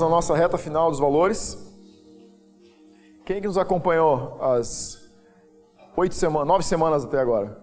na 0.00 0.08
nossa 0.08 0.34
reta 0.34 0.58
final 0.58 0.90
dos 0.90 0.98
valores. 0.98 1.64
Quem 3.24 3.40
que 3.40 3.46
nos 3.46 3.58
acompanhou 3.58 4.38
as 4.40 5.10
oito 5.96 6.14
semanas, 6.14 6.46
nove 6.48 6.64
semanas 6.64 7.04
até 7.04 7.18
agora? 7.18 7.62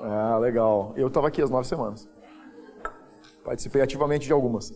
Ah, 0.00 0.38
legal. 0.38 0.92
Eu 0.96 1.08
estava 1.08 1.28
aqui 1.28 1.42
as 1.42 1.50
nove 1.50 1.66
semanas. 1.66 2.08
Participei 3.44 3.82
ativamente 3.82 4.26
de 4.26 4.32
algumas. 4.32 4.72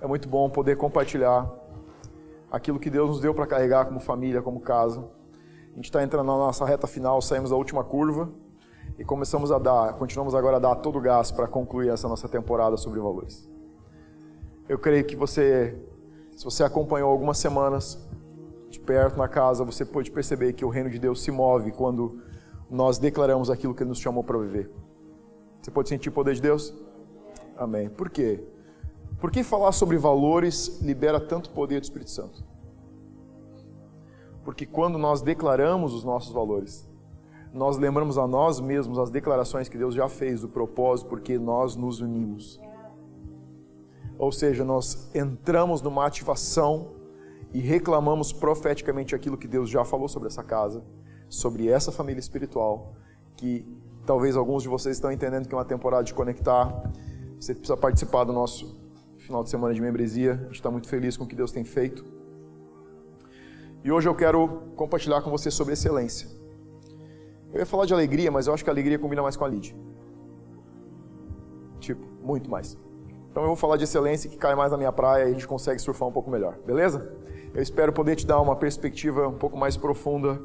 É 0.00 0.06
muito 0.06 0.28
bom 0.28 0.48
poder 0.50 0.76
compartilhar 0.76 1.48
aquilo 2.50 2.78
que 2.78 2.90
Deus 2.90 3.08
nos 3.08 3.20
deu 3.20 3.34
para 3.34 3.46
carregar 3.46 3.86
como 3.86 4.00
família, 4.00 4.42
como 4.42 4.60
casa. 4.60 5.00
A 5.72 5.74
gente 5.76 5.86
está 5.86 6.02
entrando 6.02 6.26
na 6.26 6.36
nossa 6.36 6.64
reta 6.64 6.86
final, 6.86 7.20
saímos 7.22 7.50
da 7.50 7.56
última 7.56 7.84
curva 7.84 8.28
e 8.98 9.04
começamos 9.04 9.52
a 9.52 9.58
dar, 9.58 9.92
continuamos 9.94 10.34
agora 10.34 10.56
a 10.56 10.60
dar 10.60 10.74
todo 10.76 10.98
o 10.98 11.00
gás 11.00 11.30
para 11.30 11.46
concluir 11.46 11.90
essa 11.90 12.08
nossa 12.08 12.28
temporada 12.28 12.76
sobre 12.76 12.98
valores. 12.98 13.48
Eu 14.68 14.78
creio 14.78 15.04
que 15.04 15.16
você, 15.16 15.74
se 16.36 16.44
você 16.44 16.62
acompanhou 16.62 17.10
algumas 17.10 17.38
semanas 17.38 17.98
de 18.68 18.78
perto 18.78 19.16
na 19.16 19.26
casa, 19.26 19.64
você 19.64 19.84
pode 19.84 20.10
perceber 20.10 20.52
que 20.52 20.64
o 20.64 20.68
reino 20.68 20.90
de 20.90 20.98
Deus 20.98 21.22
se 21.22 21.30
move 21.30 21.72
quando 21.72 22.20
nós 22.70 22.98
declaramos 22.98 23.48
aquilo 23.48 23.74
que 23.74 23.82
Ele 23.82 23.88
nos 23.88 23.98
chamou 23.98 24.22
para 24.22 24.36
viver. 24.36 24.70
Você 25.62 25.70
pode 25.70 25.88
sentir 25.88 26.10
o 26.10 26.12
poder 26.12 26.34
de 26.34 26.42
Deus? 26.42 26.74
Amém. 27.56 27.88
Por 27.88 28.10
quê? 28.10 28.44
Por 29.18 29.30
que 29.30 29.42
falar 29.42 29.72
sobre 29.72 29.96
valores 29.96 30.80
libera 30.82 31.18
tanto 31.18 31.50
poder 31.50 31.80
do 31.80 31.84
Espírito 31.84 32.10
Santo? 32.10 32.44
Porque 34.44 34.66
quando 34.66 34.98
nós 34.98 35.22
declaramos 35.22 35.94
os 35.94 36.04
nossos 36.04 36.32
valores, 36.32 36.88
nós 37.52 37.78
lembramos 37.78 38.18
a 38.18 38.26
nós 38.26 38.60
mesmos 38.60 38.98
as 38.98 39.10
declarações 39.10 39.68
que 39.68 39.78
Deus 39.78 39.94
já 39.94 40.08
fez 40.08 40.42
do 40.42 40.48
propósito, 40.48 41.08
porque 41.08 41.38
nós 41.38 41.74
nos 41.74 42.00
unimos. 42.00 42.60
Ou 44.18 44.32
seja, 44.32 44.64
nós 44.64 45.08
entramos 45.14 45.80
numa 45.80 46.04
ativação 46.04 46.92
e 47.52 47.60
reclamamos 47.60 48.32
profeticamente 48.32 49.14
aquilo 49.14 49.38
que 49.38 49.46
Deus 49.46 49.70
já 49.70 49.84
falou 49.84 50.08
sobre 50.08 50.28
essa 50.28 50.42
casa, 50.42 50.82
sobre 51.28 51.68
essa 51.68 51.92
família 51.92 52.18
espiritual, 52.18 52.94
que 53.36 53.64
talvez 54.04 54.36
alguns 54.36 54.62
de 54.62 54.68
vocês 54.68 54.96
estão 54.96 55.12
entendendo 55.12 55.46
que 55.46 55.54
é 55.54 55.56
uma 55.56 55.64
temporada 55.64 56.02
de 56.02 56.12
conectar. 56.12 56.92
Você 57.38 57.54
precisa 57.54 57.76
participar 57.76 58.24
do 58.24 58.32
nosso 58.32 58.76
final 59.18 59.44
de 59.44 59.50
semana 59.50 59.72
de 59.72 59.80
membresia. 59.80 60.32
A 60.32 60.44
gente 60.46 60.54
está 60.54 60.70
muito 60.70 60.88
feliz 60.88 61.16
com 61.16 61.24
o 61.24 61.26
que 61.26 61.36
Deus 61.36 61.52
tem 61.52 61.64
feito. 61.64 62.04
E 63.84 63.92
hoje 63.92 64.08
eu 64.08 64.14
quero 64.14 64.72
compartilhar 64.74 65.22
com 65.22 65.30
você 65.30 65.50
sobre 65.50 65.74
excelência. 65.74 66.28
Eu 67.52 67.60
ia 67.60 67.66
falar 67.66 67.86
de 67.86 67.94
alegria, 67.94 68.30
mas 68.30 68.46
eu 68.46 68.52
acho 68.52 68.64
que 68.64 68.68
a 68.68 68.72
alegria 68.72 68.98
combina 68.98 69.22
mais 69.22 69.36
com 69.36 69.44
a 69.44 69.48
Lid. 69.48 69.74
Tipo, 71.78 72.04
muito 72.22 72.50
mais. 72.50 72.76
Então 73.30 73.42
eu 73.42 73.48
vou 73.48 73.56
falar 73.56 73.76
de 73.76 73.84
excelência 73.84 74.28
que 74.28 74.36
cai 74.36 74.54
mais 74.54 74.72
na 74.72 74.76
minha 74.76 74.92
praia 74.92 75.24
e 75.24 75.28
a 75.28 75.30
gente 75.30 75.46
consegue 75.46 75.80
surfar 75.80 76.08
um 76.08 76.12
pouco 76.12 76.30
melhor, 76.30 76.58
beleza? 76.66 77.12
Eu 77.54 77.62
espero 77.62 77.92
poder 77.92 78.16
te 78.16 78.26
dar 78.26 78.40
uma 78.40 78.56
perspectiva 78.56 79.28
um 79.28 79.38
pouco 79.38 79.56
mais 79.56 79.76
profunda 79.76 80.40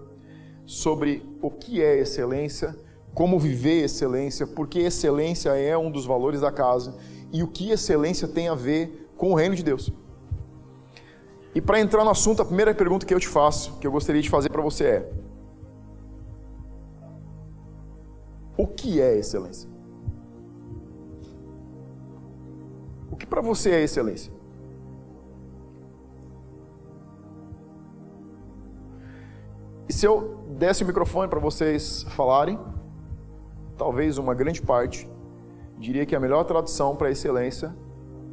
sobre 0.65 1.25
o 1.41 1.49
que 1.49 1.81
é 1.81 1.99
excelência, 1.99 2.75
como 3.13 3.39
viver 3.39 3.83
excelência, 3.83 4.47
porque 4.47 4.79
excelência 4.79 5.49
é 5.51 5.77
um 5.77 5.91
dos 5.91 6.05
valores 6.05 6.41
da 6.41 6.51
casa 6.51 6.95
e 7.31 7.43
o 7.43 7.47
que 7.47 7.71
excelência 7.71 8.27
tem 8.27 8.47
a 8.47 8.55
ver 8.55 9.09
com 9.17 9.31
o 9.31 9.35
reino 9.35 9.55
de 9.55 9.63
Deus. 9.63 9.91
E 11.55 11.61
para 11.61 11.79
entrar 11.79 12.03
no 12.03 12.09
assunto, 12.09 12.41
a 12.41 12.45
primeira 12.45 12.73
pergunta 12.73 13.05
que 13.05 13.13
eu 13.13 13.19
te 13.19 13.27
faço, 13.27 13.77
que 13.79 13.85
eu 13.85 13.91
gostaria 13.91 14.21
de 14.21 14.29
fazer 14.29 14.49
para 14.49 14.61
você 14.61 14.85
é: 14.85 15.11
O 18.57 18.65
que 18.65 18.99
é 18.99 19.17
excelência? 19.17 19.72
O 23.13 23.15
que 23.15 23.27
para 23.27 23.41
você 23.41 23.69
é 23.69 23.83
excelência? 23.83 24.33
E 29.87 29.93
se 29.93 30.03
eu 30.07 30.39
desse 30.57 30.83
o 30.83 30.87
microfone 30.87 31.29
para 31.29 31.39
vocês 31.39 32.07
falarem, 32.09 32.59
talvez 33.77 34.17
uma 34.17 34.33
grande 34.33 34.63
parte 34.63 35.07
diria 35.77 36.07
que 36.07 36.15
a 36.15 36.19
melhor 36.19 36.43
tradução 36.43 36.95
para 36.95 37.11
excelência 37.11 37.71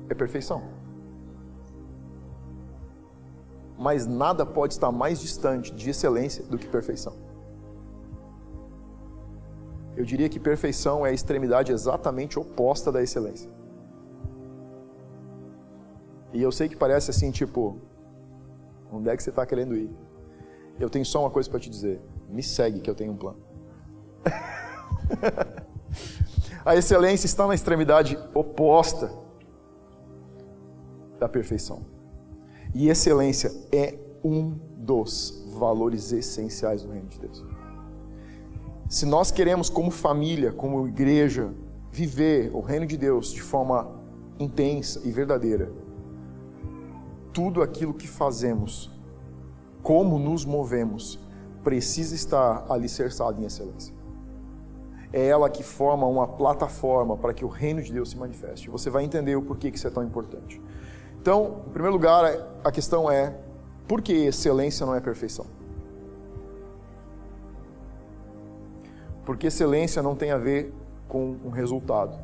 é 0.08 0.14
perfeição. 0.14 0.62
Mas 3.78 4.06
nada 4.06 4.46
pode 4.46 4.72
estar 4.72 4.90
mais 4.90 5.20
distante 5.20 5.74
de 5.74 5.90
excelência 5.90 6.42
do 6.44 6.56
que 6.56 6.66
perfeição. 6.66 7.12
Eu 9.94 10.06
diria 10.06 10.30
que 10.30 10.40
perfeição 10.40 11.04
é 11.04 11.10
a 11.10 11.12
extremidade 11.12 11.70
exatamente 11.70 12.38
oposta 12.38 12.90
da 12.90 13.02
excelência. 13.02 13.59
E 16.40 16.42
eu 16.42 16.50
sei 16.50 16.70
que 16.70 16.76
parece 16.76 17.10
assim, 17.10 17.30
tipo, 17.30 17.76
onde 18.90 19.10
é 19.10 19.14
que 19.14 19.22
você 19.22 19.28
está 19.28 19.44
querendo 19.44 19.76
ir? 19.76 19.90
Eu 20.78 20.88
tenho 20.88 21.04
só 21.04 21.20
uma 21.20 21.28
coisa 21.28 21.50
para 21.50 21.60
te 21.60 21.68
dizer: 21.68 22.00
me 22.30 22.42
segue 22.42 22.80
que 22.80 22.88
eu 22.88 22.94
tenho 22.94 23.12
um 23.12 23.16
plano. 23.18 23.36
a 26.64 26.74
excelência 26.74 27.26
está 27.26 27.46
na 27.46 27.54
extremidade 27.54 28.18
oposta 28.32 29.12
da 31.18 31.28
perfeição. 31.28 31.84
E 32.74 32.88
excelência 32.88 33.52
é 33.70 33.98
um 34.24 34.58
dos 34.78 35.44
valores 35.58 36.10
essenciais 36.10 36.82
do 36.82 36.90
reino 36.90 37.08
de 37.08 37.18
Deus. 37.18 37.44
Se 38.88 39.04
nós 39.04 39.30
queremos, 39.30 39.68
como 39.68 39.90
família, 39.90 40.52
como 40.52 40.88
igreja, 40.88 41.52
viver 41.92 42.50
o 42.54 42.60
reino 42.60 42.86
de 42.86 42.96
Deus 42.96 43.30
de 43.30 43.42
forma 43.42 44.00
intensa 44.38 45.02
e 45.04 45.12
verdadeira, 45.12 45.70
tudo 47.32 47.62
aquilo 47.62 47.94
que 47.94 48.08
fazemos, 48.08 48.90
como 49.82 50.18
nos 50.18 50.44
movemos, 50.44 51.18
precisa 51.62 52.14
estar 52.14 52.66
alicerçado 52.68 53.40
em 53.40 53.46
excelência. 53.46 53.94
É 55.12 55.26
ela 55.26 55.50
que 55.50 55.62
forma 55.62 56.06
uma 56.06 56.26
plataforma 56.26 57.16
para 57.16 57.34
que 57.34 57.44
o 57.44 57.48
reino 57.48 57.82
de 57.82 57.92
Deus 57.92 58.10
se 58.10 58.16
manifeste. 58.16 58.70
Você 58.70 58.88
vai 58.88 59.04
entender 59.04 59.36
o 59.36 59.42
porquê 59.42 59.70
que 59.70 59.76
isso 59.76 59.86
é 59.86 59.90
tão 59.90 60.04
importante. 60.04 60.60
Então, 61.20 61.62
em 61.66 61.70
primeiro 61.70 61.92
lugar, 61.92 62.24
a 62.62 62.70
questão 62.70 63.10
é: 63.10 63.36
por 63.88 64.00
que 64.00 64.12
excelência 64.12 64.86
não 64.86 64.94
é 64.94 65.00
perfeição? 65.00 65.46
Porque 69.24 69.48
excelência 69.48 70.02
não 70.02 70.14
tem 70.14 70.30
a 70.30 70.38
ver 70.38 70.72
com 71.08 71.36
um 71.44 71.50
resultado, 71.50 72.18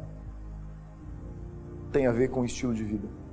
tem 1.93 2.06
a 2.06 2.12
ver 2.12 2.31
com 2.31 2.45
estilo 2.45 2.72
de 2.72 2.84
vida. 2.84 3.25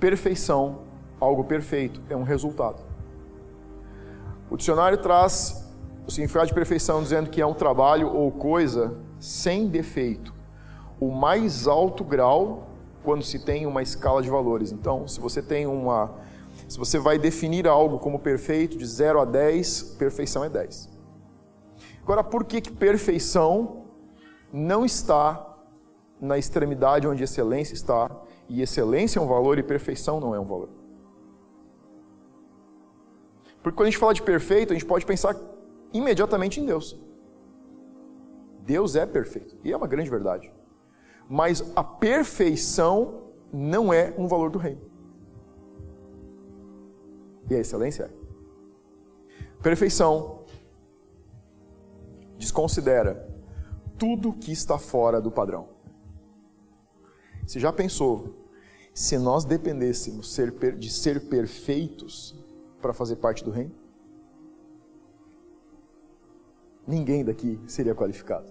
Perfeição, 0.00 0.80
algo 1.20 1.44
perfeito, 1.44 2.00
é 2.08 2.16
um 2.16 2.22
resultado. 2.22 2.82
O 4.50 4.56
dicionário 4.56 4.98
traz 4.98 5.70
o 6.06 6.10
significado 6.10 6.48
de 6.48 6.54
perfeição 6.54 7.02
dizendo 7.02 7.30
que 7.30 7.40
é 7.40 7.46
um 7.46 7.54
trabalho 7.54 8.12
ou 8.12 8.32
coisa 8.32 8.96
sem 9.20 9.68
defeito, 9.68 10.34
o 10.98 11.10
mais 11.10 11.68
alto 11.68 12.02
grau 12.02 12.66
quando 13.04 13.22
se 13.22 13.38
tem 13.38 13.66
uma 13.66 13.82
escala 13.82 14.22
de 14.22 14.28
valores. 14.28 14.72
Então, 14.72 15.06
se 15.06 15.20
você 15.20 15.40
tem 15.40 15.66
uma 15.66 16.10
se 16.68 16.78
você 16.78 16.98
vai 16.98 17.18
definir 17.18 17.66
algo 17.66 17.98
como 17.98 18.18
perfeito 18.18 18.76
de 18.76 18.86
0 18.86 19.20
a 19.20 19.24
10, 19.24 19.96
perfeição 19.98 20.44
é 20.44 20.48
10. 20.48 20.88
Agora, 22.02 22.22
por 22.22 22.44
que, 22.44 22.60
que 22.60 22.70
perfeição 22.70 23.84
não 24.52 24.84
está 24.84 25.46
na 26.20 26.38
extremidade 26.38 27.06
onde 27.06 27.22
excelência 27.24 27.74
está? 27.74 28.10
E 28.50 28.60
excelência 28.62 29.20
é 29.20 29.22
um 29.22 29.28
valor 29.28 29.60
e 29.60 29.62
perfeição 29.62 30.18
não 30.18 30.34
é 30.34 30.40
um 30.40 30.44
valor. 30.44 30.70
Porque 33.62 33.76
quando 33.76 33.86
a 33.86 33.90
gente 33.90 33.98
fala 33.98 34.12
de 34.12 34.22
perfeito, 34.22 34.72
a 34.72 34.74
gente 34.74 34.84
pode 34.84 35.06
pensar 35.06 35.36
imediatamente 35.92 36.60
em 36.60 36.66
Deus. 36.66 36.98
Deus 38.62 38.96
é 38.96 39.06
perfeito, 39.06 39.56
e 39.62 39.72
é 39.72 39.76
uma 39.76 39.86
grande 39.86 40.10
verdade. 40.10 40.52
Mas 41.28 41.62
a 41.76 41.84
perfeição 41.84 43.30
não 43.52 43.92
é 43.92 44.12
um 44.18 44.26
valor 44.26 44.50
do 44.50 44.58
reino. 44.58 44.80
E 47.48 47.54
a 47.54 47.60
excelência 47.60 48.10
é. 48.12 49.62
Perfeição 49.62 50.44
desconsidera 52.36 53.32
tudo 53.96 54.32
que 54.32 54.50
está 54.50 54.76
fora 54.76 55.20
do 55.20 55.30
padrão. 55.30 55.68
Você 57.46 57.60
já 57.60 57.72
pensou 57.72 58.39
se 58.92 59.18
nós 59.18 59.44
dependêssemos 59.44 60.36
de 60.78 60.90
ser 60.90 61.28
perfeitos 61.28 62.34
para 62.80 62.92
fazer 62.92 63.16
parte 63.16 63.44
do 63.44 63.50
reino? 63.50 63.72
Ninguém 66.86 67.24
daqui 67.24 67.60
seria 67.66 67.94
qualificado. 67.94 68.46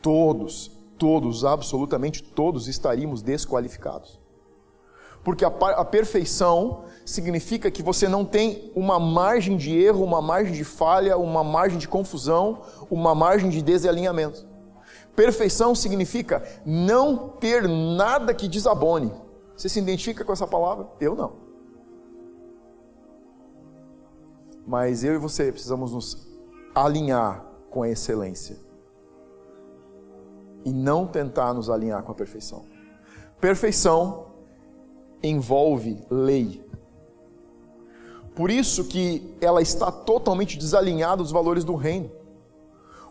Todos, 0.00 0.70
todos, 0.98 1.44
absolutamente 1.44 2.22
todos 2.22 2.66
estaríamos 2.68 3.22
desqualificados. 3.22 4.20
Porque 5.22 5.44
a, 5.44 5.48
a, 5.48 5.84
perfeição 5.84 6.84
significa 7.04 7.70
que 7.70 7.82
você 7.82 8.06
não 8.06 8.26
tem 8.26 8.70
uma 8.74 9.00
margem 9.00 9.56
de 9.56 9.74
erro, 9.74 10.04
uma 10.04 10.20
margem 10.20 10.52
de 10.52 10.64
falha, 10.64 11.16
uma 11.16 11.42
margem 11.42 11.78
de 11.78 11.88
confusão, 11.88 12.60
uma 12.90 13.14
margem 13.14 13.48
de 13.48 13.62
desalinhamento. 13.62 14.46
Perfeição 15.14 15.74
significa 15.74 16.42
não 16.66 17.28
ter 17.28 17.68
nada 17.68 18.34
que 18.34 18.48
desabone. 18.48 19.12
Você 19.56 19.68
se 19.68 19.78
identifica 19.78 20.24
com 20.24 20.32
essa 20.32 20.46
palavra? 20.46 20.88
Eu 21.00 21.14
não. 21.14 21.44
Mas 24.66 25.04
eu 25.04 25.14
e 25.14 25.18
você 25.18 25.52
precisamos 25.52 25.92
nos 25.92 26.26
alinhar 26.74 27.44
com 27.70 27.82
a 27.82 27.88
excelência 27.88 28.56
e 30.64 30.72
não 30.72 31.06
tentar 31.06 31.52
nos 31.52 31.68
alinhar 31.68 32.02
com 32.02 32.10
a 32.10 32.14
perfeição. 32.14 32.64
Perfeição 33.40 34.26
envolve 35.22 36.00
lei. 36.10 36.64
Por 38.34 38.50
isso 38.50 38.84
que 38.84 39.36
ela 39.40 39.62
está 39.62 39.92
totalmente 39.92 40.58
desalinhada 40.58 41.22
dos 41.22 41.30
valores 41.30 41.62
do 41.62 41.76
reino. 41.76 42.10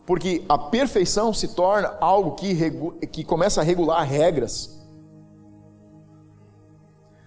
Porque 0.05 0.43
a 0.49 0.57
perfeição 0.57 1.33
se 1.33 1.49
torna 1.49 1.95
algo 2.01 2.31
que, 2.31 2.55
que 3.07 3.23
começa 3.23 3.61
a 3.61 3.63
regular 3.63 4.03
regras. 4.03 4.81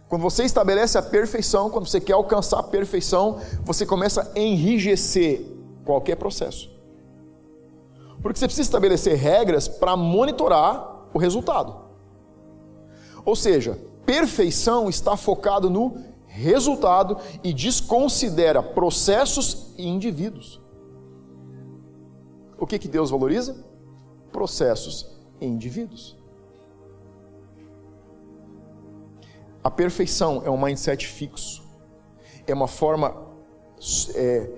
Quando 0.08 0.22
você 0.22 0.44
estabelece 0.44 0.96
a 0.96 1.02
perfeição, 1.02 1.70
quando 1.70 1.88
você 1.88 2.00
quer 2.00 2.12
alcançar 2.12 2.60
a 2.60 2.62
perfeição, 2.62 3.40
você 3.64 3.84
começa 3.84 4.30
a 4.34 4.38
enrijecer 4.38 5.44
qualquer 5.84 6.16
processo. 6.16 6.70
Porque 8.22 8.38
você 8.38 8.46
precisa 8.46 8.66
estabelecer 8.66 9.16
regras 9.16 9.66
para 9.66 9.96
monitorar 9.96 11.08
o 11.12 11.18
resultado. 11.18 11.74
Ou 13.24 13.34
seja, 13.34 13.78
perfeição 14.04 14.88
está 14.88 15.16
focado 15.16 15.68
no 15.68 15.96
resultado 16.26 17.18
e 17.42 17.52
desconsidera 17.52 18.62
processos 18.62 19.72
e 19.76 19.88
indivíduos. 19.88 20.60
O 22.58 22.66
que, 22.66 22.78
que 22.78 22.88
Deus 22.88 23.10
valoriza? 23.10 23.64
Processos 24.32 25.16
e 25.40 25.46
indivíduos. 25.46 26.16
A 29.62 29.70
perfeição 29.70 30.42
é 30.44 30.50
um 30.50 30.60
mindset 30.60 31.06
fixo, 31.06 31.64
é 32.46 32.54
uma 32.54 32.68
forma 32.68 33.26
é, 34.14 34.48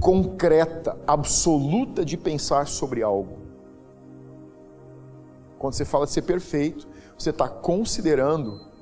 concreta, 0.00 0.98
absoluta 1.06 2.04
de 2.04 2.16
pensar 2.16 2.66
sobre 2.66 3.02
algo. 3.02 3.38
Quando 5.58 5.74
você 5.74 5.84
fala 5.84 6.06
de 6.06 6.12
ser 6.12 6.22
perfeito, 6.22 6.88
você 7.16 7.30
está 7.30 7.48
considerando 7.48 8.72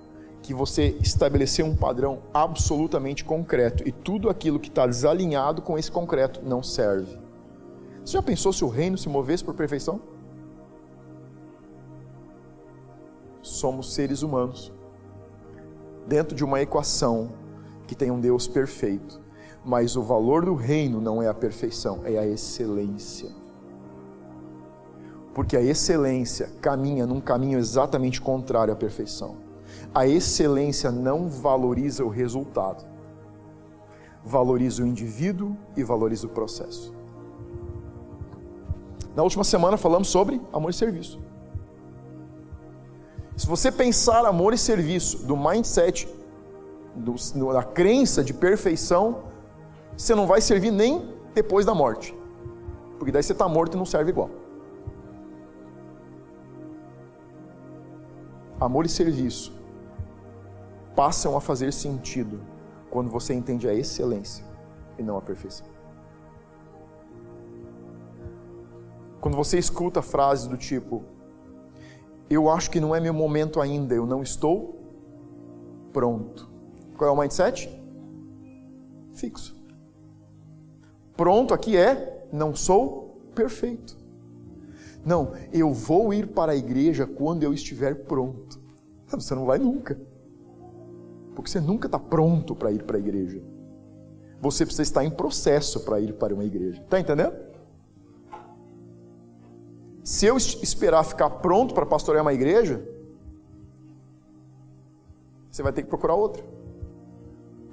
que 0.41 0.55
você 0.55 0.97
estabeleceu 1.03 1.67
um 1.67 1.77
padrão 1.77 2.23
absolutamente 2.33 3.25
concreto 3.25 3.87
e 3.87 3.93
tudo 3.93 4.31
aquilo 4.31 4.59
que 4.59 4.69
está 4.69 4.87
desalinhado 4.87 5.61
com 5.61 5.77
esse 5.77 5.91
concreto 5.91 6.41
não 6.43 6.63
serve. 6.63 7.19
Você 8.05 8.13
já 8.13 8.23
pensou 8.23 8.53
se 8.53 8.65
o 8.65 8.69
reino 8.69 8.97
se 8.97 9.09
movesse 9.09 9.45
por 9.45 9.55
perfeição? 9.55 10.01
Somos 13.43 13.95
seres 13.95 14.23
humanos 14.23 14.73
dentro 16.07 16.35
de 16.35 16.45
uma 16.45 16.61
equação 16.61 17.31
que 17.87 17.95
tem 17.95 18.11
um 18.11 18.21
Deus 18.21 18.49
perfeito, 18.49 19.21
mas 19.65 19.97
o 19.97 20.03
valor 20.03 20.45
do 20.45 20.55
reino 20.55 21.01
não 21.01 21.23
é 21.23 21.29
a 21.29 21.35
perfeição, 21.35 22.01
é 22.05 22.19
a 22.19 22.27
excelência. 22.27 23.31
Porque 25.35 25.57
a 25.57 25.63
excelência 25.63 26.51
caminha 26.61 27.07
num 27.07 27.21
caminho 27.21 27.59
exatamente 27.59 28.21
contrário 28.21 28.73
à 28.73 28.77
perfeição. 28.77 29.37
A 29.95 30.07
excelência 30.07 30.91
não 30.91 31.29
valoriza 31.29 32.05
o 32.05 32.09
resultado, 32.09 32.85
valoriza 34.25 34.83
o 34.83 34.87
indivíduo 34.87 35.57
e 35.77 35.85
valoriza 35.85 36.27
o 36.27 36.31
processo. 36.31 37.00
Na 39.15 39.23
última 39.23 39.45
semana 39.45 39.77
falamos 39.77 40.09
sobre 40.09 40.41
amor 40.53 40.71
e 40.71 40.75
serviço. 40.75 41.21
Se 43.37 43.47
você 43.47 43.73
pensar 43.73 44.25
amor 44.27 44.53
e 44.53 44.59
serviço 44.59 45.27
do 45.27 45.37
mindset, 45.37 46.09
do, 46.95 47.15
da 47.53 47.63
crença 47.63 48.23
de 48.23 48.35
perfeição, 48.35 49.25
você 49.97 50.15
não 50.15 50.27
vai 50.27 50.41
servir 50.41 50.71
nem 50.71 51.15
depois 51.35 51.65
da 51.65 51.75
morte. 51.75 52.15
Porque 52.99 53.11
daí 53.11 53.23
você 53.23 53.33
está 53.33 53.49
morto 53.49 53.75
e 53.75 53.79
não 53.79 53.87
serve 53.87 54.11
igual. 54.11 54.31
Amor 58.61 58.85
e 58.85 58.89
serviço 58.91 59.59
passam 60.95 61.35
a 61.35 61.41
fazer 61.41 61.73
sentido 61.73 62.41
quando 62.91 63.09
você 63.09 63.33
entende 63.33 63.67
a 63.67 63.73
excelência 63.73 64.45
e 64.99 65.03
não 65.03 65.17
a 65.17 65.23
perfeição. 65.23 65.70
Quando 69.21 69.37
você 69.37 69.59
escuta 69.59 70.01
frases 70.01 70.47
do 70.47 70.57
tipo: 70.57 71.05
Eu 72.29 72.49
acho 72.51 72.71
que 72.71 72.81
não 72.81 72.95
é 72.95 73.01
meu 73.01 73.13
momento 73.13 73.61
ainda, 73.61 73.95
eu 73.95 74.07
não 74.07 74.23
estou 74.23 74.81
pronto. 75.93 76.49
Qual 76.97 77.09
é 77.09 77.13
o 77.13 77.17
mindset? 77.17 77.69
Fixo. 79.13 79.57
Pronto 81.17 81.53
aqui 81.53 81.77
é: 81.77 82.27
não 82.33 82.55
sou 82.55 83.21
perfeito. 83.35 83.99
Não, 85.05 85.33
eu 85.53 85.73
vou 85.73 86.13
ir 86.13 86.29
para 86.29 86.53
a 86.53 86.57
igreja 86.57 87.07
quando 87.07 87.43
eu 87.43 87.53
estiver 87.53 88.05
pronto. 88.05 88.61
Você 89.09 89.35
não 89.35 89.47
vai 89.47 89.59
nunca. 89.59 89.99
Porque 91.35 91.51
você 91.51 91.61
nunca 91.61 91.87
está 91.87 91.99
pronto 91.99 92.55
para 92.55 92.71
ir 92.71 92.83
para 92.83 92.97
a 92.97 93.01
igreja. 93.01 93.41
Você 94.41 94.67
precisa 94.67 94.83
estar 94.83 95.05
em 95.05 95.11
processo 95.11 95.81
para 95.81 96.01
ir 96.01 96.13
para 96.15 96.35
uma 96.35 96.45
igreja. 96.45 96.83
Está 96.83 97.01
entendendo? 97.01 97.33
Se 100.03 100.27
eu 100.27 100.37
esperar 100.37 101.05
ficar 101.05 101.29
pronto 101.29 101.75
para 101.75 101.85
pastorear 101.85 102.23
uma 102.23 102.33
igreja, 102.33 102.83
você 105.51 105.63
vai 105.63 105.73
ter 105.73 105.83
que 105.83 105.89
procurar 105.89 106.15
outra. 106.15 106.43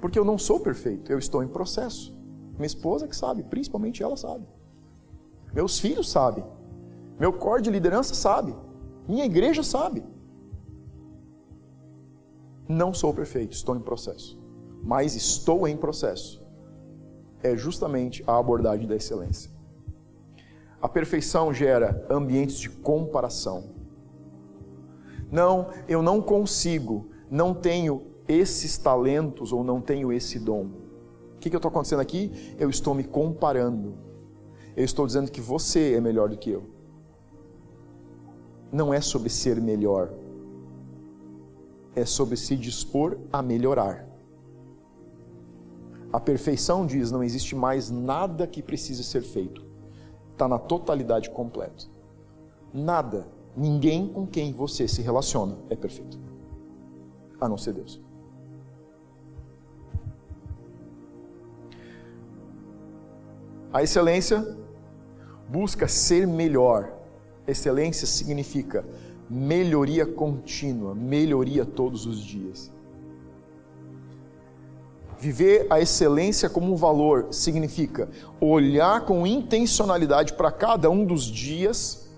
Porque 0.00 0.18
eu 0.18 0.24
não 0.24 0.38
sou 0.38 0.60
perfeito, 0.60 1.10
eu 1.10 1.18
estou 1.18 1.42
em 1.42 1.48
processo. 1.48 2.16
Minha 2.56 2.66
esposa 2.66 3.08
que 3.08 3.16
sabe, 3.16 3.42
principalmente 3.42 4.02
ela 4.02 4.16
sabe. 4.16 4.46
Meus 5.52 5.78
filhos 5.78 6.10
sabem. 6.10 6.44
Meu 7.18 7.32
corpo 7.32 7.62
de 7.62 7.70
liderança 7.70 8.14
sabe. 8.14 8.54
Minha 9.08 9.24
igreja 9.24 9.62
sabe. 9.62 10.04
Não 12.68 12.92
sou 12.92 13.14
perfeito, 13.14 13.52
estou 13.52 13.74
em 13.74 13.80
processo. 13.80 14.38
Mas 14.82 15.16
estou 15.16 15.66
em 15.66 15.76
processo. 15.76 16.42
É 17.42 17.56
justamente 17.56 18.22
a 18.26 18.36
abordagem 18.36 18.86
da 18.86 18.96
excelência. 18.96 19.50
A 20.80 20.88
perfeição 20.88 21.52
gera 21.52 22.06
ambientes 22.08 22.58
de 22.58 22.70
comparação. 22.70 23.64
Não, 25.30 25.70
eu 25.88 26.02
não 26.02 26.22
consigo, 26.22 27.08
não 27.28 27.52
tenho 27.52 28.02
esses 28.28 28.78
talentos 28.78 29.52
ou 29.52 29.64
não 29.64 29.80
tenho 29.80 30.12
esse 30.12 30.38
dom. 30.38 30.70
O 31.34 31.38
que, 31.40 31.50
que 31.50 31.56
eu 31.56 31.58
estou 31.58 31.68
acontecendo 31.68 32.00
aqui? 32.00 32.54
Eu 32.58 32.70
estou 32.70 32.94
me 32.94 33.02
comparando. 33.02 33.94
Eu 34.76 34.84
estou 34.84 35.04
dizendo 35.04 35.30
que 35.30 35.40
você 35.40 35.94
é 35.94 36.00
melhor 36.00 36.28
do 36.28 36.38
que 36.38 36.50
eu. 36.50 36.64
Não 38.70 38.94
é 38.94 39.00
sobre 39.00 39.28
ser 39.30 39.60
melhor, 39.60 40.12
é 41.96 42.04
sobre 42.04 42.36
se 42.36 42.54
dispor 42.54 43.18
a 43.32 43.42
melhorar. 43.42 44.06
A 46.12 46.20
perfeição 46.20 46.86
diz: 46.86 47.10
não 47.10 47.24
existe 47.24 47.56
mais 47.56 47.90
nada 47.90 48.46
que 48.46 48.62
precise 48.62 49.02
ser 49.02 49.22
feito 49.22 49.67
está 50.38 50.46
na 50.46 50.58
totalidade 50.58 51.28
completa. 51.30 51.86
Nada, 52.72 53.26
ninguém 53.56 54.06
com 54.06 54.24
quem 54.24 54.52
você 54.52 54.86
se 54.86 55.02
relaciona 55.02 55.58
é 55.68 55.74
perfeito, 55.74 56.16
a 57.40 57.48
não 57.48 57.58
ser 57.58 57.72
Deus. 57.72 58.00
A 63.72 63.82
excelência 63.82 64.56
busca 65.48 65.88
ser 65.88 66.26
melhor. 66.26 66.92
Excelência 67.46 68.06
significa 68.06 68.86
melhoria 69.28 70.06
contínua, 70.06 70.94
melhoria 70.94 71.66
todos 71.66 72.06
os 72.06 72.20
dias. 72.20 72.72
Viver 75.18 75.66
a 75.68 75.80
excelência 75.80 76.48
como 76.48 76.72
um 76.72 76.76
valor 76.76 77.28
significa 77.32 78.08
olhar 78.40 79.04
com 79.04 79.26
intencionalidade 79.26 80.34
para 80.34 80.52
cada 80.52 80.88
um 80.88 81.04
dos 81.04 81.24
dias 81.24 82.08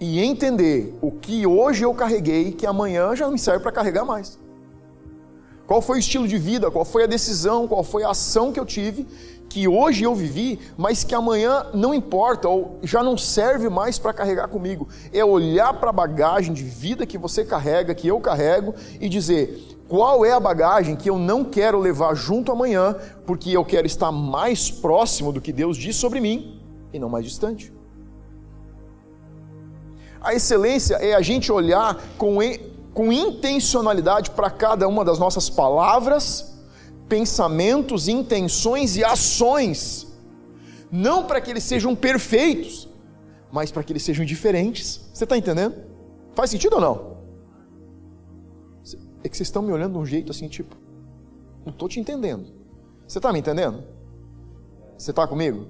e 0.00 0.18
entender 0.18 0.96
o 1.02 1.10
que 1.10 1.46
hoje 1.46 1.84
eu 1.84 1.92
carreguei 1.92 2.52
que 2.52 2.66
amanhã 2.66 3.14
já 3.14 3.26
não 3.26 3.32
me 3.32 3.38
serve 3.38 3.62
para 3.62 3.70
carregar 3.70 4.06
mais. 4.06 4.38
Qual 5.66 5.82
foi 5.82 5.98
o 5.98 6.00
estilo 6.00 6.26
de 6.26 6.38
vida, 6.38 6.70
qual 6.70 6.86
foi 6.86 7.04
a 7.04 7.06
decisão, 7.06 7.68
qual 7.68 7.84
foi 7.84 8.02
a 8.02 8.10
ação 8.10 8.50
que 8.50 8.58
eu 8.58 8.64
tive 8.64 9.06
que 9.50 9.66
hoje 9.66 10.04
eu 10.04 10.14
vivi, 10.14 10.60
mas 10.78 11.02
que 11.02 11.14
amanhã 11.14 11.66
não 11.74 11.92
importa 11.92 12.48
ou 12.48 12.78
já 12.84 13.02
não 13.02 13.18
serve 13.18 13.68
mais 13.68 13.98
para 13.98 14.12
carregar 14.12 14.46
comigo. 14.46 14.88
É 15.12 15.24
olhar 15.24 15.74
para 15.74 15.90
a 15.90 15.92
bagagem 15.92 16.54
de 16.54 16.62
vida 16.62 17.04
que 17.04 17.18
você 17.18 17.44
carrega, 17.44 17.94
que 17.94 18.06
eu 18.06 18.20
carrego 18.20 18.74
e 19.00 19.08
dizer: 19.08 19.76
qual 19.88 20.24
é 20.24 20.30
a 20.30 20.38
bagagem 20.38 20.94
que 20.94 21.10
eu 21.10 21.18
não 21.18 21.44
quero 21.44 21.80
levar 21.80 22.14
junto 22.14 22.52
amanhã, 22.52 22.94
porque 23.26 23.50
eu 23.50 23.64
quero 23.64 23.88
estar 23.88 24.12
mais 24.12 24.70
próximo 24.70 25.32
do 25.32 25.40
que 25.40 25.52
Deus 25.52 25.76
diz 25.76 25.96
sobre 25.96 26.20
mim 26.20 26.60
e 26.92 26.98
não 26.98 27.08
mais 27.08 27.24
distante. 27.24 27.72
A 30.20 30.32
excelência 30.32 30.94
é 30.94 31.14
a 31.14 31.20
gente 31.20 31.50
olhar 31.50 32.00
com, 32.16 32.38
com 32.94 33.12
intencionalidade 33.12 34.30
para 34.30 34.48
cada 34.48 34.86
uma 34.86 35.04
das 35.04 35.18
nossas 35.18 35.50
palavras, 35.50 36.56
pensamentos, 37.10 38.08
intenções 38.08 38.96
e 38.96 39.04
ações. 39.04 40.06
Não 40.90 41.26
para 41.26 41.40
que 41.40 41.50
eles 41.50 41.64
sejam 41.64 41.94
perfeitos, 41.94 42.88
mas 43.52 43.70
para 43.70 43.82
que 43.82 43.92
eles 43.92 44.02
sejam 44.02 44.24
diferentes. 44.24 45.10
Você 45.12 45.24
está 45.24 45.36
entendendo? 45.36 45.74
Faz 46.34 46.50
sentido 46.50 46.74
ou 46.74 46.80
não? 46.80 47.10
É 49.22 49.28
que 49.28 49.36
vocês 49.36 49.48
estão 49.48 49.60
me 49.60 49.72
olhando 49.72 49.92
de 49.92 49.98
um 49.98 50.06
jeito 50.06 50.30
assim, 50.30 50.48
tipo, 50.48 50.74
não 51.64 51.72
estou 51.72 51.88
te 51.88 52.00
entendendo. 52.00 52.46
Você 53.06 53.18
está 53.18 53.32
me 53.32 53.40
entendendo? 53.40 53.82
Você 54.96 55.10
está 55.10 55.26
comigo? 55.26 55.66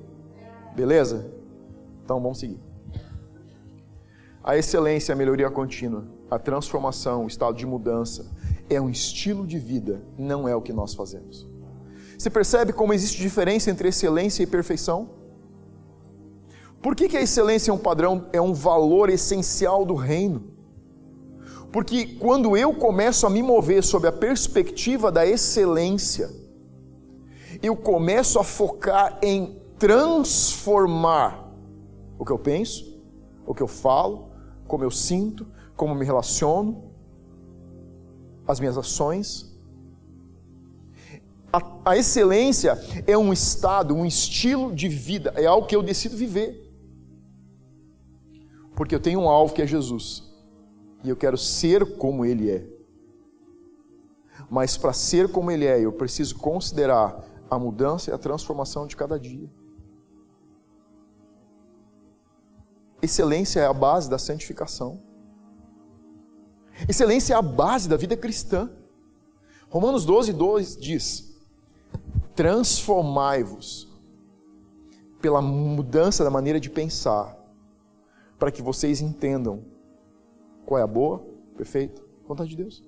Beleza? 0.76 1.32
Então 2.04 2.20
vamos 2.20 2.38
seguir. 2.38 2.60
A 4.44 4.56
excelência, 4.56 5.12
a 5.12 5.16
melhoria 5.16 5.50
contínua, 5.50 6.04
a 6.30 6.38
transformação, 6.38 7.24
o 7.24 7.26
estado 7.26 7.56
de 7.56 7.66
mudança, 7.66 8.30
é 8.70 8.80
um 8.80 8.88
estilo 8.88 9.46
de 9.46 9.58
vida, 9.58 10.00
não 10.16 10.48
é 10.48 10.54
o 10.54 10.62
que 10.62 10.72
nós 10.72 10.94
fazemos. 10.94 11.46
Você 12.16 12.30
percebe 12.30 12.72
como 12.72 12.94
existe 12.94 13.20
diferença 13.20 13.70
entre 13.70 13.88
excelência 13.88 14.42
e 14.42 14.46
perfeição? 14.46 15.10
Por 16.80 16.94
que, 16.94 17.08
que 17.08 17.16
a 17.16 17.20
excelência 17.20 17.70
é 17.70 17.74
um 17.74 17.78
padrão, 17.78 18.28
é 18.32 18.40
um 18.40 18.54
valor 18.54 19.10
essencial 19.10 19.84
do 19.84 19.94
reino? 19.94 20.50
Porque 21.72 22.06
quando 22.18 22.56
eu 22.56 22.74
começo 22.74 23.26
a 23.26 23.30
me 23.30 23.42
mover 23.42 23.82
sob 23.82 24.06
a 24.06 24.12
perspectiva 24.12 25.10
da 25.10 25.26
excelência, 25.26 26.30
eu 27.62 27.76
começo 27.76 28.38
a 28.38 28.44
focar 28.44 29.18
em 29.22 29.60
transformar 29.78 31.52
o 32.18 32.24
que 32.24 32.32
eu 32.32 32.38
penso, 32.38 33.00
o 33.46 33.54
que 33.54 33.62
eu 33.62 33.68
falo, 33.68 34.30
como 34.66 34.84
eu 34.84 34.90
sinto, 34.90 35.46
como 35.76 35.94
me 35.94 36.04
relaciono, 36.04 36.89
as 38.50 38.60
minhas 38.60 38.76
ações. 38.76 39.50
A, 41.52 41.90
a, 41.90 41.96
excelência 41.96 42.78
é 43.06 43.16
um 43.18 43.32
estado, 43.32 43.94
um 43.94 44.06
estilo 44.06 44.72
de 44.72 44.88
vida, 44.88 45.32
é 45.36 45.46
algo 45.46 45.66
que 45.66 45.74
eu 45.74 45.82
decido 45.82 46.16
viver. 46.16 46.70
Porque 48.74 48.94
eu 48.94 49.00
tenho 49.00 49.20
um 49.20 49.28
alvo 49.28 49.52
que 49.52 49.62
é 49.62 49.66
Jesus, 49.66 50.22
e 51.02 51.08
eu 51.08 51.16
quero 51.16 51.36
ser 51.36 51.96
como 51.96 52.24
Ele 52.24 52.50
é. 52.50 52.66
Mas 54.48 54.76
para 54.76 54.92
ser 54.92 55.30
como 55.30 55.50
Ele 55.50 55.66
é, 55.66 55.80
eu 55.80 55.92
preciso 55.92 56.36
considerar 56.36 57.24
a 57.50 57.58
mudança 57.58 58.10
e 58.10 58.14
a 58.14 58.18
transformação 58.18 58.86
de 58.86 58.96
cada 58.96 59.18
dia. 59.18 59.50
Excelência 63.02 63.60
é 63.60 63.66
a 63.66 63.72
base 63.72 64.08
da 64.08 64.18
santificação. 64.18 65.09
Excelência 66.88 67.34
é 67.34 67.36
a 67.36 67.42
base 67.42 67.88
da 67.88 67.96
vida 67.96 68.16
cristã. 68.16 68.70
Romanos 69.68 70.04
12, 70.04 70.32
2 70.32 70.76
diz: 70.76 71.36
Transformai-vos 72.34 73.88
pela 75.20 75.42
mudança 75.42 76.24
da 76.24 76.30
maneira 76.30 76.58
de 76.58 76.70
pensar, 76.70 77.36
para 78.38 78.50
que 78.50 78.62
vocês 78.62 79.00
entendam 79.00 79.64
qual 80.64 80.78
é 80.78 80.82
a 80.82 80.86
boa, 80.86 81.22
perfeita 81.56 82.02
vontade 82.26 82.50
de 82.50 82.56
Deus. 82.56 82.82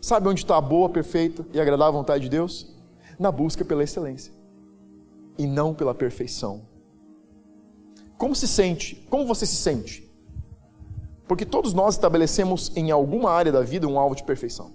Sabe 0.00 0.28
onde 0.28 0.40
está 0.40 0.56
a 0.56 0.60
boa, 0.60 0.88
perfeita 0.88 1.44
e 1.52 1.60
agradável 1.60 1.92
vontade 1.92 2.24
de 2.24 2.30
Deus? 2.30 2.74
Na 3.18 3.30
busca 3.30 3.64
pela 3.64 3.84
excelência 3.84 4.32
e 5.36 5.46
não 5.46 5.74
pela 5.74 5.94
perfeição. 5.94 6.62
Como 8.16 8.34
se 8.34 8.48
sente? 8.48 8.96
Como 9.10 9.26
você 9.26 9.44
se 9.44 9.56
sente? 9.56 10.09
Porque 11.30 11.46
todos 11.46 11.72
nós 11.72 11.94
estabelecemos 11.94 12.72
em 12.74 12.90
alguma 12.90 13.30
área 13.30 13.52
da 13.52 13.62
vida 13.62 13.86
um 13.86 14.00
alvo 14.00 14.16
de 14.16 14.24
perfeição. 14.24 14.72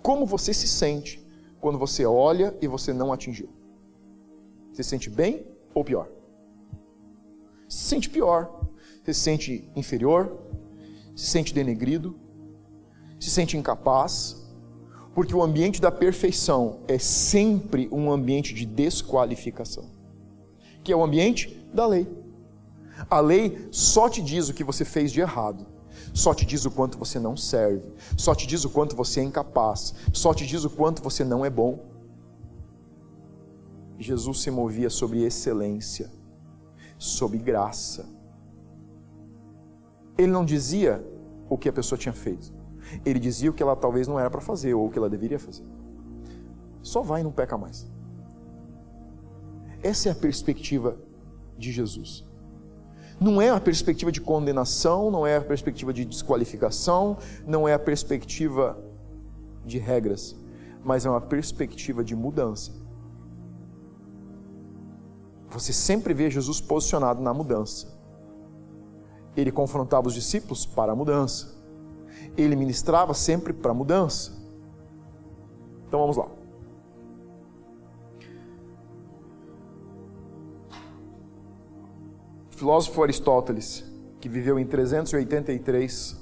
Como 0.00 0.24
você 0.24 0.54
se 0.54 0.68
sente 0.68 1.20
quando 1.60 1.80
você 1.80 2.06
olha 2.06 2.56
e 2.62 2.68
você 2.68 2.92
não 2.92 3.12
atingiu? 3.12 3.48
Você 4.72 4.84
se 4.84 4.90
sente 4.90 5.10
bem 5.10 5.44
ou 5.74 5.82
pior? 5.82 6.06
Se 7.68 7.88
sente 7.88 8.08
pior. 8.08 8.68
Você 9.02 9.12
se 9.12 9.18
sente 9.18 9.68
inferior? 9.74 10.38
Se 11.16 11.26
sente 11.26 11.52
denegrido? 11.52 12.16
Se 13.18 13.30
sente 13.30 13.56
incapaz? 13.56 14.46
Porque 15.12 15.34
o 15.34 15.42
ambiente 15.42 15.80
da 15.80 15.90
perfeição 15.90 16.78
é 16.86 17.00
sempre 17.00 17.88
um 17.90 18.12
ambiente 18.12 18.54
de 18.54 18.64
desqualificação 18.64 19.92
que 20.84 20.92
é 20.92 20.96
o 20.96 21.02
ambiente 21.02 21.48
da 21.72 21.86
lei. 21.86 22.06
A 23.08 23.20
lei 23.20 23.68
só 23.70 24.08
te 24.08 24.22
diz 24.22 24.48
o 24.48 24.54
que 24.54 24.64
você 24.64 24.84
fez 24.84 25.12
de 25.12 25.20
errado, 25.20 25.66
só 26.12 26.32
te 26.32 26.44
diz 26.44 26.64
o 26.64 26.70
quanto 26.70 26.98
você 26.98 27.18
não 27.18 27.36
serve, 27.36 27.92
só 28.16 28.34
te 28.34 28.46
diz 28.46 28.64
o 28.64 28.70
quanto 28.70 28.94
você 28.94 29.20
é 29.20 29.24
incapaz, 29.24 29.94
só 30.12 30.32
te 30.32 30.46
diz 30.46 30.64
o 30.64 30.70
quanto 30.70 31.02
você 31.02 31.24
não 31.24 31.44
é 31.44 31.50
bom. 31.50 31.84
Jesus 33.98 34.42
se 34.42 34.50
movia 34.50 34.90
sobre 34.90 35.22
excelência, 35.22 36.10
sobre 36.98 37.38
graça. 37.38 38.06
Ele 40.16 40.30
não 40.30 40.44
dizia 40.44 41.04
o 41.48 41.58
que 41.58 41.68
a 41.68 41.72
pessoa 41.72 41.98
tinha 41.98 42.12
feito, 42.12 42.52
ele 43.04 43.18
dizia 43.18 43.50
o 43.50 43.52
que 43.52 43.62
ela 43.62 43.76
talvez 43.76 44.06
não 44.06 44.18
era 44.18 44.30
para 44.30 44.40
fazer 44.40 44.74
ou 44.74 44.86
o 44.86 44.90
que 44.90 44.98
ela 44.98 45.10
deveria 45.10 45.38
fazer. 45.38 45.64
Só 46.82 47.02
vai 47.02 47.22
e 47.22 47.24
não 47.24 47.32
peca 47.32 47.56
mais. 47.56 47.90
Essa 49.82 50.08
é 50.08 50.12
a 50.12 50.14
perspectiva 50.14 50.96
de 51.58 51.72
Jesus. 51.72 52.26
Não 53.20 53.40
é 53.40 53.50
a 53.50 53.60
perspectiva 53.60 54.10
de 54.10 54.20
condenação, 54.20 55.10
não 55.10 55.26
é 55.26 55.36
a 55.36 55.40
perspectiva 55.40 55.92
de 55.92 56.04
desqualificação, 56.04 57.16
não 57.46 57.66
é 57.66 57.74
a 57.74 57.78
perspectiva 57.78 58.76
de 59.64 59.78
regras, 59.78 60.36
mas 60.82 61.06
é 61.06 61.10
uma 61.10 61.20
perspectiva 61.20 62.02
de 62.04 62.14
mudança. 62.14 62.72
Você 65.48 65.72
sempre 65.72 66.12
vê 66.12 66.28
Jesus 66.28 66.60
posicionado 66.60 67.22
na 67.22 67.32
mudança. 67.32 67.86
Ele 69.36 69.52
confrontava 69.52 70.08
os 70.08 70.14
discípulos 70.14 70.66
para 70.66 70.92
a 70.92 70.96
mudança. 70.96 71.54
Ele 72.36 72.56
ministrava 72.56 73.14
sempre 73.14 73.52
para 73.52 73.70
a 73.70 73.74
mudança. 73.74 74.32
Então 75.86 76.00
vamos 76.00 76.16
lá. 76.16 76.43
Filósofo 82.54 83.02
Aristóteles, 83.02 83.84
que 84.20 84.28
viveu 84.28 84.58
em 84.58 84.64
383, 84.64 86.16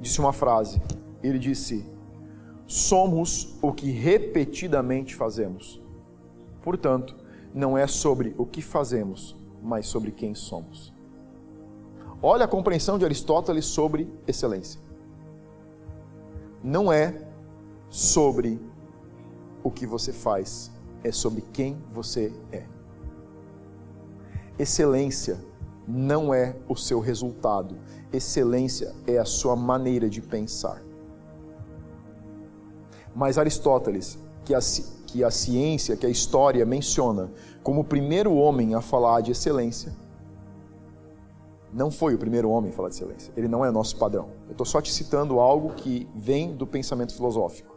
disse 0.00 0.20
uma 0.20 0.32
frase. 0.32 0.82
Ele 1.22 1.38
disse: 1.38 1.84
Somos 2.66 3.56
o 3.62 3.72
que 3.72 3.90
repetidamente 3.90 5.14
fazemos. 5.14 5.80
Portanto, 6.62 7.16
não 7.54 7.78
é 7.78 7.86
sobre 7.86 8.34
o 8.36 8.44
que 8.44 8.60
fazemos, 8.60 9.36
mas 9.62 9.86
sobre 9.86 10.10
quem 10.10 10.34
somos. 10.34 10.92
Olha 12.20 12.44
a 12.44 12.48
compreensão 12.48 12.98
de 12.98 13.04
Aristóteles 13.04 13.64
sobre 13.64 14.12
excelência. 14.26 14.80
Não 16.62 16.92
é 16.92 17.24
sobre 17.88 18.60
o 19.62 19.70
que 19.70 19.86
você 19.86 20.12
faz, 20.12 20.70
é 21.04 21.12
sobre 21.12 21.42
quem 21.52 21.78
você 21.92 22.32
é. 22.50 22.77
Excelência 24.58 25.38
não 25.86 26.34
é 26.34 26.56
o 26.68 26.74
seu 26.74 27.00
resultado, 27.00 27.76
excelência 28.12 28.94
é 29.06 29.18
a 29.18 29.24
sua 29.24 29.54
maneira 29.54 30.08
de 30.08 30.20
pensar. 30.20 30.82
Mas 33.14 33.38
Aristóteles, 33.38 34.18
que 34.44 34.54
a, 34.54 34.58
que 35.06 35.24
a 35.24 35.30
ciência, 35.30 35.96
que 35.96 36.04
a 36.04 36.10
história 36.10 36.64
menciona 36.66 37.30
como 37.62 37.80
o 37.80 37.84
primeiro 37.84 38.34
homem 38.34 38.74
a 38.74 38.80
falar 38.80 39.20
de 39.20 39.32
excelência, 39.32 39.94
não 41.72 41.90
foi 41.90 42.14
o 42.14 42.18
primeiro 42.18 42.50
homem 42.50 42.70
a 42.70 42.74
falar 42.74 42.88
de 42.88 42.96
excelência. 42.96 43.32
Ele 43.36 43.48
não 43.48 43.64
é 43.64 43.70
nosso 43.70 43.96
padrão. 43.96 44.30
Eu 44.46 44.52
estou 44.52 44.66
só 44.66 44.80
te 44.80 44.92
citando 44.92 45.38
algo 45.38 45.74
que 45.74 46.08
vem 46.14 46.54
do 46.54 46.66
pensamento 46.66 47.14
filosófico. 47.14 47.76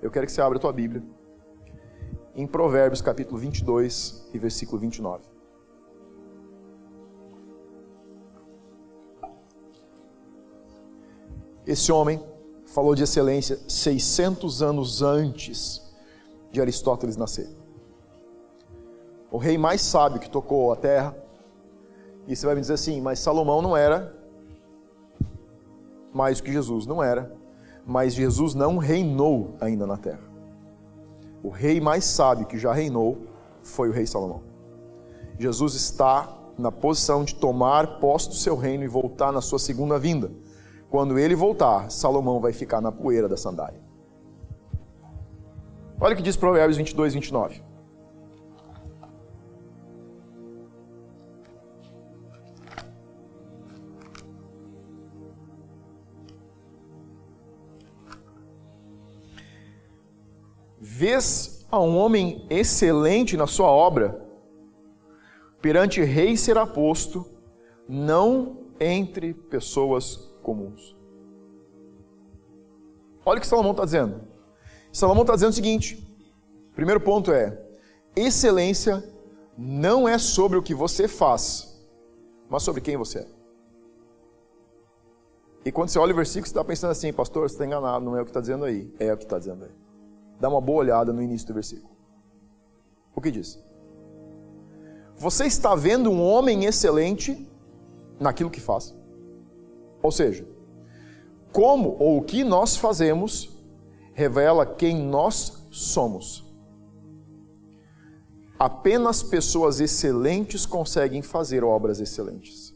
Eu 0.00 0.10
quero 0.10 0.26
que 0.26 0.32
você 0.32 0.40
abra 0.40 0.58
a 0.58 0.60
tua 0.60 0.72
Bíblia 0.72 1.02
em 2.34 2.46
Provérbios 2.46 3.00
capítulo 3.00 3.38
22 3.38 4.28
e 4.32 4.38
versículo 4.38 4.80
29. 4.80 5.33
Esse 11.66 11.90
homem 11.90 12.22
falou 12.66 12.94
de 12.94 13.02
excelência 13.02 13.58
600 13.68 14.62
anos 14.62 15.02
antes 15.02 15.82
de 16.50 16.60
Aristóteles 16.60 17.16
nascer. 17.16 17.48
O 19.30 19.38
rei 19.38 19.58
mais 19.58 19.80
sábio 19.80 20.20
que 20.20 20.30
tocou 20.30 20.72
a 20.72 20.76
terra. 20.76 21.16
E 22.26 22.36
você 22.36 22.46
vai 22.46 22.54
me 22.54 22.60
dizer 22.60 22.74
assim, 22.74 23.00
mas 23.00 23.18
Salomão 23.18 23.60
não 23.60 23.76
era 23.76 24.14
mais 26.12 26.38
do 26.38 26.44
que 26.44 26.52
Jesus, 26.52 26.86
não 26.86 27.02
era. 27.02 27.34
Mas 27.84 28.14
Jesus 28.14 28.54
não 28.54 28.78
reinou 28.78 29.56
ainda 29.60 29.86
na 29.86 29.96
terra. 29.96 30.22
O 31.42 31.48
rei 31.48 31.80
mais 31.80 32.04
sábio 32.04 32.46
que 32.46 32.58
já 32.58 32.72
reinou 32.72 33.18
foi 33.62 33.88
o 33.88 33.92
rei 33.92 34.06
Salomão. 34.06 34.42
Jesus 35.38 35.74
está 35.74 36.32
na 36.56 36.70
posição 36.70 37.24
de 37.24 37.34
tomar 37.34 37.98
posse 37.98 38.28
do 38.28 38.34
seu 38.34 38.56
reino 38.56 38.84
e 38.84 38.88
voltar 38.88 39.32
na 39.32 39.40
sua 39.40 39.58
segunda 39.58 39.98
vinda. 39.98 40.30
Quando 40.94 41.18
ele 41.18 41.34
voltar, 41.34 41.90
Salomão 41.90 42.38
vai 42.38 42.52
ficar 42.52 42.80
na 42.80 42.92
poeira 42.92 43.28
da 43.28 43.36
sandália. 43.36 43.80
Olha 46.00 46.12
o 46.12 46.16
que 46.16 46.22
diz 46.22 46.36
Provérbios 46.36 46.76
22, 46.76 47.14
29. 47.14 47.64
Vês 60.78 61.66
a 61.72 61.80
um 61.80 61.96
homem 61.96 62.46
excelente 62.48 63.36
na 63.36 63.48
sua 63.48 63.66
obra, 63.66 64.24
perante 65.60 66.00
rei 66.02 66.36
será 66.36 66.64
posto, 66.64 67.26
não 67.88 68.68
entre 68.78 69.34
pessoas 69.34 70.32
comuns. 70.44 70.96
Olha 73.26 73.38
o 73.38 73.40
que 73.40 73.46
Salomão 73.46 73.72
está 73.72 73.84
dizendo. 73.84 74.20
Salomão 74.92 75.22
está 75.22 75.34
dizendo 75.34 75.50
o 75.50 75.54
seguinte: 75.54 76.06
primeiro 76.74 77.00
ponto 77.00 77.32
é, 77.32 77.60
excelência 78.14 79.02
não 79.56 80.08
é 80.08 80.18
sobre 80.18 80.58
o 80.58 80.62
que 80.62 80.74
você 80.74 81.08
faz, 81.08 81.82
mas 82.48 82.62
sobre 82.62 82.80
quem 82.80 82.96
você 82.96 83.20
é. 83.20 83.26
E 85.64 85.72
quando 85.72 85.88
você 85.88 85.98
olha 85.98 86.12
o 86.12 86.16
versículo, 86.16 86.46
você 86.46 86.50
está 86.50 86.62
pensando 86.62 86.90
assim, 86.90 87.10
pastor, 87.12 87.48
você 87.48 87.54
está 87.54 87.64
enganado, 87.64 88.04
não 88.04 88.16
é 88.16 88.20
o 88.20 88.24
que 88.24 88.30
está 88.30 88.40
dizendo 88.40 88.66
aí. 88.66 88.92
É 88.98 89.12
o 89.12 89.16
que 89.16 89.24
está 89.24 89.38
dizendo 89.38 89.64
aí. 89.64 89.70
Dá 90.38 90.48
uma 90.48 90.60
boa 90.60 90.80
olhada 90.80 91.10
no 91.10 91.22
início 91.22 91.48
do 91.48 91.54
versículo. 91.54 91.90
O 93.14 93.20
que 93.20 93.30
diz? 93.30 93.58
Você 95.16 95.46
está 95.46 95.74
vendo 95.74 96.10
um 96.10 96.22
homem 96.22 96.66
excelente 96.66 97.48
naquilo 98.20 98.50
que 98.50 98.60
faz. 98.60 98.94
Ou 100.04 100.12
seja, 100.12 100.46
como 101.50 101.96
ou 101.98 102.18
o 102.18 102.22
que 102.22 102.44
nós 102.44 102.76
fazemos 102.76 103.50
revela 104.12 104.66
quem 104.66 104.94
nós 104.96 105.66
somos. 105.70 106.44
Apenas 108.58 109.22
pessoas 109.22 109.80
excelentes 109.80 110.66
conseguem 110.66 111.22
fazer 111.22 111.64
obras 111.64 112.00
excelentes. 112.00 112.72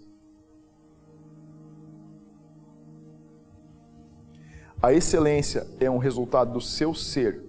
A 4.83 4.93
excelência 4.93 5.67
é 5.79 5.91
um 5.91 5.99
resultado 5.99 6.53
do 6.53 6.61
seu 6.61 6.95
ser 6.95 7.49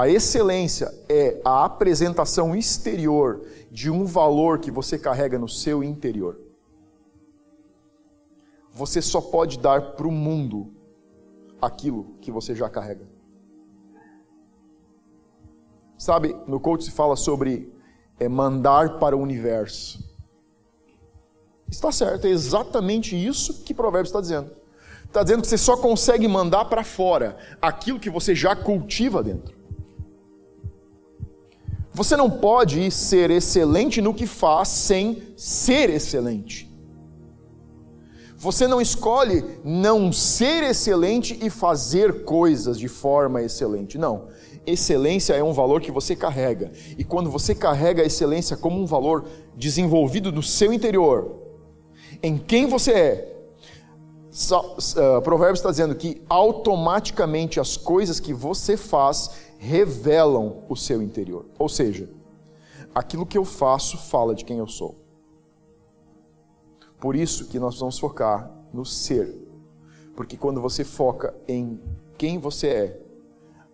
a 0.00 0.08
excelência 0.08 0.90
é 1.10 1.38
a 1.44 1.62
apresentação 1.62 2.56
exterior 2.56 3.42
de 3.70 3.90
um 3.90 4.06
valor 4.06 4.58
que 4.58 4.70
você 4.70 4.98
carrega 4.98 5.38
no 5.38 5.46
seu 5.46 5.84
interior. 5.84 6.49
Você 8.72 9.02
só 9.02 9.20
pode 9.20 9.58
dar 9.58 9.92
para 9.92 10.06
o 10.06 10.12
mundo 10.12 10.72
aquilo 11.60 12.16
que 12.20 12.30
você 12.30 12.54
já 12.54 12.68
carrega. 12.68 13.06
Sabe, 15.98 16.34
no 16.46 16.58
coach 16.58 16.84
se 16.84 16.90
fala 16.90 17.14
sobre 17.14 17.70
é, 18.18 18.28
mandar 18.28 18.98
para 18.98 19.16
o 19.16 19.20
universo. 19.20 20.02
Está 21.70 21.92
certo, 21.92 22.26
é 22.26 22.30
exatamente 22.30 23.14
isso 23.14 23.62
que 23.62 23.74
Provérbios 23.74 24.08
está 24.08 24.20
dizendo. 24.20 24.50
Está 25.04 25.22
dizendo 25.22 25.42
que 25.42 25.48
você 25.48 25.58
só 25.58 25.76
consegue 25.76 26.26
mandar 26.28 26.66
para 26.66 26.84
fora 26.84 27.36
aquilo 27.60 27.98
que 27.98 28.08
você 28.08 28.34
já 28.34 28.54
cultiva 28.54 29.22
dentro. 29.22 29.58
Você 31.92 32.16
não 32.16 32.30
pode 32.30 32.90
ser 32.90 33.30
excelente 33.30 34.00
no 34.00 34.14
que 34.14 34.26
faz 34.26 34.68
sem 34.68 35.34
ser 35.36 35.90
excelente. 35.90 36.69
Você 38.40 38.66
não 38.66 38.80
escolhe 38.80 39.44
não 39.62 40.10
ser 40.10 40.62
excelente 40.62 41.38
e 41.42 41.50
fazer 41.50 42.24
coisas 42.24 42.78
de 42.78 42.88
forma 42.88 43.42
excelente. 43.42 43.98
Não. 43.98 44.28
Excelência 44.66 45.34
é 45.34 45.44
um 45.44 45.52
valor 45.52 45.82
que 45.82 45.92
você 45.92 46.16
carrega. 46.16 46.72
E 46.96 47.04
quando 47.04 47.30
você 47.30 47.54
carrega 47.54 48.02
a 48.02 48.06
excelência 48.06 48.56
como 48.56 48.80
um 48.80 48.86
valor 48.86 49.26
desenvolvido 49.54 50.32
no 50.32 50.42
seu 50.42 50.72
interior, 50.72 51.36
em 52.22 52.38
quem 52.38 52.66
você 52.66 52.92
é, 52.92 53.36
uh, 54.52 55.20
Provérbios 55.20 55.58
está 55.58 55.70
dizendo 55.70 55.94
que 55.94 56.22
automaticamente 56.26 57.60
as 57.60 57.76
coisas 57.76 58.18
que 58.18 58.32
você 58.32 58.74
faz 58.74 59.32
revelam 59.58 60.62
o 60.66 60.74
seu 60.74 61.02
interior. 61.02 61.44
Ou 61.58 61.68
seja, 61.68 62.08
aquilo 62.94 63.26
que 63.26 63.36
eu 63.36 63.44
faço 63.44 63.98
fala 63.98 64.34
de 64.34 64.46
quem 64.46 64.56
eu 64.56 64.66
sou. 64.66 64.99
Por 67.00 67.16
isso 67.16 67.48
que 67.48 67.58
nós 67.58 67.78
vamos 67.80 67.98
focar 67.98 68.50
no 68.72 68.84
ser. 68.84 69.34
Porque 70.14 70.36
quando 70.36 70.60
você 70.60 70.84
foca 70.84 71.34
em 71.48 71.80
quem 72.18 72.38
você 72.38 72.68
é, 72.68 73.02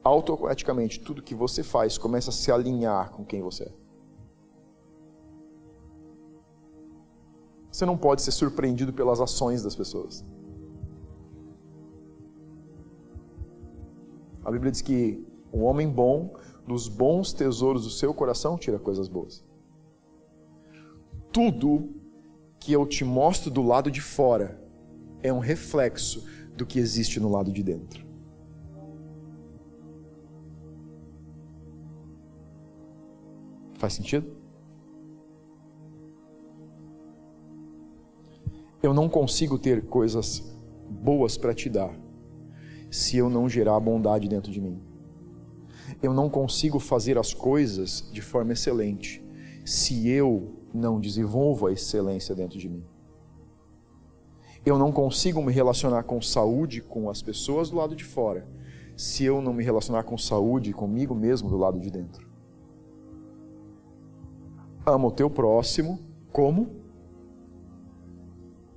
automaticamente 0.05 1.01
tudo 1.01 1.21
que 1.21 1.35
você 1.35 1.65
faz 1.65 1.99
começa 1.99 2.31
a 2.31 2.33
se 2.33 2.53
alinhar 2.53 3.11
com 3.11 3.25
quem 3.25 3.43
você 3.43 3.65
é. 3.65 3.73
Você 7.73 7.85
não 7.85 7.99
pode 7.99 8.23
ser 8.23 8.31
surpreendido 8.31 8.93
pelas 8.93 9.21
ações 9.21 9.63
das 9.63 9.75
pessoas. 9.75 10.25
A 14.45 14.51
Bíblia 14.51 14.71
diz 14.71 14.81
que 14.81 15.27
um 15.53 15.65
homem 15.65 15.89
bom, 15.89 16.37
dos 16.67 16.89
bons 16.89 17.33
tesouros 17.33 17.83
do 17.83 17.91
seu 17.91 18.15
coração, 18.15 18.57
tira 18.57 18.79
coisas 18.79 19.09
boas. 19.09 19.45
Tudo 21.33 21.91
que 22.67 22.73
eu 22.73 22.85
te 22.85 23.05
mostro 23.05 23.49
do 23.49 23.63
lado 23.63 23.93
de 23.93 24.01
fora 24.01 24.61
é 25.23 25.33
um 25.33 25.39
reflexo 25.39 26.27
do 26.57 26.67
que 26.67 26.81
existe 26.81 27.21
no 27.21 27.31
lado 27.31 27.53
de 27.53 27.63
dentro. 27.63 28.05
Faz 33.75 33.93
sentido? 33.93 34.37
Eu 38.83 38.93
não 38.93 39.09
consigo 39.09 39.61
ter 39.61 39.87
coisas 39.87 40.43
boas 40.91 41.39
para 41.39 41.55
te 41.55 41.71
dar 41.71 41.97
se 42.91 43.17
eu 43.17 43.31
não 43.31 43.49
gerar 43.49 43.79
bondade 43.79 44.29
dentro 44.29 44.51
de 44.51 44.61
mim 44.61 44.83
eu 46.03 46.13
não 46.13 46.29
consigo 46.29 46.81
fazer 46.81 47.17
as 47.17 47.33
coisas 47.33 48.09
de 48.13 48.21
forma 48.21 48.53
excelente 48.53 49.25
se 49.65 50.09
eu 50.09 50.57
não 50.77 51.01
desenvolvo 51.01 51.67
a 51.67 51.73
excelência 51.73 52.35
dentro 52.35 52.59
de 52.59 52.69
mim. 52.69 52.85
Eu 54.65 54.79
não 54.79 54.93
consigo 54.93 55.43
me 55.43 55.53
relacionar 55.53 56.03
com 56.03 56.21
saúde 56.21 56.81
com 56.81 57.09
as 57.09 57.23
pessoas 57.23 57.71
do 57.71 57.77
lado 57.77 57.97
de 57.97 58.05
fora 58.05 58.47
se 58.97 59.25
eu 59.25 59.43
não 59.43 59.53
me 59.53 59.63
relacionar 59.63 60.05
com 60.05 60.17
saúde 60.17 60.73
comigo 60.73 61.15
mesmo 61.15 61.51
do 61.51 61.57
lado 61.57 61.79
de 61.79 61.91
dentro. 61.91 62.27
Ama 64.87 65.09
o 65.09 65.13
teu 65.13 65.29
próximo 65.29 65.99
como? 66.33 66.69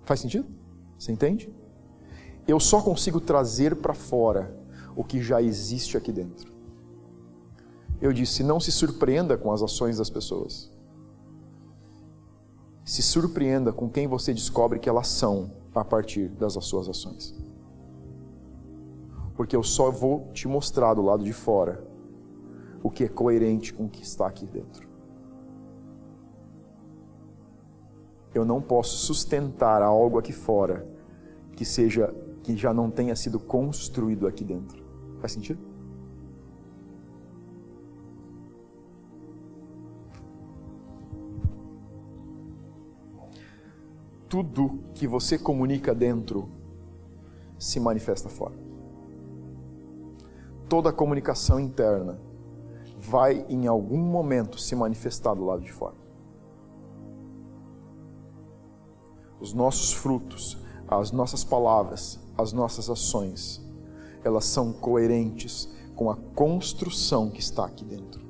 Faz 0.03 0.19
sentido? 0.19 0.47
Você 0.97 1.11
entende? 1.11 1.53
Eu 2.47 2.59
só 2.59 2.81
consigo 2.81 3.21
trazer 3.21 3.75
para 3.75 3.93
fora 3.93 4.57
o 4.95 5.03
que 5.03 5.21
já 5.21 5.41
existe 5.41 5.95
aqui 5.95 6.11
dentro. 6.11 6.51
Eu 8.01 8.11
disse: 8.11 8.43
não 8.43 8.59
se 8.59 8.71
surpreenda 8.71 9.37
com 9.37 9.51
as 9.51 9.61
ações 9.61 9.97
das 9.97 10.09
pessoas. 10.09 10.71
Se 12.89 13.03
surpreenda 13.03 13.71
com 13.71 13.87
quem 13.87 14.07
você 14.07 14.33
descobre 14.33 14.79
que 14.79 14.89
elas 14.89 15.07
são 15.07 15.51
a 15.75 15.85
partir 15.85 16.27
das 16.27 16.53
suas 16.65 16.89
ações. 16.89 17.35
Porque 19.35 19.55
eu 19.55 19.61
só 19.61 19.91
vou 19.91 20.31
te 20.33 20.47
mostrar 20.47 20.95
do 20.95 21.03
lado 21.03 21.23
de 21.23 21.31
fora 21.31 21.87
o 22.81 22.89
que 22.89 23.03
é 23.03 23.07
coerente 23.07 23.71
com 23.75 23.85
o 23.85 23.89
que 23.89 24.01
está 24.01 24.25
aqui 24.25 24.47
dentro. 24.47 24.89
Eu 28.33 28.43
não 28.43 28.59
posso 28.59 28.97
sustentar 28.97 29.83
algo 29.83 30.17
aqui 30.17 30.33
fora 30.33 30.89
que 31.55 31.65
seja 31.65 32.11
que 32.41 32.57
já 32.57 32.73
não 32.73 32.89
tenha 32.89 33.15
sido 33.15 33.39
construído 33.39 34.25
aqui 34.25 34.43
dentro. 34.43 34.83
Faz 35.19 35.33
sentido? 35.33 35.68
Tudo 44.29 44.83
que 44.93 45.07
você 45.07 45.39
comunica 45.39 45.93
dentro 45.93 46.47
se 47.57 47.79
manifesta 47.79 48.29
fora. 48.29 48.55
Toda 50.69 50.93
comunicação 50.93 51.59
interna 51.59 52.21
vai 52.99 53.43
em 53.49 53.65
algum 53.65 53.97
momento 53.97 54.59
se 54.59 54.75
manifestar 54.75 55.33
do 55.33 55.43
lado 55.43 55.63
de 55.63 55.71
fora. 55.71 55.95
Os 59.41 59.51
nossos 59.51 59.91
frutos, 59.93 60.59
as 60.87 61.11
nossas 61.11 61.43
palavras, 61.43 62.19
as 62.37 62.53
nossas 62.53 62.87
ações, 62.89 63.65
elas 64.23 64.45
são 64.45 64.71
coerentes 64.71 65.67
com 65.95 66.11
a 66.11 66.15
construção 66.15 67.31
que 67.31 67.39
está 67.39 67.65
aqui 67.65 67.83
dentro. 67.83 68.29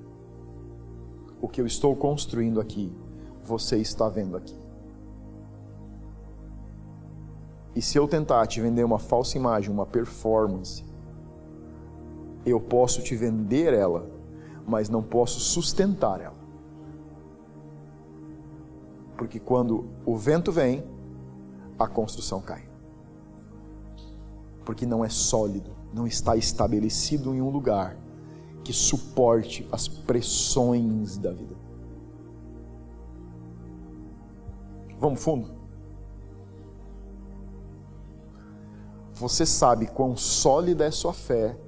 o 1.42 1.48
que 1.48 1.62
eu 1.62 1.66
estou 1.66 1.96
construindo 1.96 2.60
aqui, 2.60 2.94
você 3.42 3.78
está 3.78 4.10
vendo 4.10 4.36
aqui. 4.36 4.69
E 7.76 7.82
se 7.82 7.98
eu 7.98 8.08
tentar 8.08 8.46
te 8.48 8.60
vender 8.62 8.84
uma 8.84 9.00
falsa 9.00 9.38
imagem, 9.38 9.72
uma 9.72 9.86
performance, 9.86 10.84
eu 12.46 12.60
posso 12.60 13.02
te 13.02 13.16
vender 13.16 13.74
ela, 13.74 14.10
mas 14.66 14.90
não 14.90 15.04
posso 15.04 15.40
sustentar 15.40 16.22
ela. 16.22 16.38
Porque 19.18 19.40
quando 19.40 19.90
o 20.06 20.16
vento 20.16 20.52
vem, 20.52 20.84
a 21.78 21.88
construção 21.88 22.42
cai. 22.42 22.68
Porque 24.66 24.86
não 24.86 25.04
é 25.04 25.10
sólido, 25.10 25.72
não 25.94 26.08
está 26.08 26.36
estabelecido 26.36 27.34
em 27.36 27.42
um 27.42 27.50
lugar 27.50 27.98
que 28.64 28.74
suporte 28.74 29.68
as 29.72 29.88
pressões 29.88 31.18
da 31.18 31.32
vida. 31.32 31.56
Vamos 35.00 35.24
fundo? 35.24 35.59
Você 39.20 39.46
sabe 39.46 39.86
quão 39.86 40.16
sólida 40.16 40.86
é 40.86 40.92
sua 40.92 41.12
fé 41.12 41.60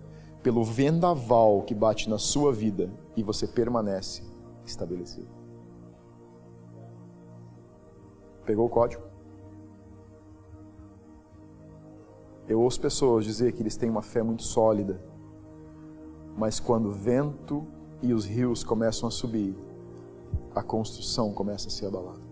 pelo 0.42 0.64
vendaval 0.64 1.64
que 1.64 1.76
bate 1.76 2.10
na 2.10 2.18
sua 2.18 2.54
vida 2.54 2.90
e 3.14 3.22
você 3.22 3.46
permanece 3.46 4.24
estabelecido. 4.66 5.28
Pegou 8.46 8.68
o 8.68 8.70
código? 8.70 9.04
Eu 12.48 12.62
ouço 12.62 12.80
pessoas 12.80 13.26
dizer 13.26 13.52
que 13.52 13.62
eles 13.62 13.76
têm 13.76 13.90
uma 13.90 14.02
fé 14.02 14.24
muito 14.24 14.44
sólida, 14.44 15.04
mas 16.38 16.58
quando 16.58 16.86
o 16.86 16.92
vento 16.92 17.68
e 18.02 18.14
os 18.14 18.24
rios 18.24 18.64
começam 18.64 19.10
a 19.10 19.12
subir, 19.12 19.54
a 20.56 20.64
construção 20.64 21.34
começa 21.34 21.68
a 21.68 21.72
ser 21.72 21.88
abalada. 21.88 22.31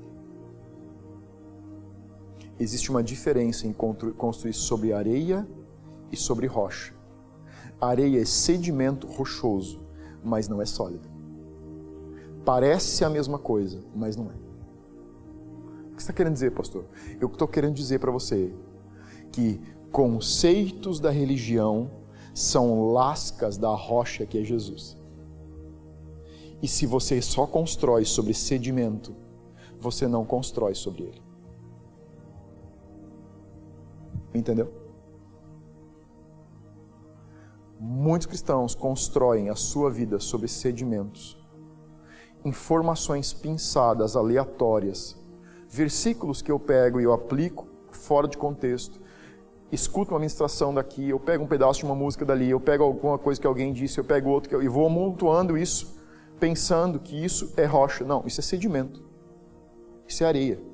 Existe 2.60 2.90
uma 2.92 3.02
diferença 3.02 3.66
em 3.66 3.74
construir 3.74 4.54
sobre 4.54 4.92
areia 4.92 5.48
e 6.12 6.18
sobre 6.18 6.46
rocha. 6.46 6.94
areia 7.80 8.22
é 8.22 8.26
sedimento 8.26 9.08
rochoso, 9.08 9.80
mas 10.22 10.50
não 10.50 10.62
é 10.62 10.66
sólida. 10.66 11.08
Parece 12.44 13.06
a 13.06 13.10
mesma 13.10 13.40
coisa, 13.40 13.80
mas 13.96 14.18
não 14.18 14.26
é. 14.26 14.36
O 15.92 15.96
que 15.96 16.04
você 16.04 16.12
está 16.12 16.14
querendo 16.14 16.34
dizer, 16.34 16.52
pastor? 16.52 16.86
Eu 17.20 17.28
estou 17.28 17.48
querendo 17.48 17.76
dizer 17.76 18.00
para 18.00 18.12
você 18.12 18.54
que 19.32 19.62
conceitos 19.92 21.00
da 21.00 21.10
religião 21.10 21.90
são 22.34 22.92
lascas 22.92 23.58
da 23.58 23.74
rocha 23.74 24.26
que 24.26 24.38
é 24.38 24.44
Jesus. 24.44 24.98
E 26.62 26.68
se 26.68 26.86
você 26.86 27.22
só 27.22 27.48
constrói 27.48 28.04
sobre 28.04 28.34
sedimento, 28.34 29.16
você 29.80 30.08
não 30.08 30.26
constrói 30.26 30.76
sobre 30.76 31.04
ele. 31.04 31.29
Entendeu? 34.34 34.72
Muitos 37.80 38.28
cristãos 38.28 38.76
constroem 38.76 39.50
a 39.50 39.56
sua 39.56 39.90
vida 39.90 40.20
sobre 40.20 40.48
sedimentos, 40.48 41.38
informações 42.44 43.32
pinçadas, 43.32 44.16
aleatórias, 44.16 45.18
versículos 45.68 46.42
que 46.42 46.52
eu 46.52 46.60
pego 46.60 47.00
e 47.00 47.06
eu 47.06 47.14
aplico 47.14 47.68
fora 47.92 48.28
de 48.28 48.38
contexto, 48.38 49.00
escuto 49.72 50.14
uma 50.14 50.20
ministração 50.20 50.74
daqui, 50.74 51.10
eu 51.10 51.20
pego 51.20 51.44
um 51.44 51.48
pedaço 51.48 51.80
de 51.80 51.86
uma 51.86 51.96
música 51.96 52.26
dali, 52.26 52.50
eu 52.50 52.60
pego 52.60 52.84
alguma 52.84 53.18
coisa 53.18 53.40
que 53.40 53.48
alguém 53.48 53.72
disse, 53.72 54.00
eu 54.00 54.04
pego 54.04 54.30
outro, 54.30 54.62
e 54.62 54.68
vou 54.68 54.86
amontoando 54.86 55.58
isso, 55.58 55.98
pensando 56.40 57.00
que 57.00 57.24
isso 57.24 57.54
é 57.56 57.66
rocha. 57.66 58.04
Não, 58.04 58.24
isso 58.26 58.40
é 58.40 58.44
sedimento. 58.44 59.08
Isso 60.08 60.24
é 60.24 60.28
areia. 60.28 60.69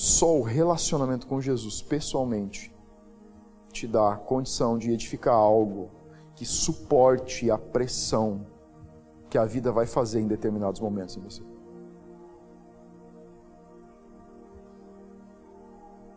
Só 0.00 0.34
o 0.34 0.40
relacionamento 0.40 1.26
com 1.26 1.42
Jesus 1.42 1.82
pessoalmente 1.82 2.74
te 3.70 3.86
dá 3.86 4.14
a 4.14 4.16
condição 4.16 4.78
de 4.78 4.90
edificar 4.90 5.34
algo 5.34 5.90
que 6.34 6.46
suporte 6.46 7.50
a 7.50 7.58
pressão 7.58 8.46
que 9.28 9.36
a 9.36 9.44
vida 9.44 9.70
vai 9.70 9.84
fazer 9.84 10.20
em 10.20 10.26
determinados 10.26 10.80
momentos 10.80 11.18
em 11.18 11.20
você. 11.20 11.42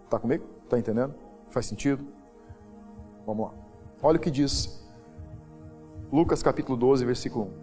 Está 0.06 0.18
comigo? 0.18 0.46
Está 0.64 0.80
entendendo? 0.80 1.14
Faz 1.50 1.66
sentido? 1.66 2.08
Vamos 3.26 3.48
lá. 3.48 3.54
Olha 4.02 4.16
o 4.16 4.22
que 4.22 4.32
diz 4.32 4.82
Lucas 6.10 6.42
capítulo 6.42 6.78
12, 6.78 7.04
versículo 7.04 7.48
1. 7.60 7.63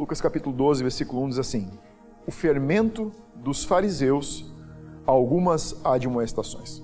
Lucas 0.00 0.18
capítulo 0.18 0.56
12, 0.56 0.82
versículo 0.82 1.22
1 1.24 1.28
diz 1.28 1.38
assim: 1.38 1.68
O 2.26 2.30
fermento 2.30 3.12
dos 3.34 3.64
fariseus 3.64 4.50
algumas 5.04 5.76
admoestações. 5.84 6.82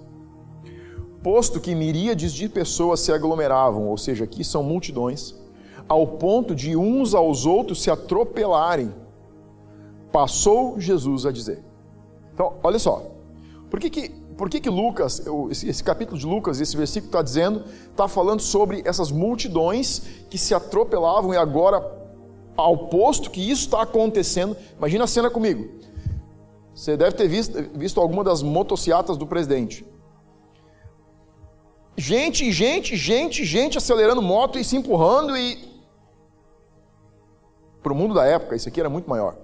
Posto 1.23 1.59
que 1.59 1.75
miríades 1.75 2.31
de 2.31 2.47
pessoas 2.47 3.01
se 3.01 3.11
aglomeravam, 3.11 3.89
ou 3.89 3.97
seja, 3.97 4.25
aqui 4.25 4.45
são 4.45 4.63
multidões, 4.63 5.35
ao 5.89 6.07
ponto 6.07 6.55
de 6.55 6.77
uns 6.77 7.15
aos 7.15 7.47
outros 7.47 7.83
se 7.83 7.91
atropelarem, 7.91 8.95
passou 10.13 10.79
Jesus 10.79 11.25
a 11.25 11.33
dizer. 11.33 11.65
Então, 12.35 12.57
olha 12.63 12.79
só, 12.79 13.03
por 13.71 13.81
que 13.81 13.89
que, 13.89 14.11
por 14.37 14.51
que, 14.51 14.61
que 14.61 14.69
Lucas, 14.69 15.23
esse, 15.51 15.83
capítulo 15.83 16.19
de 16.19 16.27
Lucas, 16.27 16.61
esse 16.61 16.77
versículo 16.77 17.09
está 17.09 17.23
dizendo, 17.23 17.65
está 17.91 18.07
falando 18.07 18.43
sobre 18.43 18.83
essas 18.85 19.11
multidões 19.11 20.03
que 20.29 20.37
se 20.37 20.55
atropelavam 20.55 21.33
e 21.33 21.39
agora, 21.39 21.97
ao 22.57 22.89
posto 22.89 23.31
que 23.31 23.41
isso 23.41 23.67
está 23.67 23.83
acontecendo, 23.83 24.57
imagina 24.77 25.05
a 25.05 25.07
cena 25.07 25.31
comigo. 25.31 25.69
Você 26.75 26.97
deve 26.97 27.17
ter 27.17 27.29
visto, 27.29 27.63
visto 27.75 28.01
alguma 28.01 28.23
das 28.23 28.43
motocicletas 28.43 29.17
do 29.17 29.27
presidente. 29.27 29.85
Gente, 31.97 32.53
gente, 32.53 32.97
gente, 32.97 33.45
gente 33.45 33.79
acelerando 33.79 34.21
moto 34.21 34.59
e 34.59 34.65
se 34.65 34.77
empurrando 34.77 35.37
e 35.37 35.77
para 37.83 37.93
o 37.93 37.97
mundo 37.97 38.15
da 38.15 38.27
época, 38.27 38.57
isso 38.57 38.69
aqui 38.69 38.81
era 38.81 38.91
muito 38.91 39.09
maior. 39.09 39.39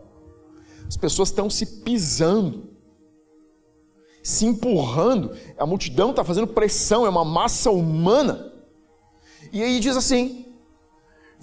As 0.87 0.96
pessoas 0.96 1.29
estão 1.31 1.48
se 1.48 1.64
pisando, 1.83 2.68
se 4.22 4.44
empurrando, 4.44 5.35
a 5.57 5.64
multidão 5.64 6.11
está 6.11 6.22
fazendo 6.22 6.48
pressão, 6.48 7.07
é 7.07 7.09
uma 7.09 7.25
massa 7.25 7.70
humana. 7.70 8.53
E 9.53 9.62
aí 9.62 9.81
diz 9.81 9.96
assim: 9.96 10.41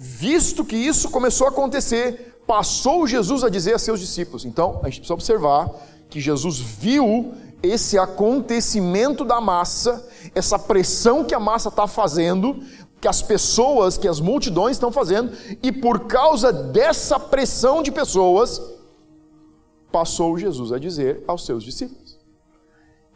visto 0.02 0.64
que 0.64 0.76
isso 0.76 1.10
começou 1.10 1.46
a 1.46 1.50
acontecer, 1.50 2.40
passou 2.46 3.06
Jesus 3.06 3.44
a 3.44 3.50
dizer 3.50 3.74
a 3.74 3.78
seus 3.78 4.00
discípulos. 4.00 4.46
Então, 4.46 4.80
a 4.82 4.86
gente 4.86 5.00
precisa 5.00 5.12
observar 5.12 5.70
que 6.08 6.18
Jesus 6.18 6.58
viu 6.58 7.34
esse 7.62 7.98
acontecimento 7.98 9.26
da 9.26 9.42
massa, 9.42 10.08
essa 10.34 10.58
pressão 10.58 11.22
que 11.22 11.34
a 11.34 11.38
massa 11.38 11.68
está 11.68 11.86
fazendo, 11.86 12.62
que 12.98 13.06
as 13.06 13.20
pessoas, 13.20 13.98
que 13.98 14.08
as 14.08 14.20
multidões 14.20 14.76
estão 14.76 14.90
fazendo, 14.90 15.36
e 15.62 15.70
por 15.70 16.06
causa 16.06 16.50
dessa 16.50 17.20
pressão 17.20 17.82
de 17.82 17.92
pessoas, 17.92 18.58
passou 19.92 20.38
Jesus 20.38 20.72
a 20.72 20.78
dizer 20.78 21.22
aos 21.28 21.44
seus 21.44 21.62
discípulos. 21.62 22.18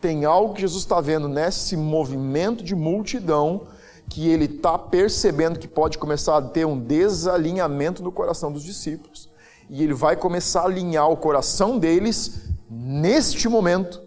Tem 0.03 0.27
algo 0.27 0.53
que 0.53 0.61
Jesus 0.61 0.83
está 0.83 1.01
vendo 1.01 1.29
nesse 1.31 1.79
movimento 1.79 2.63
de 2.63 2.75
multidão 2.75 3.69
que 4.09 4.29
ele 4.29 4.45
está 4.45 4.79
percebendo 4.79 5.59
que 5.59 5.67
pode 5.67 5.99
começar 5.99 6.37
a 6.37 6.43
ter 6.43 6.67
um 6.67 6.79
desalinhamento 6.79 8.03
no 8.03 8.13
coração 8.13 8.53
dos 8.53 8.63
discípulos. 8.63 9.31
E 9.69 9.83
ele 9.83 9.95
vai 9.95 10.17
começar 10.17 10.63
a 10.63 10.67
alinhar 10.67 11.11
o 11.11 11.17
coração 11.17 11.79
deles 11.79 12.49
neste 12.71 13.49
momento 13.49 14.03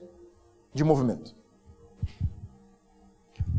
de 0.74 0.84
movimento. 0.84 1.36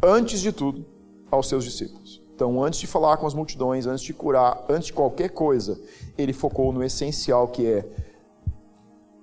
Antes 0.03 0.41
de 0.41 0.53
tudo, 0.53 0.87
aos 1.31 1.49
seus 1.49 1.65
discípulos. 1.65 2.23
Então, 2.35 2.63
antes 2.63 2.79
de 2.79 2.87
falar 2.87 3.17
com 3.17 3.27
as 3.27 3.35
multidões, 3.35 3.85
antes 3.85 4.05
de 4.05 4.15
curar, 4.15 4.65
antes 4.69 4.87
de 4.87 4.93
qualquer 4.93 5.31
coisa, 5.31 5.81
ele 6.17 6.33
focou 6.33 6.73
no 6.73 6.85
essencial 6.85 7.49
que 7.49 7.67
é 7.67 7.85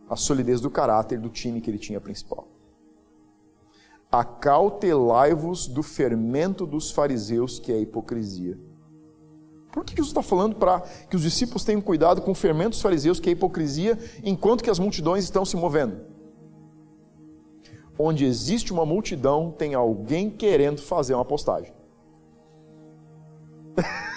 a 0.10 0.16
solidez 0.16 0.60
do 0.60 0.70
caráter 0.70 1.20
do 1.20 1.30
time 1.30 1.62
que 1.62 1.70
ele 1.70 1.80
tinha 1.80 2.00
principal. 2.02 2.48
Acautelai-vos 4.12 5.68
do 5.68 5.84
fermento 5.84 6.66
dos 6.66 6.92
fariseus, 6.92 7.60
que 7.60 7.72
é 7.72 7.76
a 7.76 7.80
hipocrisia. 7.80 8.58
Por 9.72 9.84
que 9.84 9.92
Jesus 9.96 10.10
está 10.10 10.22
falando 10.22 10.56
para 10.56 10.80
que 11.10 11.16
os 11.16 11.22
discípulos 11.22 11.64
tenham 11.66 11.82
cuidado 11.82 12.22
com 12.22 12.32
o 12.32 12.36
fermento 12.36 12.70
dos 12.72 12.82
fariseus, 12.82 13.20
que 13.20 13.30
é 13.30 13.32
a 13.32 13.34
hipocrisia, 13.34 14.00
enquanto 14.24 14.64
que 14.64 14.70
as 14.70 14.80
multidões 14.80 15.24
estão 15.26 15.44
se 15.44 15.58
movendo? 15.58 16.00
Onde 18.00 18.26
existe 18.26 18.72
uma 18.72 18.86
multidão, 18.86 19.52
tem 19.52 19.74
alguém 19.74 20.30
querendo 20.30 20.82
fazer 20.82 21.14
uma 21.14 21.26
postagem. 21.26 21.74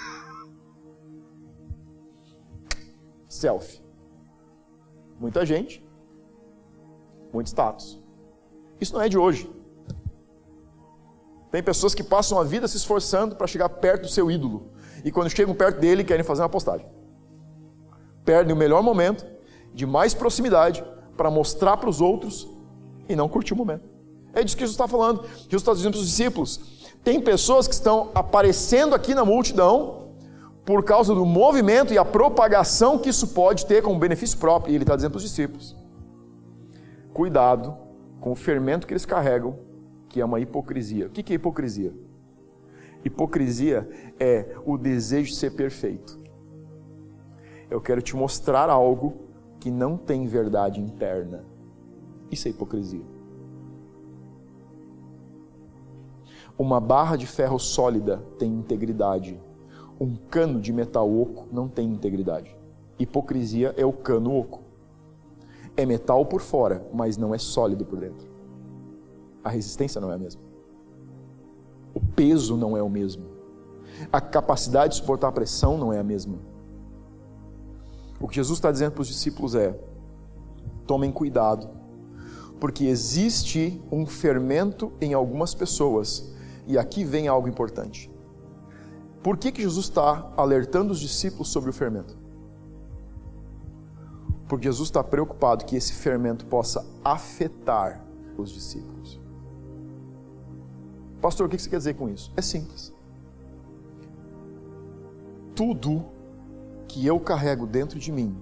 Selfie. 3.28 3.82
Muita 5.18 5.44
gente 5.44 5.86
muito 7.32 7.48
status. 7.48 8.00
Isso 8.80 8.94
não 8.94 9.02
é 9.02 9.08
de 9.08 9.18
hoje. 9.18 9.50
Tem 11.50 11.62
pessoas 11.62 11.94
que 11.94 12.02
passam 12.02 12.38
a 12.38 12.44
vida 12.44 12.68
se 12.68 12.76
esforçando 12.76 13.36
para 13.36 13.46
chegar 13.46 13.68
perto 13.68 14.02
do 14.02 14.08
seu 14.08 14.30
ídolo. 14.30 14.70
E 15.04 15.10
quando 15.10 15.30
chegam 15.30 15.54
perto 15.54 15.80
dele, 15.80 16.04
querem 16.04 16.24
fazer 16.24 16.42
uma 16.42 16.48
postagem. 16.48 16.86
Perdem 18.24 18.54
o 18.54 18.56
melhor 18.56 18.82
momento, 18.82 19.24
de 19.72 19.86
mais 19.86 20.12
proximidade, 20.12 20.84
para 21.16 21.30
mostrar 21.30 21.76
para 21.76 21.88
os 21.88 22.00
outros 22.00 22.48
e 23.08 23.16
não 23.16 23.28
curtir 23.28 23.54
o 23.54 23.56
momento. 23.56 23.88
É 24.34 24.44
disso 24.44 24.56
que 24.56 24.62
Jesus 24.62 24.74
está 24.74 24.86
falando. 24.86 25.22
Jesus 25.22 25.54
está 25.54 25.72
dizendo 25.72 25.92
para 25.92 26.00
os 26.00 26.06
discípulos: 26.06 26.60
tem 27.02 27.20
pessoas 27.20 27.66
que 27.66 27.74
estão 27.74 28.10
aparecendo 28.14 28.94
aqui 28.94 29.14
na 29.14 29.24
multidão 29.24 30.08
por 30.64 30.84
causa 30.84 31.14
do 31.14 31.24
movimento 31.24 31.94
e 31.94 31.98
a 31.98 32.04
propagação 32.04 32.98
que 32.98 33.08
isso 33.08 33.28
pode 33.28 33.64
ter 33.64 33.82
como 33.82 33.98
benefício 33.98 34.36
próprio. 34.36 34.72
E 34.72 34.74
ele 34.74 34.84
está 34.84 34.94
dizendo 34.94 35.12
para 35.12 35.18
os 35.18 35.22
discípulos: 35.22 35.74
cuidado 37.14 37.76
com 38.20 38.32
o 38.32 38.34
fermento 38.34 38.86
que 38.86 38.92
eles 38.92 39.06
carregam, 39.06 39.58
que 40.08 40.20
é 40.20 40.24
uma 40.24 40.40
hipocrisia. 40.40 41.06
O 41.06 41.10
que 41.10 41.32
é 41.32 41.36
hipocrisia? 41.36 41.92
Hipocrisia 43.04 43.88
é 44.18 44.56
o 44.64 44.76
desejo 44.76 45.30
de 45.30 45.36
ser 45.36 45.52
perfeito. 45.52 46.18
Eu 47.70 47.80
quero 47.80 48.00
te 48.00 48.16
mostrar 48.16 48.70
algo 48.70 49.28
que 49.60 49.70
não 49.70 49.96
tem 49.96 50.26
verdade 50.26 50.80
interna. 50.80 51.44
Isso 52.30 52.48
é 52.48 52.50
hipocrisia. 52.50 53.04
Uma 56.58 56.80
barra 56.80 57.16
de 57.16 57.26
ferro 57.26 57.58
sólida 57.58 58.22
tem 58.38 58.52
integridade. 58.52 59.40
Um 60.00 60.16
cano 60.16 60.60
de 60.60 60.72
metal 60.72 61.08
oco 61.08 61.46
não 61.52 61.68
tem 61.68 61.88
integridade. 61.88 62.56
Hipocrisia 62.98 63.74
é 63.76 63.86
o 63.86 63.92
cano 63.92 64.36
oco. 64.36 64.62
É 65.76 65.86
metal 65.86 66.26
por 66.26 66.40
fora, 66.40 66.84
mas 66.92 67.16
não 67.16 67.32
é 67.32 67.38
sólido 67.38 67.84
por 67.84 68.00
dentro. 68.00 68.27
A 69.48 69.50
resistência 69.50 69.98
não 69.98 70.12
é 70.12 70.14
a 70.14 70.18
mesma. 70.18 70.42
O 71.94 72.00
peso 72.00 72.54
não 72.54 72.76
é 72.76 72.82
o 72.82 72.90
mesmo. 72.90 73.24
A 74.12 74.20
capacidade 74.20 74.92
de 74.92 75.00
suportar 75.00 75.28
a 75.28 75.32
pressão 75.32 75.78
não 75.78 75.90
é 75.90 75.98
a 75.98 76.04
mesma. 76.04 76.38
O 78.20 78.28
que 78.28 78.34
Jesus 78.34 78.58
está 78.58 78.70
dizendo 78.70 78.92
para 78.92 79.00
os 79.00 79.08
discípulos 79.08 79.54
é: 79.54 79.74
tomem 80.86 81.10
cuidado, 81.10 81.66
porque 82.60 82.84
existe 82.84 83.82
um 83.90 84.04
fermento 84.04 84.92
em 85.00 85.14
algumas 85.14 85.54
pessoas 85.54 86.30
e 86.66 86.76
aqui 86.76 87.02
vem 87.02 87.26
algo 87.26 87.48
importante. 87.48 88.12
Por 89.22 89.38
que, 89.38 89.50
que 89.50 89.62
Jesus 89.62 89.86
está 89.86 90.30
alertando 90.36 90.92
os 90.92 91.00
discípulos 91.00 91.48
sobre 91.48 91.70
o 91.70 91.72
fermento? 91.72 92.18
Porque 94.46 94.64
Jesus 94.64 94.88
está 94.88 95.02
preocupado 95.02 95.64
que 95.64 95.74
esse 95.74 95.94
fermento 95.94 96.44
possa 96.44 96.84
afetar 97.02 98.04
os 98.38 98.50
discípulos. 98.50 99.20
Pastor, 101.20 101.46
o 101.46 101.48
que 101.48 101.58
você 101.58 101.68
quer 101.68 101.78
dizer 101.78 101.94
com 101.94 102.08
isso? 102.08 102.32
É 102.36 102.42
simples. 102.42 102.92
Tudo 105.54 106.04
que 106.86 107.04
eu 107.04 107.18
carrego 107.18 107.66
dentro 107.66 107.98
de 107.98 108.12
mim 108.12 108.36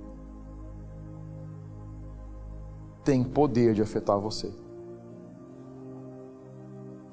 tem 3.04 3.24
poder 3.24 3.72
de 3.72 3.80
afetar 3.80 4.18
você. 4.18 4.52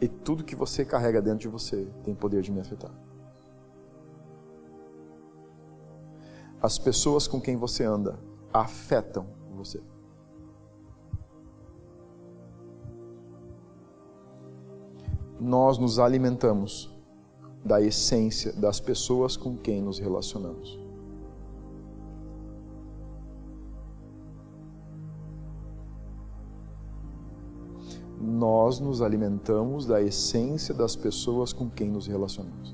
E 0.01 0.07
tudo 0.07 0.43
que 0.43 0.55
você 0.55 0.83
carrega 0.83 1.21
dentro 1.21 1.39
de 1.39 1.47
você 1.47 1.87
tem 2.03 2.13
poder 2.13 2.41
de 2.41 2.51
me 2.51 2.59
afetar. 2.59 2.91
As 6.61 6.77
pessoas 6.77 7.27
com 7.27 7.39
quem 7.39 7.55
você 7.55 7.85
anda 7.85 8.19
afetam 8.51 9.27
você. 9.55 9.81
Nós 15.43 15.77
nos 15.77 15.99
alimentamos 15.99 16.89
da 17.65 17.81
essência 17.81 18.53
das 18.53 18.79
pessoas 18.79 19.35
com 19.35 19.57
quem 19.57 19.81
nos 19.81 19.99
relacionamos. 19.99 20.81
nós 28.25 28.79
nos 28.79 29.01
alimentamos 29.01 29.85
da 29.85 30.01
essência 30.01 30.73
das 30.73 30.95
pessoas 30.95 31.51
com 31.51 31.69
quem 31.69 31.89
nos 31.89 32.07
relacionamos. 32.07 32.73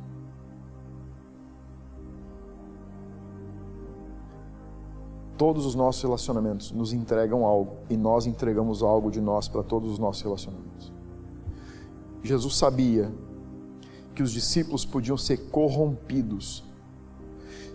Todos 5.35 5.65
os 5.65 5.73
nossos 5.73 6.03
relacionamentos 6.03 6.71
nos 6.71 6.93
entregam 6.93 7.45
algo 7.45 7.77
e 7.89 7.97
nós 7.97 8.27
entregamos 8.27 8.83
algo 8.83 9.09
de 9.09 9.21
nós 9.21 9.47
para 9.47 9.63
todos 9.63 9.89
os 9.89 9.97
nossos 9.97 10.21
relacionamentos. 10.21 10.98
Jesus 12.23 12.55
sabia 12.55 13.11
que 14.13 14.23
os 14.23 14.31
discípulos 14.31 14.85
podiam 14.85 15.17
ser 15.17 15.37
corrompidos 15.49 16.63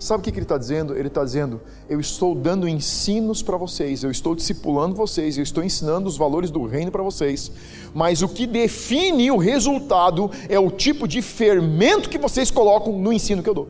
Sabe 0.05 0.21
o 0.21 0.23
que 0.23 0.31
ele 0.31 0.43
está 0.43 0.59
dizendo? 0.59 0.95
Ele 0.95 1.09
está 1.09 1.25
dizendo: 1.25 1.63
eu 1.89 1.99
estou 1.99 2.35
dando 2.35 2.69
ensinos 2.69 3.43
para 3.43 3.57
vocês, 3.57 4.03
eu 4.03 4.11
estou 4.11 4.35
discipulando 4.35 4.95
vocês, 4.95 5.39
eu 5.39 5.43
estou 5.43 5.65
ensinando 5.65 6.07
os 6.07 6.19
valores 6.19 6.51
do 6.51 6.67
reino 6.67 6.91
para 6.91 7.03
vocês, 7.03 7.51
mas 7.95 8.21
o 8.21 8.29
que 8.29 8.47
define 8.47 9.31
o 9.31 9.39
resultado 9.39 10.31
é 10.47 10.59
o 10.59 10.71
tipo 10.71 11.09
de 11.09 11.23
fermento 11.23 12.11
que 12.11 12.19
vocês 12.19 12.51
colocam 12.51 12.99
no 12.99 13.15
ensino 13.15 13.43
que 13.43 13.49
eu 13.49 13.55
dou. 13.55 13.69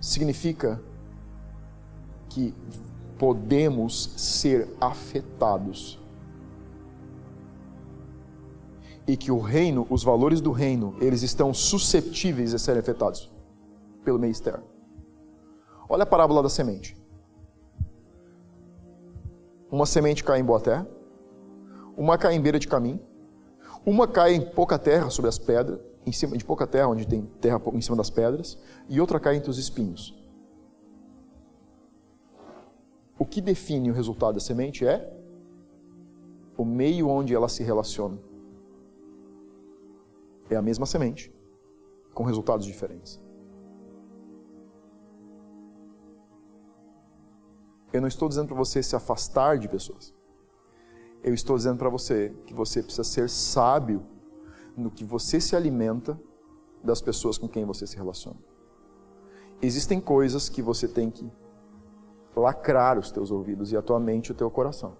Significa 0.00 0.80
que 2.30 2.54
podemos 3.18 4.12
ser 4.16 4.68
afetados 4.80 6.02
e 9.06 9.16
que 9.16 9.30
o 9.30 9.38
reino, 9.38 9.86
os 9.90 10.02
valores 10.02 10.40
do 10.40 10.50
reino, 10.50 10.96
eles 11.00 11.22
estão 11.22 11.52
susceptíveis 11.52 12.54
a 12.54 12.58
serem 12.58 12.80
afetados 12.80 13.30
pelo 14.02 14.18
meio 14.18 14.30
externo. 14.30 14.64
Olha 15.88 16.04
a 16.04 16.06
parábola 16.06 16.42
da 16.42 16.48
semente. 16.48 16.96
Uma 19.70 19.86
semente 19.86 20.24
cai 20.24 20.40
em 20.40 20.44
boa 20.44 20.60
terra, 20.60 20.86
uma 21.96 22.16
cai 22.16 22.34
em 22.34 22.40
beira 22.40 22.58
de 22.58 22.68
caminho, 22.68 23.00
uma 23.84 24.06
cai 24.06 24.34
em 24.34 24.40
pouca 24.40 24.78
terra 24.78 25.10
sobre 25.10 25.28
as 25.28 25.38
pedras, 25.38 25.80
em 26.06 26.12
cima 26.12 26.36
de 26.36 26.44
pouca 26.44 26.66
terra, 26.66 26.88
onde 26.88 27.06
tem 27.06 27.22
terra 27.40 27.60
em 27.72 27.80
cima 27.80 27.96
das 27.96 28.08
pedras, 28.08 28.58
e 28.88 29.00
outra 29.00 29.18
cai 29.18 29.36
entre 29.36 29.50
os 29.50 29.58
espinhos. 29.58 30.14
O 33.18 33.24
que 33.24 33.40
define 33.40 33.90
o 33.90 33.94
resultado 33.94 34.34
da 34.34 34.40
semente 34.40 34.86
é 34.86 35.12
o 36.56 36.64
meio 36.64 37.08
onde 37.08 37.34
ela 37.34 37.48
se 37.48 37.62
relaciona. 37.62 38.18
É 40.50 40.56
a 40.56 40.62
mesma 40.62 40.86
semente, 40.86 41.32
com 42.12 42.24
resultados 42.24 42.66
diferentes. 42.66 43.20
Eu 47.92 48.00
não 48.00 48.08
estou 48.08 48.28
dizendo 48.28 48.48
para 48.48 48.56
você 48.56 48.82
se 48.82 48.96
afastar 48.96 49.58
de 49.58 49.68
pessoas. 49.68 50.12
Eu 51.22 51.32
estou 51.32 51.56
dizendo 51.56 51.78
para 51.78 51.88
você 51.88 52.34
que 52.44 52.52
você 52.52 52.82
precisa 52.82 53.04
ser 53.04 53.30
sábio 53.30 54.04
no 54.76 54.90
que 54.90 55.04
você 55.04 55.40
se 55.40 55.54
alimenta 55.54 56.20
das 56.82 57.00
pessoas 57.00 57.38
com 57.38 57.48
quem 57.48 57.64
você 57.64 57.86
se 57.86 57.96
relaciona. 57.96 58.38
Existem 59.62 60.00
coisas 60.00 60.48
que 60.48 60.60
você 60.60 60.88
tem 60.88 61.10
que 61.10 61.30
lacrar 62.36 62.98
os 62.98 63.10
teus 63.10 63.30
ouvidos 63.30 63.72
e 63.72 63.76
a 63.76 63.82
tua 63.82 63.98
mente 64.00 64.28
e 64.28 64.32
o 64.32 64.34
teu 64.34 64.50
coração. 64.50 64.96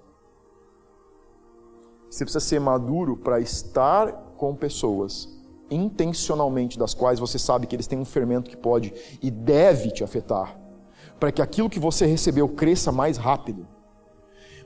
Você 2.08 2.24
precisa 2.24 2.44
ser 2.44 2.60
maduro 2.60 3.16
para 3.16 3.40
estar 3.40 4.12
com 4.36 4.54
pessoas 4.54 5.28
intencionalmente 5.70 6.78
das 6.78 6.94
quais 6.94 7.18
você 7.18 7.38
sabe 7.38 7.66
que 7.66 7.74
eles 7.74 7.86
têm 7.86 7.98
um 7.98 8.04
fermento 8.04 8.48
que 8.48 8.56
pode 8.56 8.94
e 9.20 9.30
deve 9.30 9.90
te 9.90 10.04
afetar, 10.04 10.58
para 11.18 11.32
que 11.32 11.42
aquilo 11.42 11.70
que 11.70 11.80
você 11.80 12.06
recebeu 12.06 12.48
cresça 12.48 12.92
mais 12.92 13.16
rápido. 13.16 13.66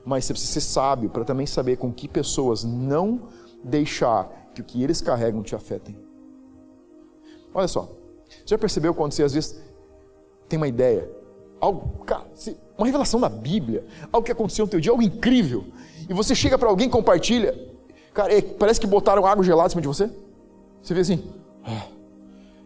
Mas 0.05 0.25
você 0.25 0.33
precisa 0.33 0.53
ser 0.53 0.61
sábio 0.61 1.09
para 1.09 1.25
também 1.25 1.45
saber 1.45 1.77
com 1.77 1.91
que 1.91 2.07
pessoas 2.07 2.63
não 2.63 3.29
deixar 3.63 4.51
que 4.53 4.61
o 4.61 4.63
que 4.63 4.83
eles 4.83 5.01
carregam 5.01 5.41
te 5.41 5.55
afetem. 5.55 5.97
Olha 7.53 7.67
só, 7.67 7.89
você 8.27 8.43
já 8.45 8.57
percebeu 8.57 8.93
quando 8.93 9.13
você 9.13 9.23
às 9.23 9.33
vezes 9.33 9.59
tem 10.47 10.57
uma 10.57 10.67
ideia, 10.67 11.09
algo, 11.59 12.03
cara, 12.05 12.25
uma 12.77 12.85
revelação 12.85 13.19
da 13.19 13.29
Bíblia, 13.29 13.85
algo 14.11 14.25
que 14.25 14.31
aconteceu 14.31 14.65
no 14.65 14.71
teu 14.71 14.79
dia, 14.79 14.91
algo 14.91 15.03
incrível, 15.03 15.65
e 16.09 16.13
você 16.13 16.33
chega 16.33 16.57
para 16.57 16.69
alguém 16.69 16.89
compartilha, 16.89 17.53
cara, 18.13 18.33
é, 18.33 18.41
parece 18.41 18.79
que 18.79 18.87
botaram 18.87 19.25
água 19.25 19.43
gelada 19.43 19.67
em 19.67 19.69
cima 19.71 19.81
de 19.81 19.87
você. 19.87 20.09
Você 20.81 20.93
vê 20.93 21.01
assim, 21.01 21.23
ah, 21.63 21.87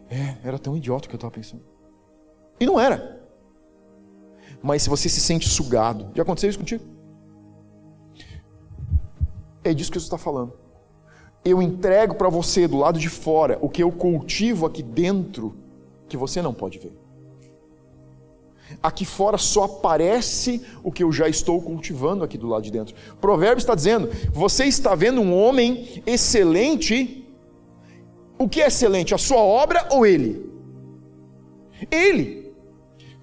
é, 0.08 0.36
era 0.44 0.58
tão 0.58 0.76
idiota 0.76 1.08
que 1.08 1.14
eu 1.14 1.18
estava 1.18 1.32
pensando. 1.32 1.62
E 2.58 2.66
não 2.66 2.78
era. 2.78 3.22
Mas 4.62 4.82
se 4.82 4.88
você 4.88 5.08
se 5.08 5.20
sente 5.20 5.48
sugado, 5.48 6.10
já 6.14 6.22
aconteceu 6.22 6.48
isso 6.48 6.58
contigo? 6.58 6.82
É 9.62 9.74
disso 9.74 9.90
que 9.90 9.98
Jesus 9.98 10.06
está 10.06 10.18
falando. 10.18 10.52
Eu 11.44 11.60
entrego 11.60 12.14
para 12.14 12.30
você 12.30 12.66
do 12.66 12.78
lado 12.78 12.98
de 12.98 13.10
fora 13.10 13.58
o 13.60 13.68
que 13.68 13.82
eu 13.82 13.92
cultivo 13.92 14.64
aqui 14.64 14.82
dentro 14.82 15.54
que 16.08 16.16
você 16.16 16.40
não 16.40 16.54
pode 16.54 16.78
ver. 16.78 17.03
Aqui 18.82 19.04
fora 19.04 19.38
só 19.38 19.64
aparece 19.64 20.62
o 20.82 20.90
que 20.90 21.02
eu 21.02 21.12
já 21.12 21.28
estou 21.28 21.60
cultivando 21.60 22.24
aqui 22.24 22.36
do 22.36 22.48
lado 22.48 22.62
de 22.62 22.70
dentro. 22.70 22.94
Provérbio 23.20 23.58
está 23.58 23.74
dizendo: 23.74 24.10
você 24.32 24.64
está 24.64 24.94
vendo 24.94 25.20
um 25.20 25.34
homem 25.34 26.02
excelente. 26.06 27.26
O 28.38 28.48
que 28.48 28.60
é 28.60 28.66
excelente? 28.66 29.14
A 29.14 29.18
sua 29.18 29.38
obra 29.38 29.88
ou 29.90 30.04
ele? 30.04 30.50
Ele. 31.90 32.52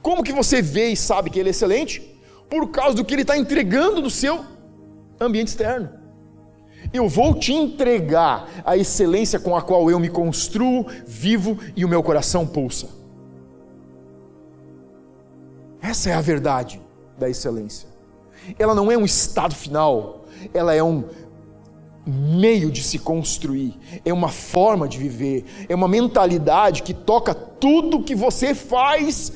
Como 0.02 0.24
que 0.24 0.34
você 0.34 0.62
vê 0.62 0.90
e 0.90 0.98
sabe 0.98 1.30
que 1.30 1.40
ele 1.40 1.50
é 1.50 1.52
excelente? 1.52 2.02
Por 2.50 2.70
causa 2.70 2.96
do 2.96 3.06
que 3.06 3.14
ele 3.14 3.22
está 3.22 3.38
entregando 3.38 4.02
no 4.02 4.10
seu 4.10 4.44
ambiente 5.20 5.50
externo. 5.50 5.90
Eu 6.92 7.08
vou 7.08 7.36
te 7.36 7.54
entregar 7.54 8.50
a 8.66 8.76
excelência 8.76 9.40
com 9.40 9.56
a 9.56 9.62
qual 9.62 9.90
eu 9.92 10.00
me 10.00 10.10
construo, 10.10 10.88
vivo 11.06 11.58
e 11.76 11.86
o 11.86 11.90
meu 11.90 12.02
coração 12.02 12.48
pulsa. 12.48 13.01
Essa 15.82 16.12
é 16.12 16.14
a 16.14 16.22
verdade 16.22 16.82
da 17.18 17.30
excelência. 17.30 17.90
Ela 18.58 18.76
não 18.76 18.92
é 18.92 18.98
um 18.98 19.06
estado 19.06 19.56
final, 19.56 20.26
ela 20.54 20.74
é 20.74 20.84
um 20.84 21.06
meio 22.06 22.72
de 22.72 22.84
se 22.84 22.98
construir, 22.98 23.78
é 24.04 24.12
uma 24.12 24.30
forma 24.30 24.88
de 24.88 24.98
viver, 24.98 25.46
é 25.70 25.76
uma 25.76 25.88
mentalidade 25.88 26.82
que 26.82 26.94
toca 26.94 27.34
tudo 27.34 28.04
que 28.04 28.16
você 28.16 28.56
faz 28.56 29.34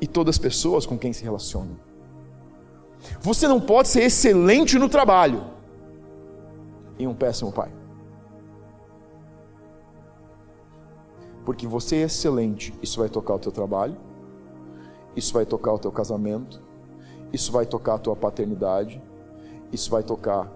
e 0.00 0.06
todas 0.06 0.36
as 0.36 0.38
pessoas 0.38 0.86
com 0.86 0.98
quem 0.98 1.12
se 1.12 1.24
relaciona. 1.24 1.70
Você 3.20 3.48
não 3.48 3.60
pode 3.60 3.88
ser 3.88 4.04
excelente 4.04 4.78
no 4.78 4.88
trabalho 4.88 5.44
e 6.98 7.06
um 7.06 7.14
péssimo 7.14 7.52
pai. 7.52 7.72
Porque 11.44 11.66
você 11.66 11.96
é 11.96 12.02
excelente, 12.02 12.72
isso 12.82 13.00
vai 13.00 13.08
tocar 13.08 13.34
o 13.34 13.38
teu 13.38 13.52
trabalho, 13.52 13.96
isso 15.16 15.32
vai 15.32 15.46
tocar 15.46 15.72
o 15.72 15.78
teu 15.78 15.92
casamento, 15.92 16.62
isso 17.32 17.50
vai 17.50 17.66
tocar 17.66 17.94
a 17.94 17.98
tua 17.98 18.16
paternidade, 18.16 19.02
isso 19.72 19.90
vai 19.90 20.02
tocar 20.02 20.50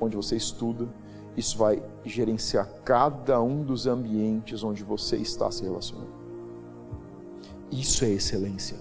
onde 0.00 0.16
você 0.16 0.36
estuda, 0.36 0.88
isso 1.36 1.58
vai 1.58 1.82
gerenciar 2.04 2.68
cada 2.84 3.40
um 3.42 3.62
dos 3.62 3.86
ambientes 3.86 4.62
onde 4.62 4.82
você 4.82 5.16
está 5.16 5.50
se 5.50 5.62
relacionando. 5.62 6.10
Isso 7.70 8.04
é 8.04 8.10
excelência. 8.10 8.76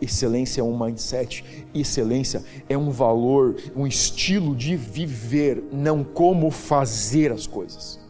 Excelência 0.00 0.60
é 0.60 0.64
um 0.64 0.78
mindset, 0.78 1.66
excelência 1.74 2.44
é 2.68 2.76
um 2.76 2.90
valor, 2.90 3.56
um 3.76 3.86
estilo 3.86 4.56
de 4.56 4.76
viver, 4.76 5.62
não 5.72 6.02
como 6.02 6.50
fazer 6.50 7.32
as 7.32 7.46
coisas. 7.46 8.00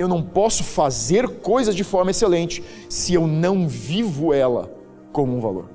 Eu 0.00 0.08
não 0.08 0.22
posso 0.22 0.64
fazer 0.64 1.28
coisas 1.40 1.74
de 1.76 1.84
forma 1.84 2.10
excelente 2.10 2.64
se 2.88 3.12
eu 3.12 3.26
não 3.26 3.68
vivo 3.68 4.32
ela 4.32 4.72
como 5.12 5.36
um 5.36 5.40
valor. 5.42 5.68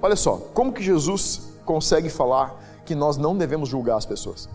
Olha 0.00 0.16
só, 0.16 0.38
como 0.54 0.72
que 0.72 0.82
Jesus 0.82 1.52
consegue 1.66 2.08
falar 2.08 2.58
que 2.86 2.94
nós 2.94 3.18
não 3.18 3.36
devemos 3.36 3.68
julgar 3.68 3.98
as 3.98 4.06
pessoas? 4.06 4.48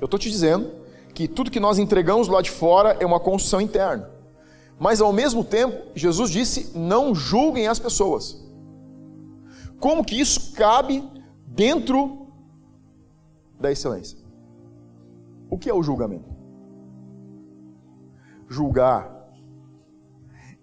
Eu 0.00 0.06
estou 0.06 0.18
te 0.18 0.28
dizendo 0.28 0.72
que 1.14 1.28
tudo 1.28 1.48
que 1.48 1.60
nós 1.60 1.78
entregamos 1.78 2.26
lá 2.26 2.42
de 2.42 2.50
fora 2.50 2.96
é 2.98 3.06
uma 3.06 3.20
construção 3.20 3.60
interna. 3.60 4.10
Mas 4.80 5.00
ao 5.00 5.12
mesmo 5.12 5.44
tempo, 5.44 5.92
Jesus 5.94 6.28
disse: 6.28 6.76
não 6.76 7.14
julguem 7.14 7.68
as 7.68 7.78
pessoas. 7.78 8.42
Como 9.84 10.02
que 10.02 10.18
isso 10.18 10.54
cabe 10.54 11.06
dentro 11.46 12.28
da 13.60 13.70
excelência? 13.70 14.18
O 15.50 15.58
que 15.58 15.68
é 15.68 15.74
o 15.74 15.82
julgamento? 15.82 16.34
Julgar 18.48 19.30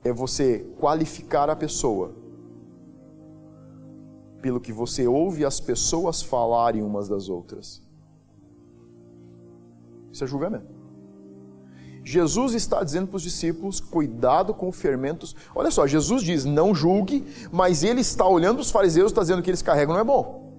é 0.03 0.11
você 0.11 0.61
qualificar 0.79 1.51
a 1.51 1.55
pessoa 1.55 2.15
pelo 4.41 4.59
que 4.59 4.73
você 4.73 5.07
ouve 5.07 5.45
as 5.45 5.59
pessoas 5.59 6.23
falarem 6.23 6.81
umas 6.81 7.07
das 7.07 7.29
outras. 7.29 7.79
Isso 10.11 10.23
é 10.23 10.25
julgamento. 10.25 10.80
Jesus 12.03 12.53
está 12.53 12.83
dizendo 12.83 13.07
para 13.07 13.17
os 13.17 13.23
discípulos: 13.23 13.79
cuidado 13.79 14.53
com 14.53 14.71
fermentos. 14.71 15.35
Olha 15.53 15.69
só, 15.69 15.85
Jesus 15.85 16.23
diz: 16.23 16.45
não 16.45 16.73
julgue, 16.73 17.25
mas 17.51 17.83
ele 17.83 18.01
está 18.01 18.27
olhando 18.27 18.59
os 18.59 18.71
fariseus 18.71 19.09
e 19.09 19.11
está 19.11 19.21
dizendo 19.21 19.41
que 19.41 19.49
eles 19.49 19.61
carregam 19.61 19.93
não 19.93 20.01
é 20.01 20.03
bom. 20.03 20.51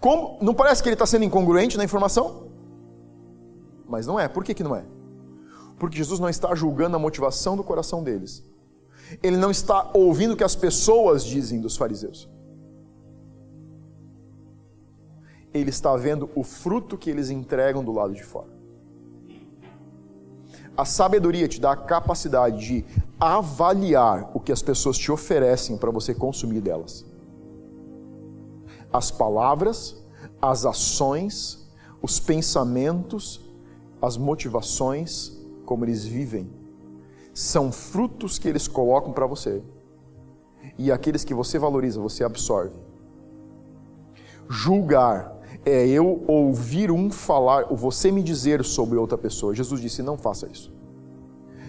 Como, 0.00 0.38
não 0.40 0.54
parece 0.54 0.82
que 0.82 0.88
ele 0.88 0.94
está 0.94 1.06
sendo 1.06 1.24
incongruente 1.24 1.76
na 1.76 1.84
informação? 1.84 2.48
Mas 3.88 4.06
não 4.06 4.20
é. 4.20 4.28
Por 4.28 4.44
que, 4.44 4.54
que 4.54 4.62
não 4.62 4.76
é? 4.76 4.84
Porque 5.78 5.96
Jesus 5.96 6.20
não 6.20 6.28
está 6.28 6.54
julgando 6.54 6.96
a 6.96 6.98
motivação 6.98 7.56
do 7.56 7.64
coração 7.64 8.02
deles. 8.02 8.44
Ele 9.22 9.36
não 9.36 9.50
está 9.50 9.90
ouvindo 9.94 10.34
o 10.34 10.36
que 10.36 10.44
as 10.44 10.54
pessoas 10.54 11.24
dizem 11.24 11.60
dos 11.60 11.76
fariseus. 11.76 12.28
Ele 15.52 15.70
está 15.70 15.96
vendo 15.96 16.30
o 16.34 16.44
fruto 16.44 16.98
que 16.98 17.08
eles 17.08 17.30
entregam 17.30 17.82
do 17.82 17.90
lado 17.90 18.12
de 18.12 18.22
fora. 18.22 18.57
A 20.78 20.84
sabedoria 20.84 21.48
te 21.48 21.60
dá 21.60 21.72
a 21.72 21.76
capacidade 21.76 22.64
de 22.64 22.84
avaliar 23.18 24.30
o 24.32 24.38
que 24.38 24.52
as 24.52 24.62
pessoas 24.62 24.96
te 24.96 25.10
oferecem 25.10 25.76
para 25.76 25.90
você 25.90 26.14
consumir 26.14 26.60
delas. 26.60 27.04
As 28.92 29.10
palavras, 29.10 30.00
as 30.40 30.64
ações, 30.64 31.68
os 32.00 32.20
pensamentos, 32.20 33.40
as 34.00 34.16
motivações, 34.16 35.36
como 35.66 35.84
eles 35.84 36.04
vivem, 36.04 36.48
são 37.34 37.72
frutos 37.72 38.38
que 38.38 38.46
eles 38.46 38.68
colocam 38.68 39.12
para 39.12 39.26
você. 39.26 39.60
E 40.78 40.92
aqueles 40.92 41.24
que 41.24 41.34
você 41.34 41.58
valoriza, 41.58 42.00
você 42.00 42.22
absorve. 42.22 42.78
Julgar 44.48 45.37
é 45.64 45.86
eu 45.86 46.24
ouvir 46.26 46.90
um 46.90 47.10
falar, 47.10 47.66
ou 47.70 47.76
você 47.76 48.10
me 48.10 48.22
dizer 48.22 48.64
sobre 48.64 48.98
outra 48.98 49.18
pessoa. 49.18 49.54
Jesus 49.54 49.80
disse: 49.80 50.02
não 50.02 50.16
faça 50.16 50.46
isso. 50.46 50.72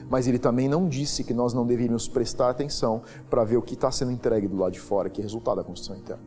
Mas 0.10 0.28
ele 0.28 0.40
também 0.40 0.68
não 0.68 0.88
disse 0.88 1.24
que 1.24 1.34
nós 1.34 1.54
não 1.54 1.68
deveríamos 1.68 2.08
prestar 2.08 2.50
atenção 2.50 3.04
para 3.30 3.44
ver 3.44 3.58
o 3.58 3.62
que 3.62 3.76
está 3.76 3.92
sendo 3.92 4.12
entregue 4.12 4.48
do 4.48 4.58
lado 4.58 4.72
de 4.74 4.80
fora, 4.80 5.10
que 5.10 5.22
é 5.22 5.24
resultado 5.24 5.58
da 5.58 5.64
construção 5.64 5.96
interna. 5.96 6.24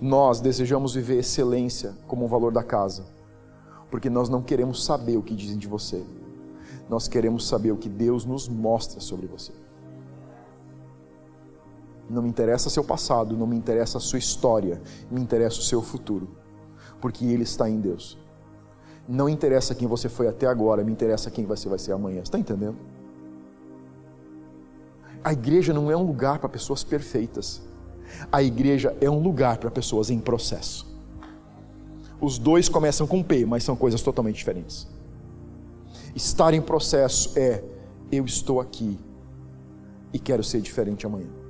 Nós 0.00 0.40
desejamos 0.40 0.94
viver 0.94 1.18
excelência 1.18 1.96
como 2.06 2.24
um 2.24 2.28
valor 2.28 2.52
da 2.52 2.62
casa, 2.62 3.04
porque 3.90 4.08
nós 4.08 4.28
não 4.28 4.42
queremos 4.42 4.84
saber 4.84 5.16
o 5.16 5.22
que 5.22 5.34
dizem 5.34 5.58
de 5.58 5.66
você, 5.68 6.04
nós 6.88 7.08
queremos 7.08 7.46
saber 7.46 7.72
o 7.72 7.76
que 7.76 7.88
Deus 7.88 8.24
nos 8.24 8.48
mostra 8.48 9.00
sobre 9.00 9.26
você. 9.26 9.52
Não 12.12 12.20
me 12.20 12.28
interessa 12.28 12.68
seu 12.68 12.84
passado, 12.84 13.34
não 13.38 13.46
me 13.46 13.56
interessa 13.56 13.96
a 13.96 14.00
sua 14.00 14.18
história, 14.18 14.82
me 15.10 15.18
interessa 15.18 15.60
o 15.60 15.62
seu 15.62 15.80
futuro, 15.80 16.28
porque 17.00 17.24
Ele 17.24 17.42
está 17.42 17.70
em 17.70 17.80
Deus. 17.80 18.18
Não 19.08 19.30
interessa 19.30 19.74
quem 19.74 19.88
você 19.88 20.10
foi 20.10 20.28
até 20.28 20.46
agora, 20.46 20.84
me 20.84 20.92
interessa 20.92 21.30
quem 21.30 21.46
você 21.46 21.70
vai 21.70 21.78
ser 21.78 21.92
amanhã. 21.92 22.20
Está 22.20 22.38
entendendo? 22.38 22.76
A 25.24 25.32
igreja 25.32 25.72
não 25.72 25.90
é 25.90 25.96
um 25.96 26.02
lugar 26.02 26.38
para 26.38 26.50
pessoas 26.50 26.84
perfeitas. 26.84 27.62
A 28.30 28.42
igreja 28.42 28.94
é 29.00 29.08
um 29.08 29.22
lugar 29.22 29.56
para 29.56 29.70
pessoas 29.70 30.10
em 30.10 30.18
processo. 30.18 30.86
Os 32.20 32.38
dois 32.38 32.68
começam 32.68 33.06
com 33.06 33.22
P, 33.22 33.46
mas 33.46 33.64
são 33.64 33.74
coisas 33.74 34.02
totalmente 34.02 34.36
diferentes. 34.36 34.86
Estar 36.14 36.52
em 36.52 36.60
processo 36.60 37.32
é 37.38 37.64
eu 38.10 38.26
estou 38.26 38.60
aqui 38.60 38.98
e 40.12 40.18
quero 40.18 40.44
ser 40.44 40.60
diferente 40.60 41.06
amanhã. 41.06 41.41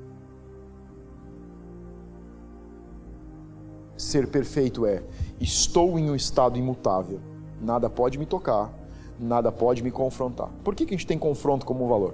Ser 4.02 4.26
perfeito 4.26 4.84
é: 4.84 5.00
estou 5.40 5.96
em 5.96 6.10
um 6.10 6.16
estado 6.16 6.58
imutável, 6.58 7.20
nada 7.60 7.88
pode 7.88 8.18
me 8.18 8.26
tocar, 8.26 8.76
nada 9.16 9.52
pode 9.52 9.80
me 9.80 9.92
confrontar. 9.92 10.50
Por 10.64 10.74
que, 10.74 10.84
que 10.84 10.92
a 10.92 10.96
gente 10.96 11.06
tem 11.06 11.16
confronto 11.16 11.64
como 11.64 11.86
valor? 11.86 12.12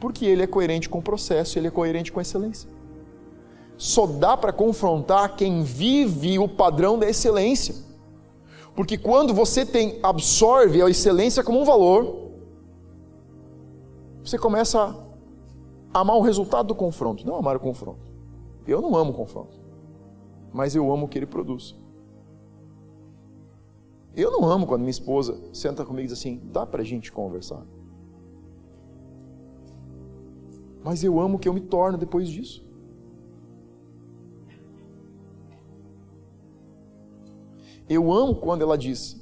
Porque 0.00 0.24
ele 0.24 0.42
é 0.42 0.46
coerente 0.46 0.88
com 0.88 0.98
o 0.98 1.02
processo, 1.02 1.58
ele 1.58 1.68
é 1.68 1.70
coerente 1.70 2.10
com 2.10 2.20
a 2.20 2.22
excelência. 2.22 2.70
Só 3.76 4.06
dá 4.06 4.34
para 4.34 4.50
confrontar 4.50 5.36
quem 5.36 5.62
vive 5.62 6.38
o 6.38 6.48
padrão 6.48 6.98
da 6.98 7.06
excelência. 7.06 7.74
Porque 8.74 8.96
quando 8.96 9.34
você 9.34 9.66
tem 9.66 10.00
absorve 10.02 10.80
a 10.80 10.88
excelência 10.88 11.44
como 11.44 11.60
um 11.60 11.66
valor, 11.66 12.30
você 14.24 14.38
começa 14.38 14.96
a 15.92 16.00
amar 16.00 16.16
o 16.16 16.22
resultado 16.22 16.68
do 16.68 16.74
confronto, 16.74 17.26
não 17.26 17.36
amar 17.36 17.56
o 17.56 17.60
confronto. 17.60 18.10
Eu 18.66 18.80
não 18.80 18.96
amo 18.96 19.12
confronto 19.12 19.63
mas 20.54 20.76
eu 20.76 20.90
amo 20.92 21.06
o 21.06 21.08
que 21.08 21.18
ele 21.18 21.26
produz. 21.26 21.74
Eu 24.14 24.30
não 24.30 24.48
amo 24.48 24.68
quando 24.68 24.82
minha 24.82 24.90
esposa 24.90 25.36
senta 25.52 25.84
comigo 25.84 26.04
e 26.04 26.08
diz 26.08 26.16
assim: 26.16 26.40
dá 26.44 26.64
para 26.64 26.82
a 26.82 26.84
gente 26.84 27.10
conversar. 27.10 27.66
Mas 30.84 31.02
eu 31.02 31.18
amo 31.18 31.36
o 31.36 31.38
que 31.40 31.48
eu 31.48 31.52
me 31.52 31.60
torno 31.60 31.98
depois 31.98 32.28
disso. 32.28 32.64
Eu 37.88 38.12
amo 38.12 38.36
quando 38.36 38.62
ela 38.62 38.78
diz: 38.78 39.20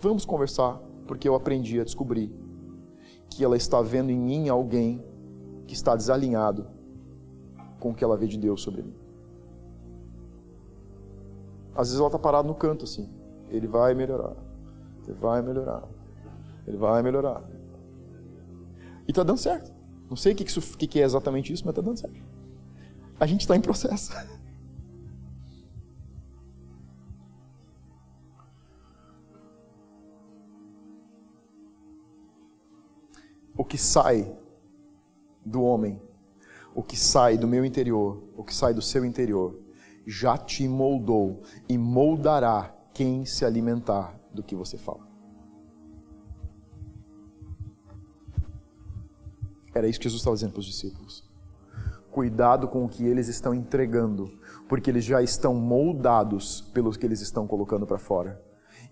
Vamos 0.00 0.24
conversar, 0.24 0.82
porque 1.06 1.28
eu 1.28 1.36
aprendi 1.36 1.80
a 1.80 1.84
descobrir 1.84 2.34
que 3.30 3.44
ela 3.44 3.56
está 3.56 3.80
vendo 3.80 4.10
em 4.10 4.18
mim 4.18 4.48
alguém 4.48 5.00
que 5.68 5.74
está 5.74 5.94
desalinhado 5.94 6.66
com 7.78 7.90
o 7.90 7.94
que 7.94 8.02
ela 8.02 8.16
vê 8.16 8.26
de 8.26 8.36
Deus 8.36 8.62
sobre 8.62 8.82
mim. 8.82 9.05
Às 11.76 11.88
vezes 11.88 11.98
ela 11.98 12.08
está 12.08 12.18
parada 12.18 12.48
no 12.48 12.54
canto 12.54 12.84
assim. 12.84 13.08
Ele 13.50 13.66
vai 13.66 13.94
melhorar. 13.94 14.34
Ele 15.06 15.12
vai 15.12 15.42
melhorar. 15.42 15.82
Ele 16.66 16.76
vai 16.76 17.02
melhorar. 17.02 17.44
E 19.06 19.10
está 19.10 19.22
dando 19.22 19.38
certo. 19.38 19.72
Não 20.08 20.16
sei 20.16 20.32
o 20.32 20.36
que, 20.36 20.44
que, 20.44 20.86
que 20.86 21.00
é 21.00 21.04
exatamente 21.04 21.52
isso, 21.52 21.64
mas 21.64 21.72
está 21.72 21.82
dando 21.82 21.98
certo. 21.98 22.20
A 23.20 23.26
gente 23.26 23.42
está 23.42 23.54
em 23.54 23.60
processo. 23.60 24.12
O 33.56 33.64
que 33.64 33.78
sai 33.78 34.36
do 35.44 35.62
homem, 35.62 36.00
o 36.74 36.82
que 36.82 36.96
sai 36.96 37.38
do 37.38 37.48
meu 37.48 37.64
interior, 37.64 38.22
o 38.36 38.44
que 38.44 38.54
sai 38.54 38.74
do 38.74 38.82
seu 38.82 39.04
interior, 39.04 39.65
já 40.06 40.38
te 40.38 40.68
moldou 40.68 41.42
e 41.68 41.76
moldará 41.76 42.74
quem 42.94 43.24
se 43.24 43.44
alimentar 43.44 44.18
do 44.32 44.42
que 44.42 44.54
você 44.54 44.78
fala. 44.78 45.06
Era 49.74 49.86
isso 49.86 49.98
que 49.98 50.04
Jesus 50.04 50.20
estava 50.20 50.36
dizendo 50.36 50.52
para 50.52 50.60
os 50.60 50.66
discípulos. 50.66 51.24
Cuidado 52.10 52.66
com 52.66 52.84
o 52.84 52.88
que 52.88 53.04
eles 53.04 53.28
estão 53.28 53.52
entregando, 53.52 54.38
porque 54.68 54.88
eles 54.88 55.04
já 55.04 55.20
estão 55.20 55.54
moldados 55.54 56.62
pelo 56.72 56.90
que 56.92 57.04
eles 57.04 57.20
estão 57.20 57.46
colocando 57.46 57.86
para 57.86 57.98
fora. 57.98 58.42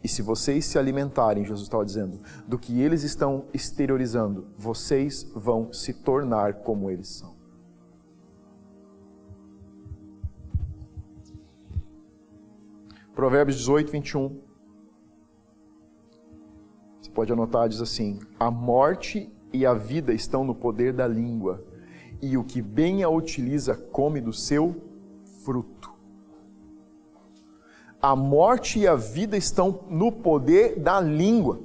E 0.02 0.08
se 0.08 0.20
vocês 0.20 0.66
se 0.66 0.78
alimentarem, 0.78 1.42
Jesus 1.42 1.62
estava 1.62 1.86
dizendo, 1.86 2.20
do 2.46 2.58
que 2.58 2.82
eles 2.82 3.02
estão 3.02 3.46
exteriorizando, 3.54 4.48
vocês 4.58 5.26
vão 5.34 5.72
se 5.72 5.94
tornar 5.94 6.56
como 6.56 6.90
eles 6.90 7.08
são. 7.08 7.33
Provérbios 13.14 13.58
18, 13.58 13.92
21. 13.92 14.40
Você 17.00 17.10
pode 17.10 17.32
anotar, 17.32 17.68
diz 17.68 17.80
assim: 17.80 18.18
A 18.40 18.50
morte 18.50 19.32
e 19.52 19.64
a 19.64 19.72
vida 19.72 20.12
estão 20.12 20.44
no 20.44 20.54
poder 20.54 20.92
da 20.92 21.06
língua, 21.06 21.64
e 22.20 22.36
o 22.36 22.42
que 22.42 22.60
bem 22.60 23.04
a 23.04 23.08
utiliza 23.08 23.76
come 23.76 24.20
do 24.20 24.32
seu 24.32 24.74
fruto. 25.44 25.92
A 28.02 28.16
morte 28.16 28.80
e 28.80 28.88
a 28.88 28.96
vida 28.96 29.36
estão 29.36 29.84
no 29.88 30.10
poder 30.10 30.80
da 30.80 31.00
língua. 31.00 31.60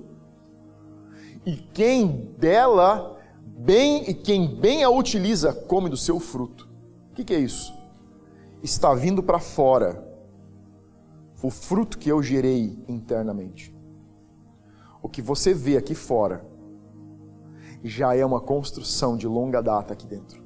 E 1.45 1.55
quem 1.55 2.31
dela 2.37 3.19
bem 3.43 4.07
e 4.09 4.13
quem 4.13 4.55
bem 4.55 4.83
a 4.83 4.89
utiliza 4.89 5.51
come 5.51 5.89
do 5.89 5.97
seu 5.97 6.19
fruto. 6.19 6.69
O 7.11 7.15
que, 7.15 7.23
que 7.23 7.33
é 7.33 7.39
isso? 7.39 7.73
Está 8.61 8.93
vindo 8.93 9.23
para 9.23 9.39
fora 9.39 10.08
o 11.41 11.49
fruto 11.49 11.97
que 11.97 12.09
eu 12.09 12.21
gerei 12.21 12.77
internamente. 12.87 13.75
O 15.01 15.07
que 15.07 15.21
você 15.21 15.53
vê 15.53 15.77
aqui 15.77 15.95
fora 15.95 16.45
já 17.83 18.13
é 18.15 18.25
uma 18.25 18.41
construção 18.41 19.15
de 19.15 19.27
longa 19.27 19.61
data 19.61 19.93
aqui 19.93 20.05
dentro. 20.05 20.43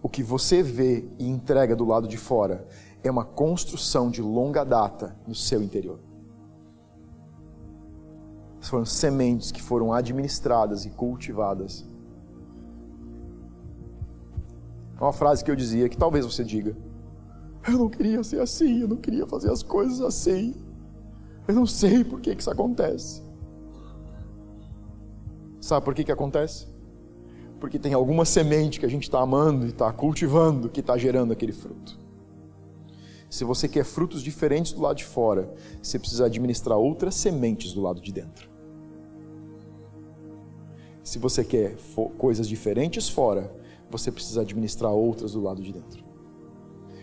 O 0.00 0.08
que 0.08 0.22
você 0.22 0.62
vê 0.62 1.08
e 1.18 1.28
entrega 1.28 1.74
do 1.74 1.84
lado 1.84 2.06
de 2.06 2.16
fora 2.16 2.66
é 3.02 3.10
uma 3.10 3.24
construção 3.24 4.10
de 4.10 4.22
longa 4.22 4.62
data 4.62 5.16
no 5.26 5.34
seu 5.34 5.60
interior. 5.60 5.98
Foram 8.60 8.84
sementes 8.84 9.50
que 9.50 9.62
foram 9.62 9.92
administradas 9.92 10.84
e 10.84 10.90
cultivadas. 10.90 11.88
É 14.96 15.02
uma 15.02 15.12
frase 15.12 15.42
que 15.42 15.50
eu 15.50 15.56
dizia 15.56 15.88
que 15.88 15.96
talvez 15.96 16.24
você 16.24 16.44
diga. 16.44 16.76
Eu 17.68 17.78
não 17.78 17.88
queria 17.90 18.24
ser 18.24 18.40
assim, 18.40 18.80
eu 18.80 18.88
não 18.88 18.96
queria 18.96 19.26
fazer 19.26 19.50
as 19.50 19.62
coisas 19.62 20.00
assim. 20.00 20.54
Eu 21.46 21.54
não 21.54 21.66
sei 21.66 22.02
por 22.02 22.18
que, 22.18 22.34
que 22.34 22.40
isso 22.40 22.50
acontece. 22.50 23.22
Sabe 25.60 25.84
por 25.84 25.94
que, 25.94 26.02
que 26.02 26.12
acontece? 26.12 26.66
Porque 27.60 27.78
tem 27.78 27.92
alguma 27.92 28.24
semente 28.24 28.80
que 28.80 28.86
a 28.86 28.88
gente 28.88 29.02
está 29.02 29.20
amando 29.20 29.66
e 29.66 29.68
está 29.68 29.92
cultivando 29.92 30.70
que 30.70 30.80
está 30.80 30.96
gerando 30.96 31.32
aquele 31.32 31.52
fruto. 31.52 31.98
Se 33.28 33.44
você 33.44 33.68
quer 33.68 33.84
frutos 33.84 34.22
diferentes 34.22 34.72
do 34.72 34.80
lado 34.80 34.96
de 34.96 35.04
fora, 35.04 35.52
você 35.82 35.98
precisa 35.98 36.24
administrar 36.24 36.78
outras 36.78 37.14
sementes 37.16 37.74
do 37.74 37.82
lado 37.82 38.00
de 38.00 38.12
dentro. 38.12 38.48
Se 41.04 41.18
você 41.18 41.44
quer 41.44 41.76
coisas 42.16 42.48
diferentes 42.48 43.10
fora, 43.10 43.54
você 43.90 44.10
precisa 44.10 44.40
administrar 44.40 44.92
outras 44.92 45.32
do 45.32 45.42
lado 45.42 45.60
de 45.60 45.72
dentro. 45.72 46.07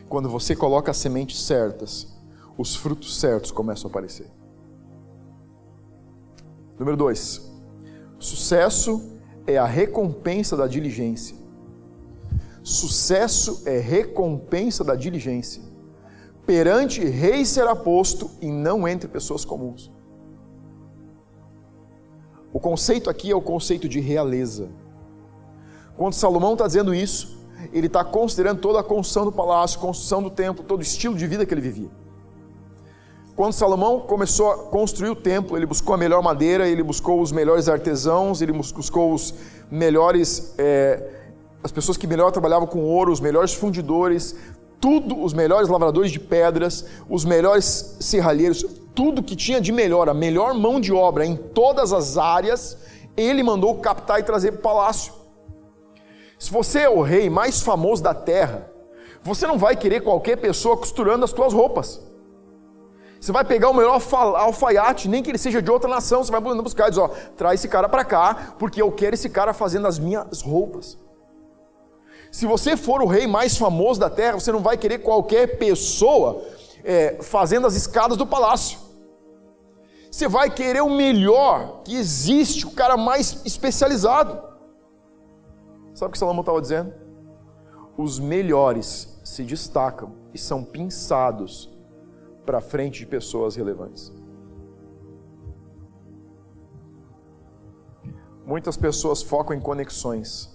Quando 0.08 0.30
você 0.30 0.56
coloca 0.56 0.91
as 0.91 0.97
sementes 0.97 1.41
certas, 1.41 2.08
os 2.58 2.76
frutos 2.76 3.20
certos 3.20 3.51
começam 3.51 3.88
a 3.88 3.89
aparecer. 3.89 4.30
Número 6.78 6.95
2. 6.97 7.51
Sucesso 8.20 9.20
é 9.47 9.58
a 9.58 9.66
recompensa 9.66 10.56
da 10.56 10.68
diligência. 10.68 11.36
Sucesso 12.64 13.64
é 13.66 13.78
recompensa 13.78 14.84
da 14.84 14.95
diligência. 14.95 15.62
Perante 16.45 17.03
rei 17.03 17.45
será 17.45 17.76
posto 17.76 18.30
e 18.41 18.47
não 18.47 18.88
entre 18.88 19.08
pessoas 19.08 19.43
comuns. 19.43 19.91
O 22.53 22.60
conceito 22.60 23.10
aqui 23.10 23.32
é 23.32 23.36
o 23.36 23.41
conceito 23.41 23.89
de 23.89 23.99
realeza. 23.99 24.70
Quando 25.97 26.14
Salomão 26.14 26.53
está 26.53 26.68
dizendo 26.68 26.93
isso, 26.93 27.34
ele 27.72 27.88
está 27.88 28.03
considerando 28.03 28.60
toda 28.60 28.80
a 28.80 28.84
construção 28.84 29.26
do 29.26 29.32
palácio, 29.32 29.80
construção 29.80 30.22
do 30.22 30.30
templo, 30.30 30.64
todo 30.64 30.80
o 30.80 30.84
estilo 30.84 31.16
de 31.16 31.28
vida 31.28 31.45
que 31.45 31.53
ele 31.53 31.62
vivia. 31.62 31.89
Quando 33.36 33.51
Salomão 33.51 33.99
começou 33.99 34.49
a 34.51 34.58
construir 34.58 35.10
o 35.10 35.16
templo, 35.16 35.58
ele 35.58 35.66
buscou 35.66 35.93
a 35.93 35.97
melhor 35.97 36.24
madeira, 36.24 36.70
ele 36.70 36.82
buscou 36.82 37.20
os 37.20 37.34
melhores 37.34 37.68
artesãos, 37.68 38.41
ele 38.41 38.53
buscou 38.53 39.14
os 39.14 39.34
melhores, 39.70 40.56
é, 40.58 41.03
as 41.62 41.70
pessoas 41.70 41.97
que 41.97 42.08
melhor 42.08 42.32
trabalhavam 42.32 42.66
com 42.66 42.82
ouro, 42.86 43.12
os 43.12 43.20
melhores 43.20 43.53
fundidores, 43.53 44.36
tudo, 44.80 45.22
os 45.22 45.34
melhores 45.34 45.68
lavradores 45.68 46.12
de 46.12 46.20
pedras, 46.20 46.86
os 47.10 47.26
melhores 47.26 47.97
serralheiros, 47.99 48.66
tudo 48.93 49.22
que 49.22 49.36
tinha 49.36 49.60
de 49.60 49.74
melhor, 49.74 50.08
a 50.08 50.14
melhor 50.14 50.53
mão 50.53 50.80
de 50.80 50.93
obra 50.93 51.26
em 51.26 51.36
todas 51.36 51.91
as 51.91 52.18
áreas, 52.18 52.78
ele 53.18 53.43
mandou 53.43 53.76
captar 53.80 54.20
e 54.20 54.24
trazer 54.24 54.53
para 54.53 54.60
o 54.60 54.64
palácio. 54.64 55.24
Se 56.38 56.51
você 56.51 56.81
é 56.81 56.89
o 56.89 57.01
rei 57.01 57.29
mais 57.29 57.61
famoso 57.61 58.03
da 58.03 58.13
terra, 58.13 58.69
você 59.23 59.47
não 59.47 59.57
vai 59.57 59.75
querer 59.75 60.01
qualquer 60.01 60.38
pessoa 60.38 60.77
costurando 60.77 61.25
as 61.25 61.31
suas 61.31 61.53
roupas. 61.53 62.01
Você 63.19 63.31
vai 63.31 63.43
pegar 63.43 63.69
o 63.69 63.73
melhor 63.73 63.99
alfaiate, 64.38 65.07
nem 65.07 65.23
que 65.23 65.31
ele 65.31 65.38
seja 65.38 65.61
de 65.61 65.71
outra 65.71 65.89
nação, 65.89 66.23
você 66.23 66.31
vai 66.31 66.39
buscar 66.39 66.88
e 66.88 66.89
diz, 66.91 66.99
ó, 66.99 67.07
traz 67.36 67.59
esse 67.59 67.67
cara 67.67 67.89
para 67.89 68.05
cá, 68.05 68.53
porque 68.59 68.79
eu 68.79 68.91
quero 68.91 69.15
esse 69.15 69.29
cara 69.29 69.51
fazendo 69.53 69.88
as 69.88 69.97
minhas 69.97 70.41
roupas. 70.41 70.97
Se 72.31 72.45
você 72.45 72.77
for 72.77 73.01
o 73.01 73.07
rei 73.07 73.25
mais 73.25 73.57
famoso 73.57 73.99
da 73.99 74.09
terra, 74.09 74.39
você 74.39 74.51
não 74.51 74.59
vai 74.59 74.77
querer 74.77 74.99
qualquer 74.99 75.57
pessoa 75.57 76.43
é, 76.83 77.17
fazendo 77.21 77.65
as 77.65 77.75
escadas 77.75 78.17
do 78.17 78.27
palácio. 78.27 78.77
Você 80.11 80.27
vai 80.27 80.49
querer 80.49 80.81
o 80.81 80.89
melhor 80.89 81.81
que 81.83 81.95
existe, 81.95 82.65
o 82.67 82.71
cara 82.71 82.95
mais 82.95 83.41
especializado. 83.43 84.55
Sabe 85.96 86.10
o 86.10 86.12
que 86.12 86.20
Salomão 86.20 86.41
estava 86.41 86.62
dizendo? 86.62 86.93
Os 87.98 88.20
melhores 88.20 89.18
se 89.24 89.46
destacam 89.46 90.12
e 90.34 90.38
são 90.38 90.62
pinçados 90.62 91.74
para 92.46 92.60
frente 92.60 93.00
de 93.00 93.06
pessoas 93.06 93.56
relevantes. 93.56 94.14
Muitas 98.46 98.76
pessoas 98.76 99.24
focam 99.24 99.56
em 99.56 99.62
conexões. 99.62 100.54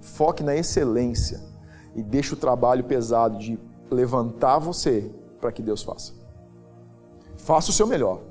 Foque 0.00 0.42
na 0.42 0.56
excelência 0.56 1.40
e 1.94 2.02
deixe 2.02 2.32
o 2.32 2.36
trabalho 2.36 2.84
pesado 2.84 3.38
de 3.38 3.60
levantar 3.90 4.58
você 4.58 5.12
para 5.38 5.52
que 5.52 5.62
Deus 5.62 5.82
faça. 5.82 6.14
Faça 7.36 7.70
o 7.70 7.74
seu 7.74 7.86
melhor. 7.86 8.22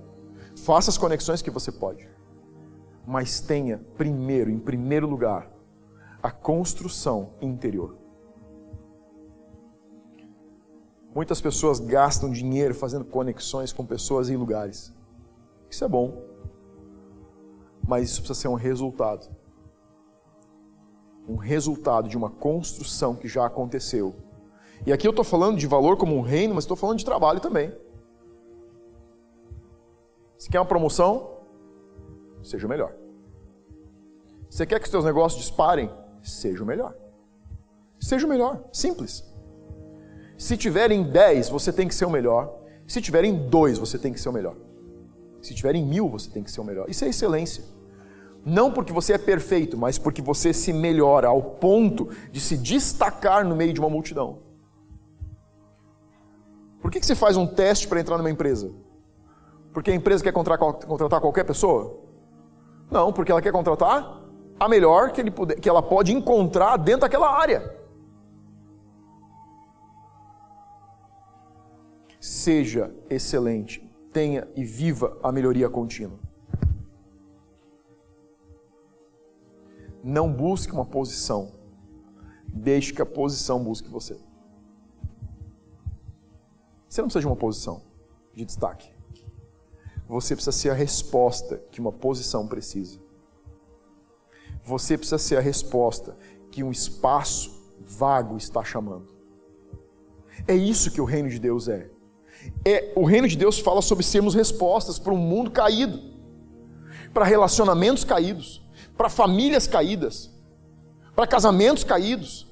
Faça 0.58 0.90
as 0.90 0.98
conexões 0.98 1.44
que 1.44 1.52
você 1.52 1.72
pode. 1.72 2.10
Mas 3.06 3.40
tenha 3.40 3.80
primeiro, 3.96 4.50
em 4.50 4.58
primeiro 4.58 5.08
lugar, 5.08 5.57
a 6.22 6.32
construção 6.32 7.34
interior. 7.42 7.96
Muitas 11.14 11.42
pessoas 11.42 11.80
gastam 11.80 12.32
dinheiro 12.32 12.76
fazendo 12.76 13.04
conexões 13.04 13.74
com 13.74 13.86
pessoas 13.86 14.30
em 14.30 14.36
lugares. 14.36 14.94
Isso 15.70 15.84
é 15.84 15.88
bom. 15.88 16.22
Mas 17.88 18.10
isso 18.10 18.22
precisa 18.22 18.40
ser 18.40 18.48
um 18.50 18.54
resultado. 18.56 19.28
Um 21.28 21.36
resultado 21.36 22.08
de 22.08 22.16
uma 22.16 22.30
construção 22.30 23.16
que 23.16 23.28
já 23.28 23.46
aconteceu 23.46 24.16
E 24.86 24.94
aqui 24.94 25.08
eu 25.08 25.10
estou 25.10 25.26
falando 25.26 25.58
de 25.58 25.66
valor 25.66 25.98
como 25.98 26.16
um 26.16 26.22
reino, 26.22 26.54
mas 26.54 26.64
estou 26.64 26.78
falando 26.78 27.00
de 27.00 27.06
trabalho 27.06 27.40
também. 27.40 27.74
Se 30.38 30.50
quer 30.50 30.60
uma 30.60 30.66
promoção, 30.68 31.40
seja 32.44 32.68
o 32.68 32.70
melhor. 32.70 32.94
Você 34.50 34.66
quer 34.66 34.80
que 34.80 34.86
os 34.86 34.92
seus 34.92 35.04
negócios 35.04 35.42
disparem? 35.42 35.90
Seja 36.28 36.62
o 36.62 36.66
melhor. 36.68 36.94
Seja 38.00 38.26
o 38.26 38.30
melhor, 38.30 38.66
simples. 38.72 39.24
Se 40.38 40.58
tiverem 40.58 41.04
10, 41.04 41.50
você 41.50 41.72
tem 41.72 41.88
que 41.88 41.96
ser 41.96 42.06
o 42.06 42.10
melhor. 42.10 42.54
Se 42.86 43.02
tiverem 43.02 43.48
dois, 43.48 43.78
você 43.78 43.98
tem 43.98 44.12
que 44.12 44.20
ser 44.20 44.30
o 44.30 44.34
melhor. 44.34 44.56
Se 45.42 45.56
tiverem 45.56 45.86
mil, 45.86 46.10
você 46.10 46.30
tem 46.30 46.44
que 46.44 46.52
ser 46.52 46.60
o 46.60 46.64
melhor. 46.66 46.90
Isso 46.90 47.06
é 47.06 47.08
excelência. 47.08 47.64
Não 48.46 48.72
porque 48.72 48.92
você 48.92 49.14
é 49.14 49.18
perfeito, 49.18 49.78
mas 49.78 49.98
porque 49.98 50.22
você 50.22 50.54
se 50.54 50.74
melhora 50.74 51.30
ao 51.30 51.42
ponto 51.42 52.10
de 52.32 52.40
se 52.40 52.58
destacar 52.58 53.46
no 53.46 53.56
meio 53.56 53.74
de 53.74 53.80
uma 53.80 53.90
multidão. 53.90 54.40
Por 56.82 56.92
que, 56.92 57.00
que 57.00 57.06
você 57.06 57.16
faz 57.16 57.38
um 57.38 57.48
teste 57.48 57.88
para 57.88 58.00
entrar 58.00 58.18
numa 58.18 58.30
empresa? 58.30 58.72
Porque 59.74 59.92
a 59.92 59.96
empresa 59.96 60.24
quer 60.24 60.34
contratar 60.34 61.22
qualquer 61.22 61.46
pessoa? 61.46 62.00
Não, 62.92 63.12
porque 63.12 63.32
ela 63.32 63.42
quer 63.42 63.52
contratar 63.52 64.27
a 64.60 64.68
melhor 64.68 65.12
que, 65.12 65.22
ele 65.22 65.32
puder, 65.32 65.60
que 65.60 65.70
ela 65.70 65.82
pode 65.82 66.12
encontrar 66.14 66.78
dentro 66.78 67.02
daquela 67.02 67.32
área. 67.32 67.76
Seja 72.20 72.94
excelente, 73.10 73.88
tenha 74.12 74.48
e 74.56 74.64
viva 74.64 75.18
a 75.22 75.32
melhoria 75.32 75.70
contínua. 75.70 76.20
Não 80.04 80.32
busque 80.32 80.74
uma 80.74 80.86
posição, 80.86 81.54
deixe 82.48 82.94
que 82.94 83.02
a 83.02 83.06
posição 83.06 83.64
busque 83.64 83.90
você. 83.90 84.18
Você 86.88 87.02
não 87.02 87.08
precisa 87.08 87.22
de 87.22 87.28
uma 87.28 87.36
posição 87.36 87.82
de 88.34 88.46
destaque. 88.46 88.90
Você 90.08 90.36
precisa 90.36 90.54
ser 90.54 90.70
a 90.70 90.74
resposta 90.74 91.58
que 91.70 91.82
uma 91.82 91.92
posição 91.92 92.48
precisa. 92.48 93.07
Você 94.68 94.98
precisa 94.98 95.18
ser 95.18 95.38
a 95.38 95.42
resposta 95.42 96.18
que 96.52 96.62
um 96.62 96.72
espaço 96.72 97.58
vago 97.80 98.36
está 98.36 98.62
chamando. 98.66 99.08
É 100.46 100.54
isso 100.54 100.92
que 100.92 101.00
o 101.00 101.06
reino 101.06 101.30
de 101.30 101.40
Deus 101.40 101.70
é. 101.70 101.90
é 102.66 102.92
o 102.94 103.06
reino 103.06 103.30
de 103.30 103.38
Deus 103.38 103.60
fala 103.60 103.82
sobre 103.82 104.04
sermos 104.04 104.36
respostas 104.36 105.00
para 105.00 105.14
um 105.14 105.18
mundo 105.18 105.52
caído, 105.52 106.02
para 107.14 107.24
relacionamentos 107.24 108.04
caídos, 108.04 108.62
para 108.98 109.08
famílias 109.08 109.68
caídas, 109.68 110.30
para 111.16 111.26
casamentos 111.26 111.86
caídos, 111.86 112.46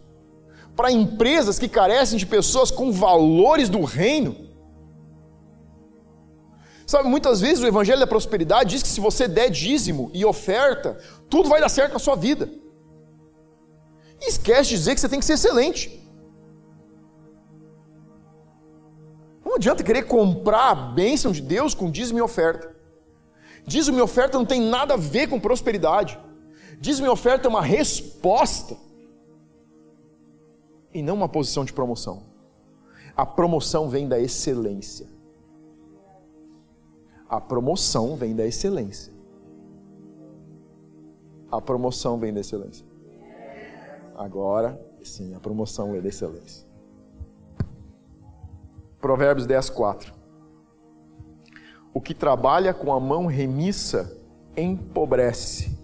para 0.73 0.89
empresas 0.89 1.59
que 1.59 1.67
carecem 1.67 2.17
de 2.17 2.25
pessoas 2.25 2.71
com 2.71 2.93
valores 2.93 3.67
do 3.67 3.83
reino. 3.83 4.54
Sabe, 6.85 7.09
muitas 7.09 7.41
vezes 7.41 7.63
o 7.63 7.67
Evangelho 7.67 7.99
da 7.99 8.07
Prosperidade 8.07 8.69
diz 8.69 8.83
que 8.83 8.87
se 8.87 9.01
você 9.01 9.27
der 9.27 9.49
dízimo 9.49 10.11
e 10.13 10.23
oferta, 10.23 10.97
tudo 11.29 11.49
vai 11.49 11.59
dar 11.59 11.69
certo 11.69 11.93
na 11.93 11.99
sua 11.99 12.15
vida. 12.15 12.49
E 14.21 14.29
esquece 14.29 14.69
de 14.69 14.75
dizer 14.77 14.93
que 14.93 15.01
você 15.01 15.09
tem 15.09 15.19
que 15.19 15.25
ser 15.25 15.33
excelente. 15.33 16.01
Não 19.43 19.55
adianta 19.55 19.83
querer 19.83 20.03
comprar 20.03 20.71
a 20.71 20.75
bênção 20.75 21.31
de 21.31 21.41
Deus 21.41 21.73
com 21.73 21.89
dízimo 21.89 22.19
e 22.19 22.21
oferta. 22.21 22.75
Dízimo 23.65 23.97
e 23.97 24.01
oferta 24.01 24.37
não 24.37 24.45
tem 24.45 24.61
nada 24.61 24.93
a 24.93 24.97
ver 24.97 25.27
com 25.27 25.39
prosperidade. 25.39 26.19
Dízimo 26.79 27.07
e 27.07 27.09
oferta 27.09 27.47
é 27.47 27.49
uma 27.49 27.61
resposta 27.61 28.77
e 30.93 31.01
não 31.01 31.15
uma 31.15 31.29
posição 31.29 31.65
de 31.65 31.73
promoção. 31.73 32.23
A 33.17 33.25
promoção 33.25 33.89
vem 33.89 34.07
da 34.07 34.19
excelência. 34.19 35.14
A 37.35 37.41
promoção 37.41 38.15
vem 38.15 38.33
da 38.33 38.45
excelência. 38.45 39.11
A 41.51 41.59
promoção 41.59 42.17
vem 42.17 42.33
da 42.33 42.39
excelência. 42.39 42.85
Agora, 44.15 44.79
sim, 45.03 45.35
a 45.35 45.39
promoção 45.41 45.91
vem 45.91 46.01
da 46.01 46.07
excelência. 46.07 46.65
Provérbios 49.01 49.45
10, 49.45 49.69
4. 49.69 50.13
O 51.93 51.99
que 51.99 52.13
trabalha 52.13 52.73
com 52.73 52.93
a 52.93 53.01
mão 53.01 53.25
remissa 53.25 54.17
empobrece, 54.55 55.77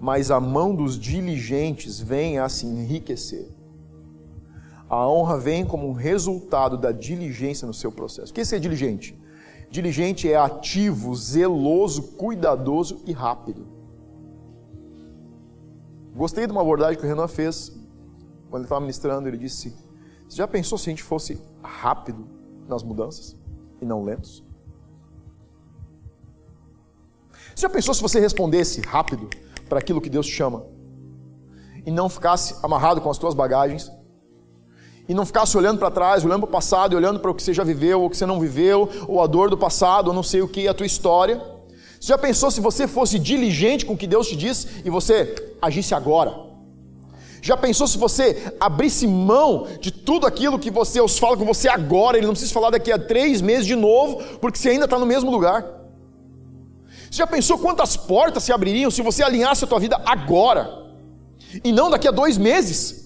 mas 0.00 0.30
a 0.30 0.40
mão 0.40 0.74
dos 0.74 0.98
diligentes 0.98 2.00
vem 2.00 2.38
a 2.38 2.48
se 2.48 2.64
enriquecer. 2.64 3.50
A 4.88 5.06
honra 5.06 5.36
vem 5.36 5.66
como 5.66 5.86
um 5.86 5.92
resultado 5.92 6.78
da 6.78 6.92
diligência 6.92 7.66
no 7.66 7.74
seu 7.74 7.92
processo. 7.92 8.32
O 8.32 8.34
que 8.34 8.40
é 8.40 8.44
ser 8.44 8.58
diligente? 8.58 9.22
Diligente 9.74 10.30
é 10.30 10.36
ativo, 10.36 11.12
zeloso, 11.16 12.00
cuidadoso 12.12 13.02
e 13.04 13.12
rápido. 13.12 13.66
Gostei 16.14 16.46
de 16.46 16.52
uma 16.52 16.60
abordagem 16.60 16.96
que 16.96 17.04
o 17.04 17.08
Renan 17.08 17.26
fez 17.26 17.70
quando 18.48 18.60
ele 18.60 18.66
estava 18.66 18.80
ministrando. 18.80 19.26
Ele 19.26 19.36
disse: 19.36 19.74
Você 20.28 20.36
já 20.36 20.46
pensou 20.46 20.78
se 20.78 20.88
a 20.88 20.92
gente 20.92 21.02
fosse 21.02 21.42
rápido 21.60 22.24
nas 22.68 22.84
mudanças 22.84 23.36
e 23.82 23.84
não 23.84 24.04
lentos? 24.04 24.44
Você 27.52 27.62
já 27.62 27.68
pensou 27.68 27.92
se 27.94 28.00
você 28.00 28.20
respondesse 28.20 28.80
rápido 28.80 29.28
para 29.68 29.80
aquilo 29.80 30.00
que 30.00 30.08
Deus 30.08 30.26
te 30.26 30.34
chama 30.34 30.64
e 31.84 31.90
não 31.90 32.08
ficasse 32.08 32.64
amarrado 32.64 33.00
com 33.00 33.10
as 33.10 33.18
tuas 33.18 33.34
bagagens? 33.34 33.90
E 35.08 35.14
não 35.14 35.26
ficasse 35.26 35.56
olhando 35.56 35.78
para 35.78 35.90
trás, 35.90 36.24
olhando 36.24 36.40
para 36.40 36.48
o 36.48 36.52
passado 36.52 36.94
e 36.94 36.96
olhando 36.96 37.20
para 37.20 37.30
o 37.30 37.34
que 37.34 37.42
você 37.42 37.52
já 37.52 37.62
viveu, 37.62 38.00
ou 38.00 38.06
o 38.06 38.10
que 38.10 38.16
você 38.16 38.26
não 38.26 38.40
viveu, 38.40 38.88
ou 39.06 39.22
a 39.22 39.26
dor 39.26 39.50
do 39.50 39.58
passado, 39.58 40.08
ou 40.08 40.14
não 40.14 40.22
sei 40.22 40.40
o 40.40 40.48
que, 40.48 40.66
a 40.66 40.74
tua 40.74 40.86
história. 40.86 41.40
Você 42.00 42.08
já 42.08 42.18
pensou 42.18 42.50
se 42.50 42.60
você 42.60 42.86
fosse 42.86 43.18
diligente 43.18 43.84
com 43.84 43.94
o 43.94 43.96
que 43.96 44.06
Deus 44.06 44.28
te 44.28 44.36
diz 44.36 44.66
e 44.84 44.90
você 44.90 45.34
agisse 45.60 45.94
agora? 45.94 46.34
Já 47.42 47.58
pensou 47.58 47.86
se 47.86 47.98
você 47.98 48.54
abrisse 48.58 49.06
mão 49.06 49.66
de 49.78 49.90
tudo 49.90 50.26
aquilo 50.26 50.58
que 50.58 50.70
você 50.70 50.98
os 51.02 51.18
fala 51.18 51.36
com 51.36 51.44
você 51.44 51.68
agora, 51.68 52.16
ele 52.16 52.26
não 52.26 52.32
precisa 52.32 52.54
falar 52.54 52.70
daqui 52.70 52.90
a 52.90 52.98
três 52.98 53.42
meses 53.42 53.66
de 53.66 53.76
novo, 53.76 54.22
porque 54.40 54.58
você 54.58 54.70
ainda 54.70 54.86
está 54.86 54.98
no 54.98 55.04
mesmo 55.04 55.30
lugar? 55.30 55.62
Você 57.10 57.18
já 57.18 57.26
pensou 57.26 57.58
quantas 57.58 57.98
portas 57.98 58.42
se 58.42 58.52
abririam 58.52 58.90
se 58.90 59.02
você 59.02 59.22
alinhasse 59.22 59.62
a 59.62 59.66
tua 59.66 59.78
vida 59.78 60.00
agora? 60.06 60.84
E 61.62 61.70
não 61.70 61.90
daqui 61.90 62.08
a 62.08 62.10
dois 62.10 62.38
meses? 62.38 63.03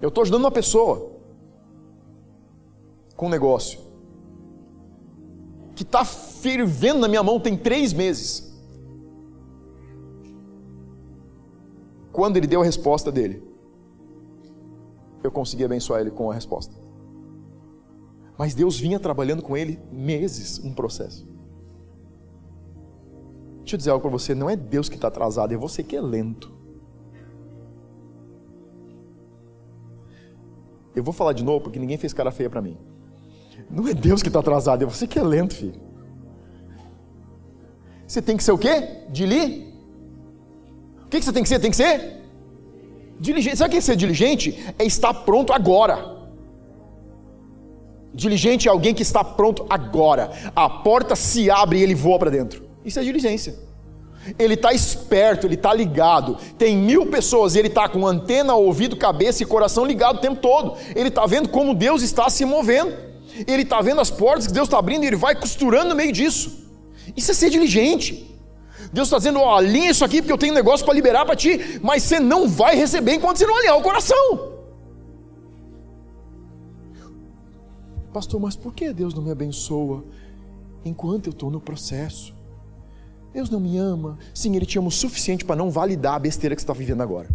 Eu 0.00 0.08
estou 0.08 0.22
ajudando 0.22 0.42
uma 0.42 0.50
pessoa 0.50 1.12
com 3.16 3.26
um 3.26 3.30
negócio 3.30 3.80
que 5.74 5.82
está 5.82 6.04
fervendo 6.04 7.00
na 7.00 7.08
minha 7.08 7.22
mão 7.22 7.38
tem 7.38 7.56
três 7.56 7.92
meses. 7.92 8.54
Quando 12.10 12.38
ele 12.38 12.46
deu 12.46 12.62
a 12.62 12.64
resposta 12.64 13.12
dele, 13.12 13.42
eu 15.22 15.30
consegui 15.30 15.64
abençoar 15.64 16.00
ele 16.00 16.10
com 16.10 16.30
a 16.30 16.34
resposta. 16.34 16.74
Mas 18.38 18.54
Deus 18.54 18.78
vinha 18.78 18.98
trabalhando 18.98 19.42
com 19.42 19.54
ele 19.54 19.78
meses, 19.92 20.58
um 20.58 20.72
processo. 20.72 21.26
Deixa 23.58 23.74
eu 23.74 23.78
dizer 23.78 23.90
algo 23.90 24.02
para 24.02 24.10
você: 24.10 24.34
não 24.34 24.48
é 24.48 24.56
Deus 24.56 24.88
que 24.88 24.94
está 24.94 25.08
atrasado, 25.08 25.52
é 25.52 25.56
você 25.58 25.82
que 25.82 25.94
é 25.94 26.00
lento. 26.00 26.55
Eu 30.96 31.02
vou 31.02 31.12
falar 31.12 31.34
de 31.34 31.44
novo 31.44 31.60
porque 31.60 31.78
ninguém 31.78 31.98
fez 31.98 32.14
cara 32.14 32.30
feia 32.30 32.48
para 32.48 32.62
mim. 32.62 32.78
Não 33.70 33.86
é 33.86 33.92
Deus 33.92 34.22
que 34.22 34.28
está 34.28 34.40
atrasado, 34.40 34.82
é 34.82 34.86
você 34.86 35.06
que 35.06 35.18
é 35.18 35.22
lento, 35.22 35.54
filho. 35.54 35.80
Você 38.06 38.22
tem 38.22 38.36
que 38.36 38.42
ser 38.42 38.52
o 38.52 38.58
quê? 38.58 39.02
Dili? 39.10 39.74
O 41.04 41.08
que, 41.08 41.20
você 41.20 41.32
tem 41.32 41.42
que 41.42 41.48
ser? 41.48 41.58
Tem 41.58 41.70
que 41.70 41.76
ser? 41.76 42.22
Diligente. 43.20 43.56
Sabe 43.56 43.68
o 43.68 43.72
que 43.72 43.76
é 43.76 43.80
ser 43.80 43.96
diligente? 43.96 44.74
É 44.78 44.84
estar 44.84 45.12
pronto 45.12 45.52
agora. 45.52 46.16
Diligente 48.14 48.66
é 48.66 48.70
alguém 48.70 48.94
que 48.94 49.02
está 49.02 49.22
pronto 49.22 49.66
agora. 49.68 50.30
A 50.54 50.70
porta 50.70 51.14
se 51.14 51.50
abre 51.50 51.78
e 51.78 51.82
ele 51.82 51.94
voa 51.94 52.18
para 52.18 52.30
dentro. 52.30 52.64
Isso 52.84 52.98
é 52.98 53.02
diligência. 53.02 53.54
Ele 54.38 54.54
está 54.54 54.72
esperto, 54.72 55.46
ele 55.46 55.54
está 55.54 55.72
ligado. 55.72 56.36
Tem 56.58 56.76
mil 56.76 57.06
pessoas 57.06 57.54
e 57.54 57.58
ele 57.58 57.68
está 57.68 57.88
com 57.88 58.06
antena, 58.06 58.54
ouvido, 58.54 58.96
cabeça 58.96 59.42
e 59.42 59.46
coração 59.46 59.84
ligado 59.84 60.16
o 60.16 60.20
tempo 60.20 60.40
todo. 60.40 60.76
Ele 60.94 61.08
está 61.08 61.26
vendo 61.26 61.48
como 61.48 61.74
Deus 61.74 62.02
está 62.02 62.28
se 62.28 62.44
movendo. 62.44 62.92
Ele 63.46 63.62
está 63.62 63.80
vendo 63.80 64.00
as 64.00 64.10
portas 64.10 64.46
que 64.46 64.52
Deus 64.52 64.66
está 64.66 64.78
abrindo 64.78 65.04
e 65.04 65.06
ele 65.06 65.16
vai 65.16 65.34
costurando 65.34 65.90
no 65.90 65.94
meio 65.94 66.12
disso. 66.12 66.64
Isso 67.16 67.30
é 67.30 67.34
ser 67.34 67.50
diligente. 67.50 68.34
Deus 68.92 69.08
está 69.08 69.18
dizendo: 69.18 69.40
ó, 69.40 69.56
alinha 69.56 69.90
isso 69.90 70.04
aqui 70.04 70.20
porque 70.20 70.32
eu 70.32 70.38
tenho 70.38 70.52
um 70.52 70.56
negócio 70.56 70.84
para 70.84 70.94
liberar 70.94 71.24
para 71.24 71.36
ti, 71.36 71.80
mas 71.82 72.02
você 72.02 72.18
não 72.18 72.48
vai 72.48 72.76
receber 72.76 73.14
enquanto 73.14 73.38
você 73.38 73.46
não 73.46 73.56
alinhar 73.56 73.76
o 73.76 73.82
coração. 73.82 74.56
Pastor, 78.12 78.40
mas 78.40 78.56
por 78.56 78.72
que 78.72 78.92
Deus 78.92 79.12
não 79.12 79.22
me 79.22 79.30
abençoa 79.30 80.02
enquanto 80.84 81.26
eu 81.26 81.32
estou 81.32 81.50
no 81.50 81.60
processo? 81.60 82.35
Deus 83.36 83.50
não 83.50 83.60
me 83.60 83.76
ama. 83.76 84.18
Sim, 84.32 84.56
Ele 84.56 84.64
te 84.64 84.78
ama 84.78 84.88
o 84.88 84.90
suficiente 84.90 85.44
para 85.44 85.54
não 85.54 85.70
validar 85.70 86.14
a 86.14 86.18
besteira 86.18 86.56
que 86.56 86.62
você 86.62 86.64
está 86.64 86.72
vivendo 86.72 87.02
agora. 87.02 87.28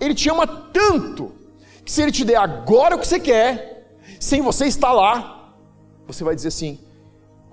Ele 0.00 0.16
te 0.16 0.28
ama 0.28 0.44
tanto 0.48 1.30
que 1.84 1.92
se 1.92 2.02
ele 2.02 2.10
te 2.10 2.24
der 2.24 2.34
agora 2.34 2.96
o 2.96 2.98
que 2.98 3.06
você 3.06 3.20
quer, 3.20 3.96
sem 4.18 4.42
você 4.42 4.66
estar 4.66 4.90
lá, 4.92 5.54
você 6.08 6.24
vai 6.24 6.34
dizer 6.34 6.48
assim: 6.48 6.80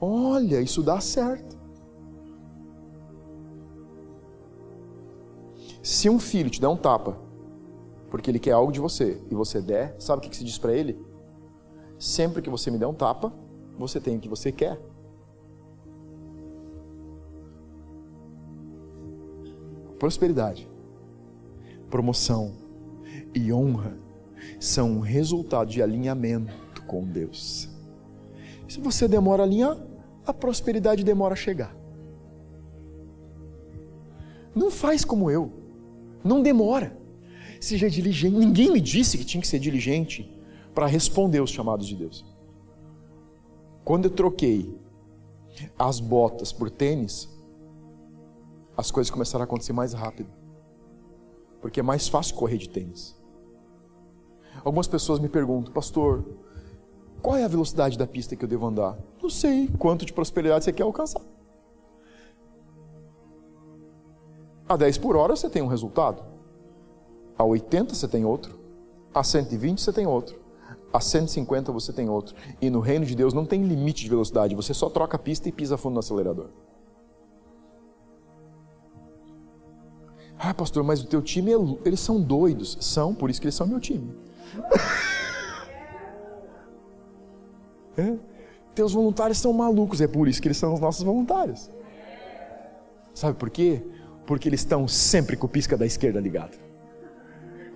olha, 0.01 0.59
isso 0.59 0.81
dá 0.81 0.99
certo. 0.99 1.55
Se 5.83 6.09
um 6.09 6.19
filho 6.19 6.49
te 6.49 6.59
der 6.59 6.69
um 6.69 6.75
tapa, 6.75 7.19
porque 8.09 8.31
ele 8.31 8.39
quer 8.39 8.53
algo 8.53 8.71
de 8.71 8.79
você, 8.79 9.21
e 9.29 9.35
você 9.35 9.61
der, 9.61 9.95
sabe 9.99 10.25
o 10.25 10.27
que 10.27 10.35
se 10.35 10.43
diz 10.43 10.57
para 10.57 10.73
ele? 10.73 10.99
Sempre 11.99 12.41
que 12.41 12.49
você 12.49 12.71
me 12.71 12.79
der 12.79 12.87
um 12.87 12.95
tapa, 12.95 13.42
você 13.77 13.99
tem 13.99 14.17
o 14.17 14.19
que 14.19 14.29
você 14.29 14.51
quer. 14.51 14.79
Prosperidade, 19.99 20.69
promoção 21.89 22.53
e 23.33 23.53
honra 23.53 23.97
são 24.59 24.97
um 24.97 24.99
resultado 24.99 25.69
de 25.69 25.81
alinhamento 25.81 26.83
com 26.85 27.03
Deus. 27.05 27.69
Se 28.67 28.79
você 28.79 29.07
demora 29.07 29.43
a 29.43 29.45
alinhar, 29.45 29.77
a 30.25 30.33
prosperidade 30.33 31.03
demora 31.03 31.33
a 31.33 31.37
chegar. 31.37 31.75
Não 34.55 34.69
faz 34.69 35.03
como 35.03 35.29
eu. 35.29 35.51
Não 36.23 36.41
demora. 36.41 36.97
Seja 37.59 37.89
diligente. 37.89 38.35
Ninguém 38.35 38.71
me 38.71 38.81
disse 38.81 39.17
que 39.17 39.25
tinha 39.25 39.41
que 39.41 39.47
ser 39.47 39.59
diligente 39.59 40.29
para 40.73 40.85
responder 40.85 41.41
os 41.41 41.49
chamados 41.49 41.87
de 41.87 41.95
Deus. 41.95 42.25
Quando 43.83 44.05
eu 44.05 44.11
troquei 44.11 44.77
as 45.77 45.99
botas 45.99 46.51
por 46.51 46.69
tênis, 46.69 47.29
as 48.75 48.89
coisas 48.91 49.11
começaram 49.11 49.43
a 49.43 49.45
acontecer 49.45 49.73
mais 49.73 49.93
rápido. 49.93 50.29
Porque 51.61 51.79
é 51.79 51.83
mais 51.83 52.07
fácil 52.07 52.35
correr 52.35 52.57
de 52.57 52.69
tênis. 52.69 53.15
Algumas 54.63 54.87
pessoas 54.87 55.19
me 55.19 55.29
perguntam, 55.29 55.73
pastor, 55.73 56.23
qual 57.21 57.37
é 57.37 57.43
a 57.43 57.47
velocidade 57.47 57.97
da 57.97 58.05
pista 58.07 58.35
que 58.35 58.43
eu 58.43 58.49
devo 58.49 58.65
andar? 58.65 58.97
Não 59.21 59.29
sei. 59.29 59.67
Quanto 59.79 60.05
de 60.05 60.13
prosperidade 60.13 60.65
você 60.65 60.73
quer 60.73 60.83
alcançar? 60.83 61.21
A 64.67 64.75
10 64.75 64.97
por 64.97 65.15
hora 65.15 65.35
você 65.35 65.49
tem 65.49 65.61
um 65.61 65.67
resultado. 65.67 66.23
A 67.37 67.43
80 67.43 67.95
você 67.95 68.07
tem 68.07 68.25
outro. 68.25 68.59
A 69.13 69.23
120 69.23 69.81
você 69.81 69.93
tem 69.93 70.07
outro. 70.07 70.42
A 70.93 71.01
150 71.01 71.71
você 71.71 71.91
tem 71.91 72.07
outro. 72.07 72.35
E 72.61 72.69
no 72.69 72.79
reino 72.79 73.03
de 73.03 73.15
Deus 73.15 73.33
não 73.33 73.47
tem 73.47 73.63
limite 73.63 74.03
de 74.03 74.09
velocidade. 74.09 74.53
Você 74.53 74.75
só 74.75 74.87
troca 74.89 75.17
a 75.17 75.19
pista 75.19 75.49
e 75.49 75.51
pisa 75.51 75.75
fundo 75.75 75.95
no 75.95 75.99
acelerador. 75.99 76.49
Ah, 80.37 80.53
pastor, 80.53 80.83
mas 80.83 81.01
o 81.01 81.07
teu 81.07 81.19
time, 81.21 81.51
é... 81.51 81.55
eles 81.83 81.99
são 81.99 82.21
doidos. 82.21 82.77
São, 82.79 83.15
por 83.15 83.31
isso 83.31 83.41
que 83.41 83.47
eles 83.47 83.55
são 83.55 83.65
meu 83.65 83.79
time. 83.79 84.15
é? 87.97 88.15
Teus 88.75 88.93
voluntários 88.93 89.39
são 89.39 89.53
malucos, 89.53 90.01
é 90.01 90.07
por 90.07 90.27
isso 90.27 90.41
que 90.41 90.47
eles 90.47 90.57
são 90.57 90.73
os 90.73 90.79
nossos 90.79 91.03
voluntários. 91.03 91.69
Sabe 93.15 93.37
por 93.37 93.49
quê? 93.49 93.81
Porque 94.27 94.49
eles 94.49 94.59
estão 94.59 94.87
sempre 94.87 95.37
com 95.37 95.47
o 95.47 95.49
pisca 95.49 95.77
da 95.77 95.85
esquerda 95.85 96.19
ligado. 96.19 96.57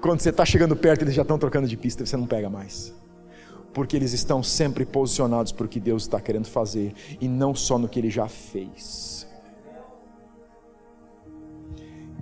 Quando 0.01 0.19
você 0.19 0.29
está 0.29 0.45
chegando 0.45 0.75
perto, 0.75 1.03
eles 1.03 1.13
já 1.13 1.21
estão 1.23 1.39
trocando 1.39 1.67
de 1.67 1.77
pista, 1.77 2.05
você 2.05 2.17
não 2.17 2.27
pega 2.27 2.49
mais. 2.49 2.93
Porque 3.73 3.95
eles 3.95 4.13
estão 4.13 4.41
sempre 4.41 4.85
posicionados 4.85 5.51
para 5.51 5.65
o 5.65 5.69
que 5.69 5.79
Deus 5.79 6.03
está 6.03 6.19
querendo 6.19 6.47
fazer 6.47 6.93
e 7.21 7.27
não 7.27 7.53
só 7.53 7.77
no 7.77 7.87
que 7.87 7.99
ele 7.99 8.09
já 8.09 8.27
fez. 8.27 9.27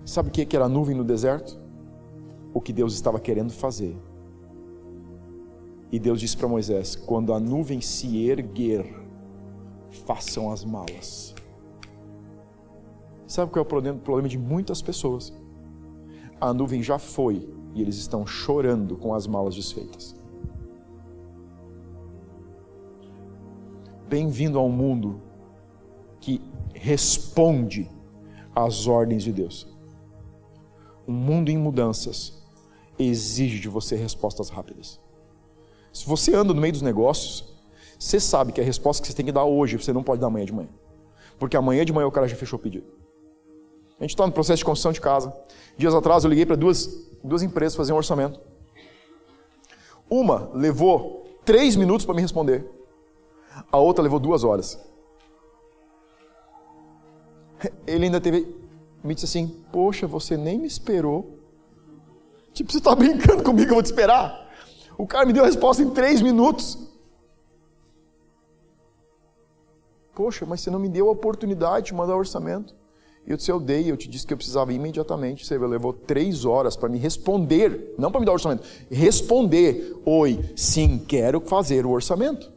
Sabe 0.06 0.30
o 0.30 0.32
que 0.32 0.56
era 0.56 0.66
a 0.66 0.70
nuvem 0.70 0.96
no 0.96 1.04
deserto? 1.04 1.60
O 2.54 2.62
que 2.62 2.72
Deus 2.72 2.94
estava 2.94 3.20
querendo 3.20 3.52
fazer. 3.52 3.98
E 5.92 6.00
Deus 6.00 6.20
disse 6.20 6.36
para 6.38 6.48
Moisés: 6.48 6.96
quando 6.96 7.34
a 7.34 7.40
nuvem 7.40 7.82
se 7.82 8.28
erguer, 8.28 8.94
façam 10.06 10.52
as 10.52 10.64
malas. 10.64 11.34
Sabe 13.28 13.52
qual 13.52 13.66
é 13.66 13.66
o 13.66 13.96
problema 13.96 14.30
de 14.30 14.38
muitas 14.38 14.82
pessoas? 14.82 15.34
A 16.40 16.54
nuvem 16.54 16.84
já 16.84 17.00
foi 17.00 17.50
e 17.74 17.82
eles 17.82 17.98
estão 17.98 18.26
chorando 18.26 18.96
com 18.96 19.14
as 19.14 19.26
malas 19.26 19.56
desfeitas. 19.56 20.15
Bem-vindo 24.08 24.60
ao 24.60 24.70
mundo 24.70 25.20
que 26.22 26.40
responde 26.76 27.90
às 28.56 28.86
ordens 28.86 29.24
de 29.24 29.34
Deus. 29.34 29.68
Um 31.08 31.14
mundo 31.14 31.50
em 31.50 31.58
mudanças 31.58 32.40
exige 33.00 33.60
de 33.60 33.68
você 33.68 33.96
respostas 33.96 34.50
rápidas. 34.50 35.00
Se 35.92 36.06
você 36.08 36.36
anda 36.36 36.54
no 36.54 36.62
meio 36.62 36.74
dos 36.74 36.84
negócios, 36.84 37.56
você 37.98 38.20
sabe 38.20 38.52
que 38.52 38.62
a 38.62 38.64
resposta 38.64 39.02
que 39.02 39.08
você 39.08 39.16
tem 39.16 39.26
que 39.26 39.32
dar 39.32 39.46
hoje, 39.46 39.76
você 39.76 39.92
não 39.92 40.04
pode 40.04 40.22
dar 40.22 40.28
amanhã 40.28 40.46
de 40.46 40.54
manhã. 40.54 40.70
Porque 41.40 41.58
amanhã 41.58 41.84
de 41.84 41.92
manhã 41.92 42.06
o 42.06 42.12
cara 42.12 42.28
já 42.28 42.36
fechou 42.36 42.60
o 42.60 42.62
pedido. 42.62 42.86
A 44.00 44.04
gente 44.04 44.12
está 44.12 44.28
no 44.28 44.32
processo 44.32 44.60
de 44.60 44.66
construção 44.66 44.92
de 44.92 45.02
casa. 45.02 45.36
Dias 45.78 45.96
atrás 45.96 46.24
eu 46.24 46.30
liguei 46.30 46.46
para 46.46 46.56
duas, 46.56 47.10
duas 47.24 47.42
empresas 47.42 47.76
fazer 47.76 47.92
um 47.92 47.98
orçamento. 47.98 48.40
Uma 50.08 50.52
levou 50.54 51.40
três 51.44 51.76
minutos 51.76 52.06
para 52.06 52.14
me 52.14 52.22
responder. 52.22 52.85
A 53.72 53.78
outra 53.78 54.04
levou 54.04 54.20
duas 54.20 54.44
horas. 54.44 54.80
Ele 57.88 58.06
ainda 58.06 58.20
teve. 58.20 58.56
Me 59.04 59.14
disse 59.14 59.26
assim: 59.26 59.64
Poxa, 59.72 60.08
você 60.08 60.36
nem 60.36 60.60
me 60.60 60.68
esperou. 60.68 61.40
Tipo, 62.54 62.72
você 62.72 62.78
está 62.78 62.96
brincando 62.96 63.44
comigo, 63.44 63.70
eu 63.70 63.76
vou 63.76 63.84
te 63.84 63.88
esperar. 63.88 64.50
O 64.98 65.06
cara 65.06 65.26
me 65.26 65.34
deu 65.34 65.44
a 65.44 65.48
resposta 65.48 65.84
em 65.84 65.90
três 65.90 66.22
minutos. 66.22 66.78
Poxa, 70.14 70.46
mas 70.46 70.62
você 70.62 70.72
não 70.72 70.80
me 70.80 70.88
deu 70.88 71.10
a 71.10 71.12
oportunidade 71.12 71.88
de 71.88 71.94
mandar 71.94 72.16
o 72.16 72.20
orçamento. 72.20 72.74
E 73.28 73.32
eu 73.32 73.38
disse, 73.38 73.52
eu 73.52 73.60
dei, 73.60 73.92
eu 73.92 73.98
te 73.98 74.08
disse 74.08 74.26
que 74.26 74.32
eu 74.32 74.38
precisava 74.38 74.72
imediatamente. 74.72 75.46
Você 75.46 75.58
levou 75.58 75.92
três 75.92 76.46
horas 76.46 76.78
para 76.78 76.88
me 76.88 76.98
responder, 76.98 77.94
não 77.98 78.12
para 78.12 78.20
me 78.20 78.26
dar 78.26 78.32
o 78.32 78.36
orçamento, 78.36 78.64
responder. 78.90 80.00
Oi, 80.06 80.40
sim, 80.56 81.04
quero 81.06 81.42
fazer 81.42 81.86
o 81.86 81.90
orçamento. 81.90 82.55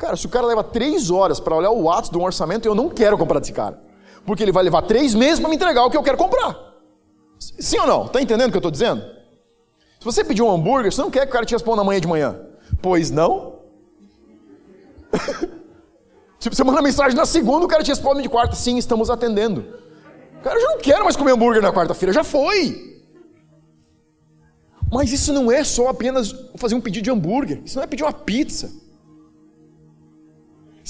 Cara, 0.00 0.16
se 0.16 0.24
o 0.24 0.30
cara 0.30 0.46
leva 0.46 0.64
três 0.64 1.10
horas 1.10 1.38
para 1.38 1.54
olhar 1.54 1.70
o 1.70 1.90
ato 1.90 2.10
de 2.10 2.16
um 2.16 2.22
orçamento, 2.22 2.66
eu 2.66 2.74
não 2.74 2.88
quero 2.88 3.18
comprar 3.18 3.38
desse 3.38 3.52
cara. 3.52 3.78
Porque 4.24 4.42
ele 4.42 4.50
vai 4.50 4.64
levar 4.64 4.80
três 4.80 5.14
meses 5.14 5.38
para 5.38 5.50
me 5.50 5.56
entregar 5.56 5.84
o 5.84 5.90
que 5.90 5.96
eu 5.96 6.02
quero 6.02 6.16
comprar. 6.16 6.58
Sim 7.38 7.80
ou 7.80 7.86
não? 7.86 8.06
Está 8.06 8.22
entendendo 8.22 8.48
o 8.48 8.50
que 8.50 8.56
eu 8.56 8.60
estou 8.60 8.70
dizendo? 8.70 9.02
Se 9.02 10.04
você 10.04 10.24
pedir 10.24 10.40
um 10.40 10.50
hambúrguer, 10.50 10.90
você 10.90 11.02
não 11.02 11.10
quer 11.10 11.26
que 11.26 11.26
o 11.26 11.32
cara 11.32 11.44
te 11.44 11.52
responda 11.52 11.82
amanhã 11.82 12.00
de 12.00 12.08
manhã. 12.08 12.40
Pois 12.80 13.10
não? 13.10 13.60
Tipo, 16.40 16.56
você 16.56 16.64
manda 16.64 16.80
mensagem 16.80 17.14
na 17.14 17.26
segunda, 17.26 17.66
o 17.66 17.68
cara 17.68 17.82
te 17.82 17.88
responde 17.88 18.22
de 18.22 18.28
quarta, 18.30 18.56
sim, 18.56 18.78
estamos 18.78 19.10
atendendo. 19.10 19.62
Cara, 20.42 20.56
eu 20.56 20.62
já 20.62 20.68
não 20.70 20.78
quero 20.78 21.04
mais 21.04 21.14
comer 21.14 21.32
hambúrguer 21.32 21.60
na 21.60 21.70
quarta-feira, 21.70 22.14
já 22.14 22.24
foi. 22.24 23.02
Mas 24.90 25.12
isso 25.12 25.34
não 25.34 25.52
é 25.52 25.62
só 25.62 25.88
apenas 25.88 26.34
fazer 26.56 26.74
um 26.74 26.80
pedido 26.80 27.04
de 27.04 27.10
hambúrguer, 27.10 27.60
isso 27.62 27.76
não 27.76 27.84
é 27.84 27.86
pedir 27.86 28.04
uma 28.04 28.14
pizza. 28.14 28.72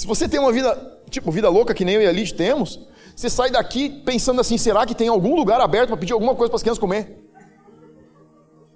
Se 0.01 0.07
você 0.07 0.27
tem 0.27 0.39
uma 0.39 0.51
vida, 0.51 0.99
tipo, 1.11 1.29
vida 1.29 1.47
louca 1.47 1.75
que 1.75 1.85
nem 1.85 1.93
eu 1.93 2.01
e 2.01 2.07
a 2.07 2.11
Lid 2.11 2.33
temos, 2.33 2.79
você 3.15 3.29
sai 3.29 3.51
daqui 3.51 3.87
pensando 3.87 4.41
assim, 4.41 4.57
será 4.57 4.83
que 4.83 4.95
tem 4.95 5.07
algum 5.07 5.35
lugar 5.35 5.61
aberto 5.61 5.89
para 5.89 5.97
pedir 5.97 6.13
alguma 6.13 6.33
coisa 6.33 6.49
para 6.49 6.55
as 6.55 6.63
crianças 6.63 6.79
comer? 6.79 7.23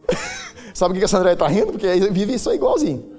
Sabe 0.72 0.94
o 0.94 1.00
que 1.00 1.04
a 1.04 1.08
Sandra 1.08 1.34
está 1.34 1.48
rindo? 1.48 1.72
Porque 1.72 1.88
vive 2.12 2.36
isso 2.36 2.48
aí 2.48 2.58
igualzinho. 2.58 3.12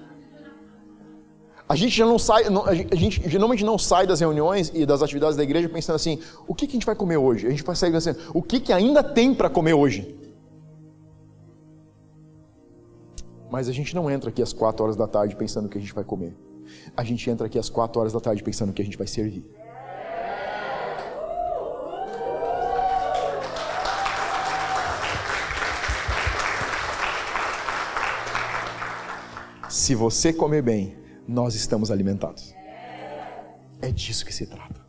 A 1.68 1.74
gente 1.74 1.96
já 1.96 2.06
não 2.06 2.16
sai, 2.16 2.44
a 2.92 2.94
gente 2.94 3.28
geralmente 3.28 3.64
não 3.64 3.76
sai 3.76 4.06
das 4.06 4.20
reuniões 4.20 4.70
e 4.72 4.86
das 4.86 5.02
atividades 5.02 5.36
da 5.36 5.42
igreja 5.42 5.68
pensando 5.68 5.96
assim: 5.96 6.20
o 6.46 6.54
que, 6.54 6.68
que 6.68 6.74
a 6.74 6.76
gente 6.76 6.86
vai 6.86 6.94
comer 6.94 7.16
hoje? 7.16 7.48
A 7.48 7.50
gente 7.50 7.64
vai 7.64 7.74
sair 7.74 7.90
pensando: 7.90 8.20
o 8.32 8.40
que, 8.40 8.60
que 8.60 8.72
ainda 8.72 9.02
tem 9.02 9.34
para 9.34 9.50
comer 9.50 9.74
hoje? 9.74 10.16
Mas 13.50 13.68
a 13.68 13.72
gente 13.72 13.96
não 13.96 14.08
entra 14.08 14.30
aqui 14.30 14.42
às 14.42 14.52
quatro 14.52 14.84
horas 14.84 14.94
da 14.94 15.08
tarde 15.08 15.34
pensando 15.34 15.66
o 15.66 15.68
que 15.68 15.76
a 15.76 15.80
gente 15.80 15.92
vai 15.92 16.04
comer. 16.04 16.45
A 16.96 17.04
gente 17.04 17.28
entra 17.28 17.46
aqui 17.46 17.58
às 17.58 17.68
quatro 17.68 18.00
horas 18.00 18.12
da 18.12 18.20
tarde 18.20 18.42
pensando 18.42 18.72
que 18.72 18.82
a 18.82 18.84
gente 18.84 18.96
vai 18.96 19.06
servir. 19.06 19.44
Se 29.68 29.94
você 29.94 30.32
comer 30.32 30.62
bem, 30.62 30.96
nós 31.28 31.54
estamos 31.54 31.90
alimentados. 31.90 32.54
É 33.80 33.92
disso 33.92 34.24
que 34.24 34.34
se 34.34 34.46
trata. 34.46 34.84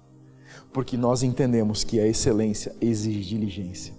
Porque 0.73 0.97
nós 0.97 1.23
entendemos 1.23 1.83
que 1.83 1.99
a 1.99 2.07
excelência 2.07 2.75
exige 2.81 3.29
diligência. 3.29 3.93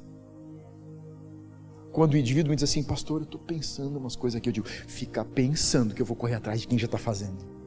Quando 1.92 2.14
o 2.14 2.16
indivíduo 2.16 2.50
me 2.50 2.56
diz 2.56 2.64
assim, 2.64 2.82
pastor, 2.82 3.20
eu 3.20 3.24
estou 3.24 3.40
pensando 3.40 3.98
umas 3.98 4.14
coisas 4.14 4.38
aqui, 4.38 4.48
eu 4.48 4.52
digo, 4.52 4.66
fica 4.66 5.24
pensando 5.24 5.94
que 5.94 6.02
eu 6.02 6.06
vou 6.06 6.16
correr 6.16 6.34
atrás 6.34 6.60
de 6.60 6.68
quem 6.68 6.78
já 6.78 6.86
está 6.86 6.98
fazendo. 6.98 7.57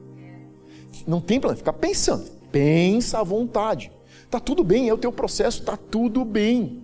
Não 1.06 1.20
tem 1.20 1.40
plano, 1.40 1.56
fica 1.56 1.72
pensando. 1.72 2.30
Pensa 2.50 3.20
à 3.20 3.22
vontade. 3.22 3.90
Está 4.24 4.38
tudo 4.38 4.62
bem, 4.62 4.88
é 4.88 4.94
o 4.94 4.98
teu 4.98 5.12
processo, 5.12 5.60
está 5.60 5.76
tudo 5.76 6.24
bem. 6.24 6.82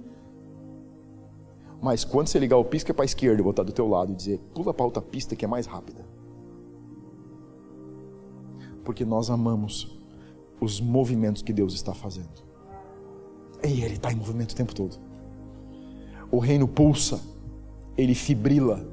Mas 1.81 2.05
quando 2.05 2.29
você 2.29 2.39
ligar 2.39 2.57
o 2.57 2.65
pisca 2.65 2.93
para 2.93 3.05
a 3.05 3.07
esquerda, 3.07 3.43
estar 3.49 3.63
do 3.63 3.73
teu 3.73 3.89
lado 3.89 4.13
e 4.13 4.15
dizer: 4.15 4.39
pula 4.55 4.75
para 4.75 4.85
outra 4.85 5.03
pista 5.03 5.37
que 5.37 5.45
é 5.45 5.49
mais 5.49 5.67
rápida. 5.67 6.05
Porque 8.85 9.05
nós 9.05 9.31
amamos 9.31 9.99
os 10.61 10.81
movimentos 10.81 11.43
que 11.43 11.53
Deus 11.53 11.75
está 11.75 11.95
fazendo. 11.95 12.43
E 13.63 13.83
Ele 13.83 13.95
está 13.95 14.13
em 14.13 14.17
movimento 14.17 14.53
o 14.53 14.57
tempo 14.57 14.75
todo. 14.75 14.99
O 16.31 16.39
reino 16.39 16.69
pulsa, 16.69 17.21
ele 17.97 18.15
fibrila. 18.15 18.87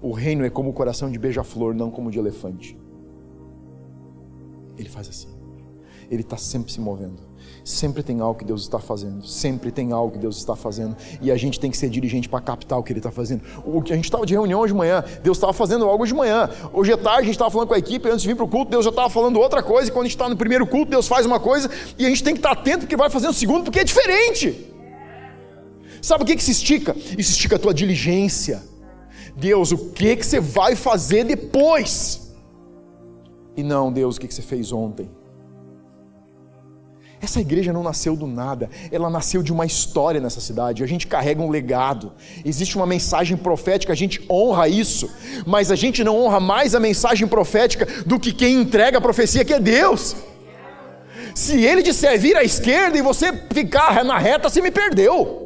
O 0.00 0.12
reino 0.12 0.44
é 0.44 0.50
como 0.50 0.70
o 0.70 0.72
coração 0.72 1.10
de 1.10 1.18
beija-flor, 1.18 1.74
não 1.74 1.90
como 1.90 2.10
de 2.10 2.18
elefante. 2.18 2.76
Ele 4.76 4.88
faz 4.88 5.08
assim. 5.08 5.28
Ele 6.10 6.22
está 6.22 6.36
sempre 6.36 6.70
se 6.72 6.80
movendo. 6.80 7.32
Sempre 7.64 8.02
tem 8.02 8.20
algo 8.20 8.38
que 8.38 8.44
Deus 8.44 8.62
está 8.62 8.78
fazendo. 8.78 9.26
Sempre 9.26 9.70
tem 9.70 9.92
algo 9.92 10.12
que 10.12 10.18
Deus 10.18 10.36
está 10.36 10.56
fazendo. 10.56 10.96
E 11.20 11.30
a 11.30 11.36
gente 11.36 11.60
tem 11.60 11.70
que 11.70 11.76
ser 11.76 11.88
dirigente 11.88 12.28
para 12.28 12.40
captar 12.40 12.78
o 12.78 12.82
que 12.82 12.92
Ele 12.92 12.98
está 12.98 13.10
fazendo. 13.10 13.42
O 13.64 13.80
que 13.80 13.92
a 13.92 13.96
gente 13.96 14.06
estava 14.06 14.26
de 14.26 14.34
reunião 14.34 14.60
hoje 14.60 14.72
de 14.72 14.78
manhã, 14.78 15.04
Deus 15.22 15.36
estava 15.36 15.52
fazendo 15.52 15.84
algo 15.86 16.06
de 16.06 16.12
manhã. 16.12 16.50
Hoje 16.72 16.92
à 16.92 16.98
tarde 16.98 17.20
a 17.20 17.24
gente 17.24 17.34
estava 17.34 17.50
falando 17.50 17.68
com 17.68 17.74
a 17.74 17.78
equipe, 17.78 18.08
antes 18.08 18.22
de 18.22 18.28
vir 18.28 18.34
para 18.34 18.44
o 18.44 18.48
culto, 18.48 18.70
Deus 18.70 18.84
já 18.84 18.90
estava 18.90 19.08
falando 19.08 19.38
outra 19.38 19.62
coisa. 19.62 19.88
E 19.88 19.92
quando 19.92 20.06
a 20.06 20.08
gente 20.08 20.16
está 20.16 20.28
no 20.28 20.36
primeiro 20.36 20.66
culto, 20.66 20.90
Deus 20.90 21.06
faz 21.06 21.24
uma 21.24 21.38
coisa. 21.38 21.70
E 21.98 22.04
a 22.04 22.08
gente 22.08 22.22
tem 22.22 22.34
que 22.34 22.40
estar 22.40 22.52
atento 22.52 22.80
porque 22.80 22.96
vai 22.96 23.08
fazer 23.08 23.28
o 23.28 23.32
segundo, 23.32 23.64
porque 23.64 23.80
é 23.80 23.84
diferente. 23.84 24.68
Sabe 26.02 26.24
o 26.24 26.26
que, 26.26 26.34
que 26.34 26.42
se 26.42 26.50
estica? 26.50 26.96
Isso 27.16 27.30
estica 27.30 27.56
a 27.56 27.58
tua 27.58 27.72
diligência. 27.72 28.62
Deus, 29.36 29.70
o 29.70 29.78
que, 29.78 30.16
que 30.16 30.26
você 30.26 30.40
vai 30.40 30.74
fazer 30.74 31.24
depois? 31.24 32.21
E 33.56 33.62
não, 33.62 33.92
Deus, 33.92 34.16
o 34.16 34.20
que, 34.20 34.32
você 34.32 34.42
fez 34.42 34.72
ontem? 34.72 35.10
Essa 37.20 37.40
igreja 37.40 37.72
não 37.72 37.84
nasceu 37.84 38.16
do 38.16 38.26
nada, 38.26 38.68
ela 38.90 39.08
nasceu 39.08 39.44
de 39.44 39.52
uma 39.52 39.64
história 39.64 40.20
nessa 40.20 40.40
cidade. 40.40 40.82
A 40.82 40.86
gente 40.88 41.06
carrega 41.06 41.40
um 41.40 41.50
legado, 41.50 42.12
existe 42.44 42.74
uma 42.74 42.86
mensagem 42.86 43.36
profética, 43.36 43.92
a 43.92 43.96
gente 43.96 44.26
honra 44.28 44.68
isso, 44.68 45.08
mas 45.46 45.70
a 45.70 45.76
gente 45.76 46.02
não 46.02 46.18
honra 46.18 46.40
mais 46.40 46.74
a 46.74 46.80
mensagem 46.80 47.28
profética 47.28 47.86
do 48.04 48.18
que 48.18 48.32
quem 48.32 48.60
entrega 48.60 48.98
a 48.98 49.00
profecia, 49.00 49.44
que 49.44 49.52
é 49.52 49.60
Deus. 49.60 50.16
Se 51.32 51.64
ele 51.64 51.80
disser 51.80 52.18
vir 52.18 52.36
à 52.36 52.42
esquerda 52.42 52.98
e 52.98 53.02
você 53.02 53.32
ficar 53.52 54.04
na 54.04 54.18
reta, 54.18 54.48
você 54.48 54.60
me 54.60 54.72
perdeu. 54.72 55.42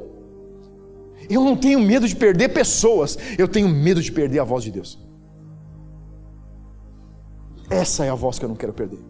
Eu 1.28 1.44
não 1.44 1.57
tenho 1.57 1.78
medo 1.78 2.09
de 2.09 2.16
perder 2.16 2.50
pessoas, 2.50 3.18
eu 3.36 3.46
tenho 3.46 3.68
medo 3.68 4.00
de 4.00 4.11
perder 4.11 4.38
a 4.38 4.44
voz 4.44 4.64
de 4.64 4.70
Deus. 4.70 5.05
Essa 7.68 8.04
é 8.04 8.10
a 8.10 8.14
voz 8.14 8.38
que 8.38 8.44
eu 8.44 8.48
não 8.48 8.56
quero 8.56 8.72
perder. 8.72 9.02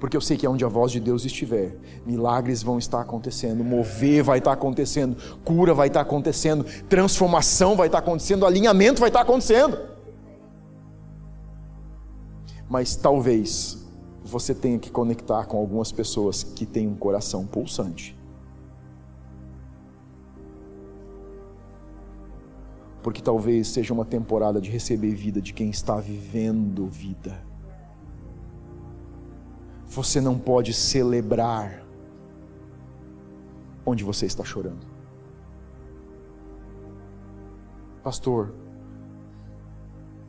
Porque 0.00 0.16
eu 0.16 0.20
sei 0.20 0.36
que 0.36 0.46
onde 0.48 0.64
a 0.64 0.68
voz 0.68 0.90
de 0.90 0.98
Deus 0.98 1.24
estiver, 1.24 1.76
milagres 2.04 2.62
vão 2.62 2.76
estar 2.76 3.00
acontecendo, 3.00 3.62
mover 3.62 4.24
vai 4.24 4.38
estar 4.38 4.52
acontecendo, 4.52 5.16
cura 5.44 5.72
vai 5.72 5.86
estar 5.86 6.00
acontecendo, 6.00 6.64
transformação 6.88 7.76
vai 7.76 7.86
estar 7.86 7.98
acontecendo, 7.98 8.44
alinhamento 8.44 9.00
vai 9.00 9.10
estar 9.10 9.20
acontecendo. 9.20 9.78
Mas 12.68 12.96
talvez 12.96 13.78
você 14.24 14.54
tenha 14.54 14.78
que 14.78 14.90
conectar 14.90 15.44
com 15.46 15.56
algumas 15.56 15.92
pessoas 15.92 16.42
que 16.42 16.66
têm 16.66 16.88
um 16.88 16.96
coração 16.96 17.46
pulsante 17.46 18.16
porque 23.02 23.20
talvez 23.20 23.68
seja 23.68 23.92
uma 23.92 24.04
temporada 24.04 24.60
de 24.60 24.70
receber 24.70 25.12
vida 25.14 25.40
de 25.40 25.52
quem 25.52 25.68
está 25.70 25.96
vivendo 25.96 26.86
vida. 26.86 27.51
Você 29.94 30.22
não 30.22 30.38
pode 30.38 30.72
celebrar 30.72 31.84
onde 33.84 34.02
você 34.02 34.24
está 34.24 34.42
chorando. 34.42 34.86
Pastor, 38.02 38.54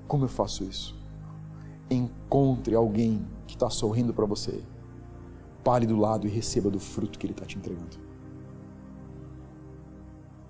como 0.06 0.26
eu 0.26 0.28
faço 0.28 0.66
isso? 0.66 1.02
Encontre 1.90 2.76
alguém 2.76 3.26
que 3.48 3.56
está 3.56 3.70
sorrindo 3.70 4.14
para 4.14 4.26
você, 4.26 4.62
pare 5.64 5.86
do 5.86 5.96
lado 5.96 6.28
e 6.28 6.30
receba 6.30 6.70
do 6.70 6.80
fruto 6.80 7.18
que 7.18 7.26
ele 7.26 7.32
está 7.32 7.46
te 7.46 7.58
entregando. 7.58 7.98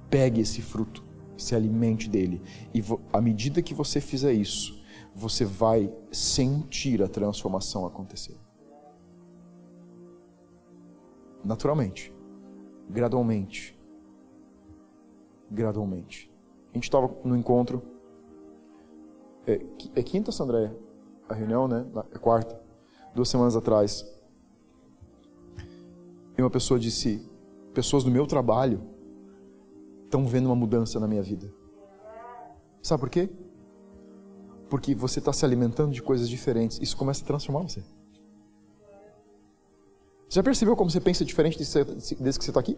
Pegue 0.09 0.41
esse 0.41 0.59
fruto 0.59 1.03
se 1.37 1.55
alimente 1.55 2.09
dele. 2.09 2.41
E 2.73 2.83
à 3.11 3.21
medida 3.21 3.61
que 3.61 3.75
você 3.75 4.01
fizer 4.01 4.33
isso, 4.33 4.81
você 5.13 5.45
vai 5.45 5.93
sentir 6.11 7.03
a 7.03 7.07
transformação 7.07 7.85
acontecer. 7.85 8.42
Naturalmente, 11.43 12.13
gradualmente. 12.89 13.77
Gradualmente. 15.51 16.31
A 16.71 16.75
gente 16.75 16.85
estava 16.85 17.13
no 17.23 17.35
encontro. 17.35 17.81
É, 19.45 19.61
é 19.95 20.03
quinta, 20.03 20.31
Sandré? 20.31 20.73
A 21.27 21.33
reunião, 21.33 21.67
né? 21.67 21.85
É 22.11 22.17
quarta. 22.17 22.59
Duas 23.13 23.29
semanas 23.29 23.55
atrás. 23.55 24.05
E 26.37 26.41
uma 26.41 26.49
pessoa 26.49 26.79
disse: 26.79 27.29
Pessoas 27.73 28.03
do 28.03 28.11
meu 28.11 28.25
trabalho 28.25 28.81
estão 30.05 30.25
vendo 30.25 30.45
uma 30.45 30.55
mudança 30.55 30.99
na 30.99 31.07
minha 31.07 31.21
vida. 31.21 31.51
Sabe 32.81 32.99
por 33.01 33.09
quê? 33.09 33.29
Porque 34.69 34.95
você 34.95 35.19
está 35.19 35.31
se 35.31 35.45
alimentando 35.45 35.91
de 35.91 36.01
coisas 36.01 36.27
diferentes. 36.29 36.79
Isso 36.81 36.97
começa 36.97 37.23
a 37.23 37.27
transformar 37.27 37.61
você. 37.61 37.83
Já 40.33 40.41
percebeu 40.41 40.75
como 40.75 40.89
você 40.89 40.99
pensa 40.99 41.23
diferente 41.23 41.59
desde 41.59 41.85
que 42.39 42.43
você 42.43 42.49
está 42.49 42.59
aqui? 42.59 42.75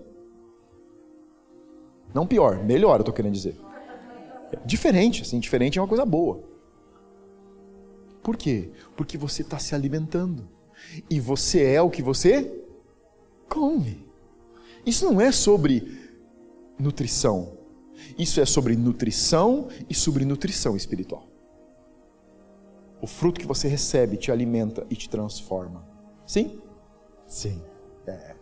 Não 2.14 2.28
pior, 2.28 2.62
melhor, 2.62 2.96
eu 2.96 3.00
estou 3.00 3.14
querendo 3.14 3.32
dizer. 3.32 3.56
Diferente, 4.66 5.22
assim, 5.22 5.40
diferente 5.40 5.80
é 5.80 5.82
uma 5.82 5.88
coisa 5.88 6.06
boa. 6.06 6.44
Por 8.22 8.36
quê? 8.36 8.72
Porque 8.98 9.18
você 9.18 9.42
está 9.42 9.58
se 9.58 9.74
alimentando. 9.74 10.50
E 11.10 11.18
você 11.18 11.64
é 11.64 11.82
o 11.82 11.90
que 11.90 12.02
você 12.02 12.62
come. 13.48 14.06
Isso 14.86 15.06
não 15.06 15.22
é 15.22 15.32
sobre 15.32 16.12
nutrição. 16.78 17.58
Isso 18.18 18.42
é 18.42 18.46
sobre 18.46 18.76
nutrição 18.76 19.70
e 19.90 19.96
sobre 19.96 20.26
nutrição 20.26 20.76
espiritual. 20.76 21.26
O 23.02 23.08
fruto 23.08 23.40
que 23.40 23.48
você 23.48 23.70
recebe 23.70 24.18
te 24.18 24.30
alimenta 24.30 24.86
e 24.90 24.96
te 24.98 25.10
transforma. 25.10 25.88
Sim? 26.28 26.65
Sim. 27.28 27.62
É. 28.08 28.36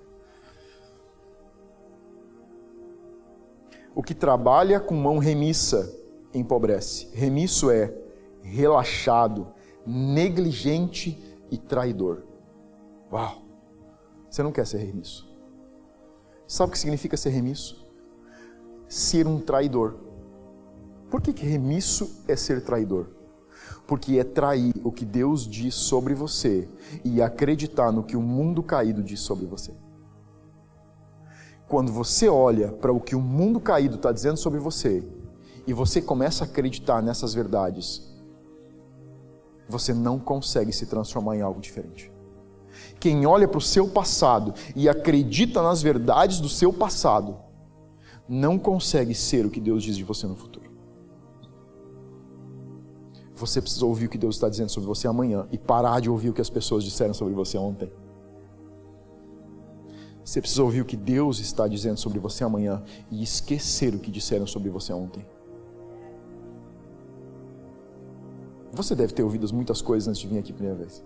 O 3.96 4.02
que 4.02 4.14
trabalha 4.14 4.80
com 4.80 4.96
mão 4.96 5.18
remissa 5.18 5.94
empobrece. 6.34 7.10
Remisso 7.14 7.70
é 7.70 7.94
relaxado, 8.42 9.54
negligente 9.86 11.38
e 11.52 11.58
traidor. 11.58 12.24
Uau! 13.12 13.44
Você 14.30 14.42
não 14.42 14.52
quer 14.52 14.66
ser 14.66 14.80
remisso. 14.80 15.32
Sabe 16.48 16.70
o 16.70 16.72
que 16.72 16.80
significa 16.80 17.16
ser 17.16 17.30
remisso? 17.30 17.84
ser 18.94 19.26
um 19.26 19.40
traidor. 19.40 19.96
Por 21.10 21.20
que, 21.22 21.34
que 21.34 21.46
remisso 21.46 22.24
é 22.28 22.36
ser 22.36 22.64
traidor? 22.64 23.10
Porque 23.88 24.18
é 24.18 24.24
trair 24.24 24.74
o 24.84 24.91
que 24.91 25.05
Deus 25.05 25.47
diz 25.47 25.76
sobre 25.76 26.14
você 26.14 26.68
e 27.03 27.22
acreditar 27.22 27.91
no 27.91 28.03
que 28.03 28.16
o 28.16 28.22
mundo 28.22 28.64
caído 28.64 29.03
diz 29.03 29.20
sobre 29.20 29.45
você. 29.45 29.74
Quando 31.68 31.91
você 31.91 32.28
olha 32.28 32.72
para 32.72 32.93
o 32.93 32.99
que 32.99 33.16
o 33.16 33.22
mundo 33.22 33.59
caído 33.59 33.95
está 33.95 34.11
dizendo 34.11 34.38
sobre 34.38 34.59
você 34.59 35.03
e 35.66 35.74
você 35.74 36.01
começa 36.01 36.43
a 36.43 36.47
acreditar 36.47 37.01
nessas 37.01 37.34
verdades, 37.34 38.14
você 39.68 39.93
não 39.93 40.20
consegue 40.20 40.72
se 40.72 40.86
transformar 40.86 41.38
em 41.38 41.41
algo 41.41 41.59
diferente. 41.59 42.11
Quem 42.99 43.26
olha 43.26 43.47
para 43.47 43.57
o 43.57 43.61
seu 43.61 43.88
passado 43.88 44.53
e 44.76 44.89
acredita 44.89 45.61
nas 45.61 45.82
verdades 45.82 46.39
do 46.39 46.49
seu 46.49 46.72
passado, 46.72 47.38
não 48.28 48.57
consegue 48.57 49.14
ser 49.14 49.45
o 49.45 49.49
que 49.49 49.59
Deus 49.59 49.84
diz 49.84 49.97
de 49.97 50.03
você 50.03 50.28
no 50.28 50.36
futuro. 50.36 50.62
Você 53.46 53.62
precisa 53.62 53.86
ouvir 53.86 54.06
o 54.06 54.10
que 54.10 54.18
Deus 54.18 54.36
está 54.36 54.48
dizendo 54.48 54.70
sobre 54.70 54.88
você 54.88 55.06
amanhã 55.06 55.46
e 55.52 55.58
parar 55.58 56.00
de 56.00 56.10
ouvir 56.10 56.30
o 56.30 56.34
que 56.34 56.39
as 56.39 56.50
pessoas 56.50 56.82
disseram 56.82 57.14
sobre 57.14 57.34
você 57.34 57.58
ontem. 57.58 57.91
Você 60.24 60.39
precisa 60.39 60.64
ouvir 60.64 60.80
o 60.80 60.86
que 60.86 60.96
Deus 60.96 61.39
está 61.39 61.68
dizendo 61.68 61.98
sobre 61.98 62.20
você 62.20 62.46
amanhã 62.46 62.82
e 63.12 63.22
esquecer 63.22 63.94
o 63.94 64.00
que 64.00 64.10
disseram 64.10 64.48
sobre 64.48 64.70
você 64.70 64.94
ontem. 64.94 65.26
Você 68.72 68.96
deve 68.96 69.14
ter 69.14 69.24
ouvido 69.24 69.54
muitas 69.54 69.82
coisas 69.82 70.08
antes 70.08 70.22
de 70.22 70.28
vir 70.28 70.38
aqui 70.39 70.54
a 70.54 70.56
primeira 70.56 70.78
vez. 70.78 71.04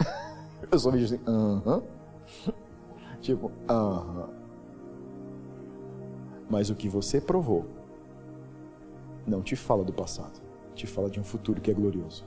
Eu 0.72 0.78
só 0.78 0.90
vejo 0.90 1.04
assim, 1.04 1.20
aham. 1.26 1.76
Uh 1.76 1.82
-huh. 2.46 2.54
tipo, 3.20 3.52
aham. 3.68 4.00
Uh 4.00 4.28
-huh. 4.30 4.33
Mas 6.48 6.70
o 6.70 6.74
que 6.74 6.88
você 6.88 7.20
provou 7.20 7.66
não 9.26 9.42
te 9.42 9.56
fala 9.56 9.84
do 9.84 9.92
passado, 9.92 10.40
te 10.74 10.86
fala 10.86 11.08
de 11.08 11.18
um 11.18 11.24
futuro 11.24 11.60
que 11.60 11.70
é 11.70 11.74
glorioso. 11.74 12.24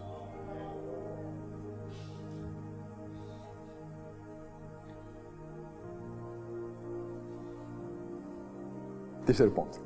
Terceiro 9.26 9.52
ponto. 9.52 9.78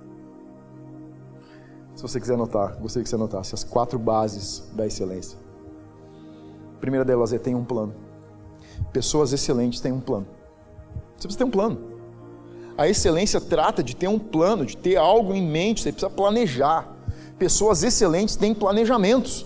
Se 1.96 2.02
você 2.04 2.20
quiser 2.20 2.36
anotar, 2.36 2.80
gostaria 2.80 3.04
que 3.04 3.10
você 3.10 3.16
anotasse 3.16 3.56
as 3.56 3.64
quatro 3.64 3.98
bases 4.00 4.72
da 4.74 4.86
excelência. 4.86 5.38
A 6.76 6.80
primeira 6.80 7.04
delas 7.04 7.34
é 7.34 7.40
tem 7.40 7.56
um 7.56 7.66
plano. 7.66 7.94
Pessoas 8.94 9.34
excelentes 9.34 9.80
têm 9.80 9.92
um 9.92 10.00
plano. 10.00 10.28
Você 11.16 11.28
precisa 11.28 11.38
ter 11.40 11.44
um 11.44 11.52
plano. 11.52 11.91
A 12.78 12.88
excelência 12.88 13.40
trata 13.40 13.84
de 13.84 13.96
ter 13.96 14.08
um 14.08 14.18
plano, 14.18 14.66
de 14.66 14.78
ter 14.78 14.96
algo 14.96 15.34
em 15.34 15.46
mente, 15.46 15.82
você 15.82 15.92
precisa 15.92 16.10
planejar. 16.10 16.88
Pessoas 17.38 17.84
excelentes 17.84 18.36
têm 18.36 18.54
planejamentos. 18.54 19.46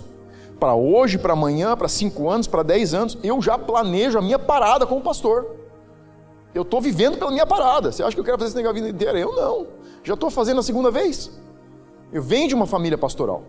Para 0.59 0.76
hoje, 0.76 1.17
para 1.17 1.34
amanhã, 1.34 1.76
para 1.76 1.88
cinco 1.88 2.30
anos, 2.30 2.47
para 2.47 2.63
dez 2.63 2.93
anos, 2.93 3.17
eu 3.23 3.41
já 3.41 3.57
planejo 3.57 4.17
a 4.17 4.21
minha 4.21 4.39
parada 4.39 4.86
como 4.86 5.01
pastor. 5.01 5.55
Eu 6.53 6.61
estou 6.61 6.80
vivendo 6.80 7.17
pela 7.17 7.32
minha 7.32 7.45
parada. 7.45 7.91
Você 7.91 8.01
acha 8.01 8.13
que 8.15 8.19
eu 8.19 8.23
quero 8.23 8.38
fazer 8.38 8.49
esse 8.49 8.55
negócio 8.55 8.78
a 8.78 8.82
vida 8.82 8.95
inteira? 8.95 9.19
Eu 9.19 9.36
não. 9.36 9.67
Já 10.03 10.13
estou 10.13 10.30
fazendo 10.30 10.59
a 10.59 10.63
segunda 10.63 10.89
vez. 10.89 11.30
Eu 12.13 12.21
venho 12.21 12.47
de 12.47 12.55
uma 12.55 12.65
família 12.65 12.97
pastoral. 12.97 13.43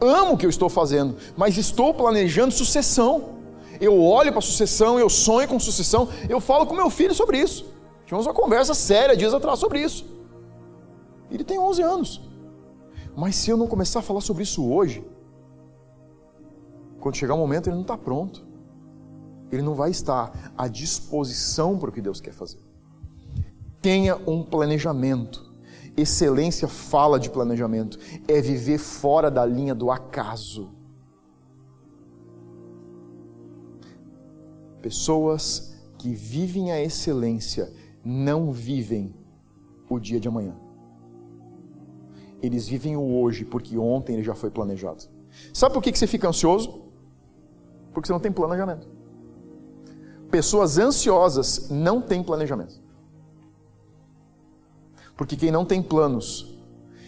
Amo 0.00 0.32
o 0.32 0.36
que 0.38 0.46
eu 0.46 0.50
estou 0.50 0.70
fazendo, 0.70 1.16
mas 1.36 1.58
estou 1.58 1.92
planejando 1.92 2.52
sucessão. 2.52 3.36
Eu 3.78 4.02
olho 4.02 4.32
para 4.32 4.40
sucessão, 4.40 4.98
eu 4.98 5.10
sonho 5.10 5.46
com 5.46 5.60
sucessão, 5.60 6.08
eu 6.28 6.40
falo 6.40 6.66
com 6.66 6.74
meu 6.74 6.88
filho 6.88 7.14
sobre 7.14 7.38
isso. 7.38 7.66
Tivemos 8.06 8.24
uma 8.24 8.32
conversa 8.32 8.72
séria 8.72 9.16
dias 9.16 9.34
atrás 9.34 9.58
sobre 9.58 9.80
isso. 9.80 10.06
Ele 11.28 11.42
tem 11.42 11.58
11 11.58 11.82
anos. 11.82 12.30
Mas 13.16 13.34
se 13.34 13.50
eu 13.50 13.56
não 13.56 13.66
começar 13.66 13.98
a 13.98 14.02
falar 14.02 14.20
sobre 14.20 14.44
isso 14.44 14.64
hoje, 14.64 15.04
quando 17.00 17.16
chegar 17.16 17.34
o 17.34 17.38
momento, 17.38 17.66
ele 17.66 17.74
não 17.74 17.82
está 17.82 17.98
pronto. 17.98 18.46
Ele 19.50 19.62
não 19.62 19.74
vai 19.74 19.90
estar 19.90 20.52
à 20.56 20.68
disposição 20.68 21.76
para 21.78 21.90
o 21.90 21.92
que 21.92 22.00
Deus 22.00 22.20
quer 22.20 22.32
fazer. 22.32 22.60
Tenha 23.82 24.16
um 24.16 24.42
planejamento. 24.42 25.44
Excelência 25.96 26.68
fala 26.68 27.18
de 27.18 27.28
planejamento. 27.28 27.98
É 28.28 28.40
viver 28.40 28.78
fora 28.78 29.30
da 29.30 29.44
linha 29.44 29.74
do 29.74 29.90
acaso. 29.90 30.70
Pessoas 34.80 35.74
que 35.98 36.14
vivem 36.14 36.70
a 36.70 36.80
excelência 36.80 37.72
não 38.06 38.52
vivem 38.52 39.12
o 39.90 39.98
dia 39.98 40.20
de 40.20 40.28
amanhã. 40.28 40.54
Eles 42.40 42.68
vivem 42.68 42.96
o 42.96 43.20
hoje, 43.20 43.44
porque 43.44 43.76
ontem 43.76 44.12
ele 44.12 44.22
já 44.22 44.34
foi 44.34 44.48
planejado. 44.48 45.02
Sabe 45.52 45.74
por 45.74 45.82
que 45.82 45.92
você 45.96 46.06
fica 46.06 46.28
ansioso? 46.28 46.82
Porque 47.92 48.06
você 48.06 48.12
não 48.12 48.20
tem 48.20 48.30
planejamento. 48.30 48.88
Pessoas 50.30 50.78
ansiosas 50.78 51.68
não 51.68 52.00
têm 52.00 52.22
planejamento. 52.22 52.80
Porque 55.16 55.36
quem 55.36 55.50
não 55.50 55.64
tem 55.64 55.82
planos 55.82 56.56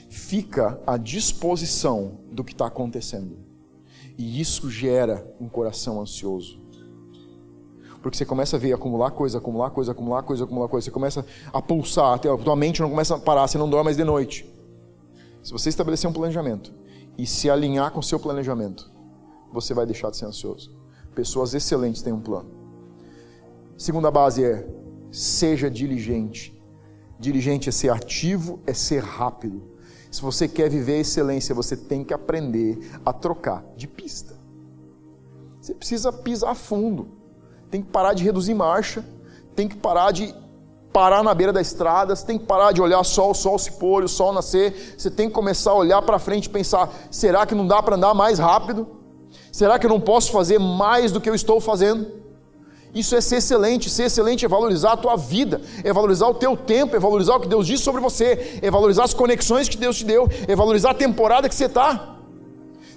fica 0.09 0.81
à 0.85 0.97
disposição 0.97 2.19
do 2.33 2.43
que 2.43 2.53
está 2.53 2.67
acontecendo. 2.67 3.39
E 4.17 4.41
isso 4.41 4.69
gera 4.69 5.33
um 5.41 5.49
coração 5.49 6.01
ansioso. 6.01 6.61
Porque 8.03 8.17
você 8.17 8.25
começa 8.25 8.57
a 8.57 8.59
ver 8.59 8.73
acumular 8.73 9.11
coisa, 9.11 9.39
acumular 9.39 9.71
coisa, 9.71 9.93
acumular 9.93 10.23
coisa, 10.23 10.45
acumular 10.45 10.69
coisa. 10.69 10.85
Você 10.85 10.91
começa 10.91 11.27
a 11.53 11.61
pulsar, 11.61 12.15
a 12.15 12.19
tua 12.19 12.57
mente 12.57 12.81
não 12.81 12.91
começa 12.91 13.17
a 13.17 13.19
parar, 13.19 13.49
você 13.49 13.59
não 13.59 13.69
dorme 13.69 13.87
mais 13.87 13.97
de 13.97 14.05
noite. 14.05 14.49
Se 15.43 15.53
você 15.53 15.69
estabelecer 15.69 16.09
um 16.09 16.13
planejamento 16.13 16.73
e 17.17 17.27
se 17.27 17.51
alinhar 17.51 17.91
com 17.91 18.01
o 18.01 18.03
seu 18.03 18.21
planejamento, 18.21 18.91
você 19.53 19.75
vai 19.75 19.85
deixar 19.85 20.11
de 20.11 20.17
ser 20.17 20.27
ansioso. 20.27 20.77
Pessoas 21.15 21.55
excelentes 21.55 22.03
têm 22.03 22.13
um 22.13 22.21
plano. 22.21 22.51
Segunda 23.77 24.11
base 24.11 24.45
é 24.45 24.69
seja 25.11 25.71
diligente. 25.71 26.57
Diligente 27.19 27.69
é 27.69 27.73
ser 27.73 27.91
ativo, 27.91 28.61
é 28.67 28.73
ser 28.73 29.03
rápido. 29.03 29.63
Se 30.11 30.23
você 30.23 30.47
quer 30.47 30.71
viver 30.71 31.01
excelência, 31.01 31.55
você 31.55 31.77
tem 31.77 32.05
que 32.05 32.15
aprender 32.15 32.79
a 33.05 33.13
trocar 33.13 33.65
de 33.77 33.89
pista. 33.89 34.39
Você 35.61 35.75
precisa 35.75 36.13
pisar 36.13 36.55
fundo 36.55 37.18
tem 37.71 37.83
que 37.83 37.89
parar 37.89 38.15
de 38.15 38.25
reduzir 38.25 38.55
marcha, 38.55 39.05
tem 39.55 39.69
que 39.69 39.77
parar 39.77 40.13
de 40.13 40.35
parar 40.93 41.23
na 41.23 41.35
beira 41.35 41.53
da 41.53 41.61
estrada, 41.61 42.17
você 42.17 42.27
tem 42.27 42.39
que 42.39 42.45
parar 42.45 42.73
de 42.73 42.81
olhar 42.81 43.03
só 43.05 43.31
o 43.31 43.35
sol 43.35 43.59
se 43.59 43.73
pôr, 43.73 44.05
o 44.05 44.09
sol 44.09 44.33
nascer, 44.33 44.95
você 44.97 45.11
tem 45.11 45.29
que 45.29 45.35
começar 45.35 45.73
a 45.73 45.75
olhar 45.75 46.03
para 46.03 46.19
frente 46.19 46.47
e 46.47 46.49
pensar: 46.49 46.91
será 47.11 47.47
que 47.47 47.55
não 47.55 47.67
dá 47.67 47.83
para 47.83 47.97
andar 47.97 48.15
mais 48.15 48.39
rápido? 48.39 48.87
Será 49.53 49.79
que 49.79 49.87
eu 49.87 49.91
não 49.91 50.01
posso 50.01 50.33
fazer 50.33 50.59
mais 50.59 51.13
do 51.13 51.21
que 51.21 51.29
eu 51.29 51.35
estou 51.35 51.61
fazendo? 51.61 52.19
Isso 52.95 53.15
é 53.15 53.21
ser 53.21 53.37
excelente. 53.37 53.91
Ser 53.91 54.05
excelente 54.05 54.45
é 54.45 54.49
valorizar 54.49 54.93
a 54.93 54.97
tua 54.97 55.17
vida, 55.17 55.61
é 55.85 55.93
valorizar 55.93 56.27
o 56.29 56.35
teu 56.35 56.57
tempo, 56.57 56.97
é 56.97 56.99
valorizar 56.99 57.37
o 57.37 57.41
que 57.41 57.49
Deus 57.49 57.67
disse 57.67 57.85
sobre 57.85 58.01
você, 58.01 58.59
é 58.63 58.71
valorizar 58.71 59.05
as 59.05 59.15
conexões 59.15 59.69
que 59.69 59.77
Deus 59.77 59.99
te 59.99 60.05
deu, 60.05 60.29
é 60.47 60.57
valorizar 60.57 60.91
a 60.91 60.95
temporada 60.95 61.49
que 61.49 61.55
você 61.55 61.67
está. 61.67 62.18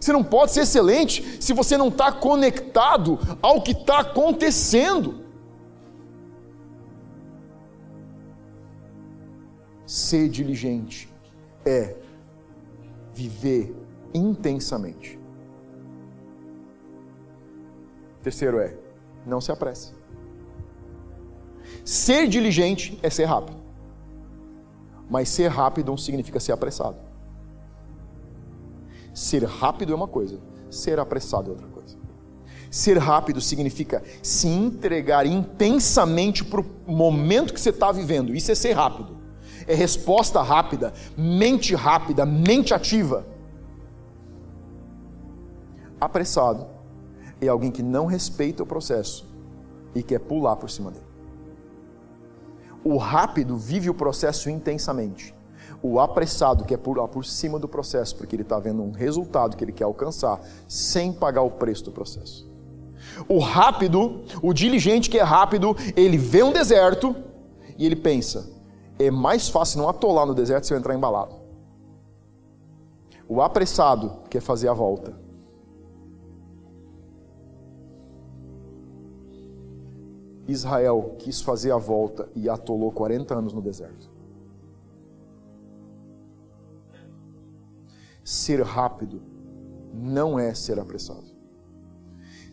Você 0.02 0.12
não 0.12 0.24
pode 0.24 0.52
ser 0.52 0.62
excelente 0.62 1.38
se 1.40 1.54
você 1.54 1.78
não 1.78 1.90
está 1.90 2.12
conectado 2.12 3.20
ao 3.40 3.62
que 3.62 3.72
está 3.72 4.00
acontecendo. 4.00 5.24
Ser 9.86 10.28
diligente 10.28 11.08
é 11.64 11.96
viver 13.14 13.76
intensamente. 14.12 15.20
Terceiro 18.24 18.60
é, 18.60 18.76
não 19.24 19.40
se 19.40 19.52
apresse. 19.52 19.94
Ser 21.86 22.28
diligente 22.28 22.98
é 23.04 23.10
ser 23.12 23.26
rápido. 23.26 23.62
Mas 25.08 25.30
ser 25.30 25.50
rápido 25.50 25.90
não 25.90 25.98
significa 25.98 26.40
ser 26.40 26.54
apressado. 26.54 27.11
Ser 29.14 29.44
rápido 29.44 29.92
é 29.92 29.96
uma 29.96 30.08
coisa, 30.08 30.40
ser 30.70 31.00
apressado 31.00 31.50
é 31.50 31.52
outra 31.52 31.68
coisa. 31.68 31.98
Ser 32.70 32.98
rápido 32.98 33.42
significa 33.42 34.02
se 34.24 34.48
entregar 34.48 35.26
intensamente 35.26 36.46
para 36.46 36.62
o 36.62 36.66
momento 36.88 37.54
que 37.54 37.60
você 37.60 37.70
está 37.70 37.92
vivendo. 37.92 38.34
Isso 38.34 38.50
é 38.52 38.56
ser 38.56 38.72
rápido. 38.72 39.18
É 39.68 39.76
resposta 39.76 40.42
rápida, 40.42 40.94
mente 41.18 41.76
rápida, 41.76 42.26
mente 42.26 42.74
ativa. 42.74 43.28
Apressado 46.00 46.68
é 47.42 47.48
alguém 47.48 47.72
que 47.72 47.84
não 47.84 48.06
respeita 48.06 48.64
o 48.64 48.66
processo 48.66 49.30
e 49.94 50.02
quer 50.02 50.20
pular 50.20 50.56
por 50.56 50.70
cima 50.70 50.92
dele. 50.92 51.06
O 52.84 52.98
rápido 52.98 53.58
vive 53.58 53.90
o 53.90 53.94
processo 53.94 54.50
intensamente 54.50 55.36
o 55.82 56.00
apressado 56.00 56.64
quer 56.64 56.78
pular 56.78 57.08
por 57.08 57.26
cima 57.26 57.58
do 57.58 57.68
processo, 57.68 58.16
porque 58.16 58.36
ele 58.36 58.44
está 58.44 58.60
vendo 58.60 58.84
um 58.84 58.92
resultado 58.92 59.58
que 59.58 59.64
ele 59.64 59.72
quer 59.72 59.86
alcançar, 59.86 60.40
sem 60.68 61.12
pagar 61.12 61.42
o 61.42 61.52
preço 61.52 61.86
do 61.86 61.92
processo. 61.92 62.50
O 63.28 63.40
rápido, 63.40 64.22
o 64.42 64.54
diligente 64.54 65.10
que 65.10 65.18
é 65.18 65.24
rápido, 65.24 65.76
ele 65.96 66.18
vê 66.18 66.44
um 66.44 66.52
deserto 66.52 67.16
e 67.78 67.86
ele 67.86 67.96
pensa: 67.96 68.50
é 69.00 69.10
mais 69.10 69.50
fácil 69.50 69.80
não 69.80 69.90
atolar 69.90 70.26
no 70.26 70.36
deserto 70.36 70.68
se 70.68 70.74
eu 70.74 70.78
entrar 70.78 70.94
embalado. 70.94 71.36
O 73.28 73.42
apressado 73.42 74.20
quer 74.30 74.42
fazer 74.42 74.68
a 74.68 74.74
volta. 74.74 75.20
Israel 80.48 81.16
quis 81.18 81.42
fazer 81.42 81.72
a 81.72 81.78
volta 81.78 82.30
e 82.36 82.50
atolou 82.50 82.92
40 82.92 83.34
anos 83.34 83.54
no 83.54 83.62
deserto. 83.62 84.11
Ser 88.24 88.62
rápido 88.62 89.22
não 89.94 90.40
é 90.40 90.54
ser 90.54 90.80
apressado. 90.80 91.26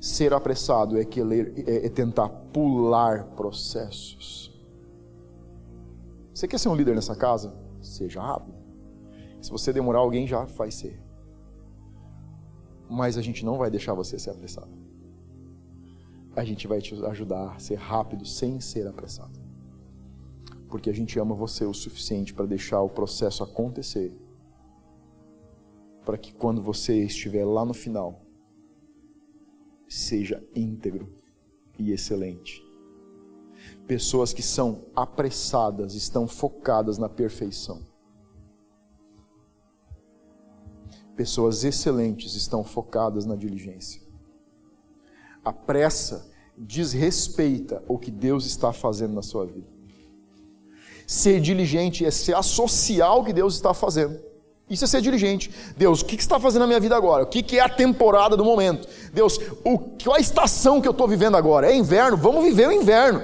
Ser 0.00 0.32
apressado 0.32 0.98
é, 0.98 1.04
querer, 1.04 1.52
é, 1.66 1.86
é 1.86 1.88
tentar 1.88 2.28
pular 2.28 3.24
processos. 3.34 4.56
Você 6.32 6.46
quer 6.46 6.58
ser 6.58 6.68
um 6.68 6.74
líder 6.74 6.94
nessa 6.94 7.16
casa? 7.16 7.52
Seja 7.82 8.22
rápido. 8.22 8.56
Se 9.40 9.50
você 9.50 9.72
demorar, 9.72 10.00
alguém 10.00 10.26
já 10.26 10.44
vai 10.44 10.70
ser. 10.70 11.02
Mas 12.88 13.18
a 13.18 13.22
gente 13.22 13.44
não 13.44 13.58
vai 13.58 13.70
deixar 13.70 13.92
você 13.94 14.18
ser 14.18 14.30
apressado. 14.30 14.70
A 16.34 16.44
gente 16.44 16.66
vai 16.68 16.80
te 16.80 16.94
ajudar 17.06 17.56
a 17.56 17.58
ser 17.58 17.74
rápido 17.74 18.24
sem 18.24 18.60
ser 18.60 18.86
apressado. 18.86 19.38
Porque 20.68 20.88
a 20.88 20.94
gente 20.94 21.18
ama 21.18 21.34
você 21.34 21.64
o 21.64 21.74
suficiente 21.74 22.32
para 22.32 22.46
deixar 22.46 22.80
o 22.82 22.88
processo 22.88 23.42
acontecer 23.42 24.16
para 26.08 26.16
que 26.16 26.32
quando 26.32 26.62
você 26.62 27.04
estiver 27.04 27.44
lá 27.44 27.66
no 27.66 27.74
final, 27.74 28.22
seja 29.86 30.42
íntegro 30.56 31.14
e 31.78 31.92
excelente. 31.92 32.64
Pessoas 33.86 34.32
que 34.32 34.40
são 34.40 34.86
apressadas, 34.96 35.92
estão 35.92 36.26
focadas 36.26 36.96
na 36.96 37.10
perfeição. 37.10 37.82
Pessoas 41.14 41.62
excelentes 41.62 42.34
estão 42.34 42.64
focadas 42.64 43.26
na 43.26 43.36
diligência. 43.36 44.00
A 45.44 45.52
pressa 45.52 46.32
desrespeita 46.56 47.84
o 47.86 47.98
que 47.98 48.10
Deus 48.10 48.46
está 48.46 48.72
fazendo 48.72 49.12
na 49.12 49.22
sua 49.22 49.44
vida. 49.44 49.68
Ser 51.06 51.38
diligente 51.38 52.02
é 52.06 52.10
se 52.10 52.32
associar 52.32 53.10
ao 53.10 53.22
que 53.22 53.34
Deus 53.34 53.56
está 53.56 53.74
fazendo. 53.74 54.27
Isso 54.68 54.84
é 54.84 54.86
ser 54.86 55.00
diligente. 55.00 55.50
Deus, 55.76 56.02
o 56.02 56.04
que 56.04 56.14
você 56.14 56.20
está 56.20 56.38
fazendo 56.38 56.60
na 56.60 56.66
minha 56.66 56.80
vida 56.80 56.94
agora? 56.94 57.22
O 57.24 57.26
que 57.26 57.58
é 57.58 57.62
a 57.62 57.68
temporada 57.68 58.36
do 58.36 58.44
momento? 58.44 58.86
Deus, 59.12 59.38
o, 59.64 59.78
qual 59.78 60.16
a 60.16 60.20
estação 60.20 60.80
que 60.80 60.86
eu 60.86 60.92
estou 60.92 61.08
vivendo 61.08 61.36
agora? 61.36 61.70
É 61.70 61.74
inverno? 61.74 62.16
Vamos 62.16 62.44
viver 62.44 62.68
o 62.68 62.72
inverno. 62.72 63.22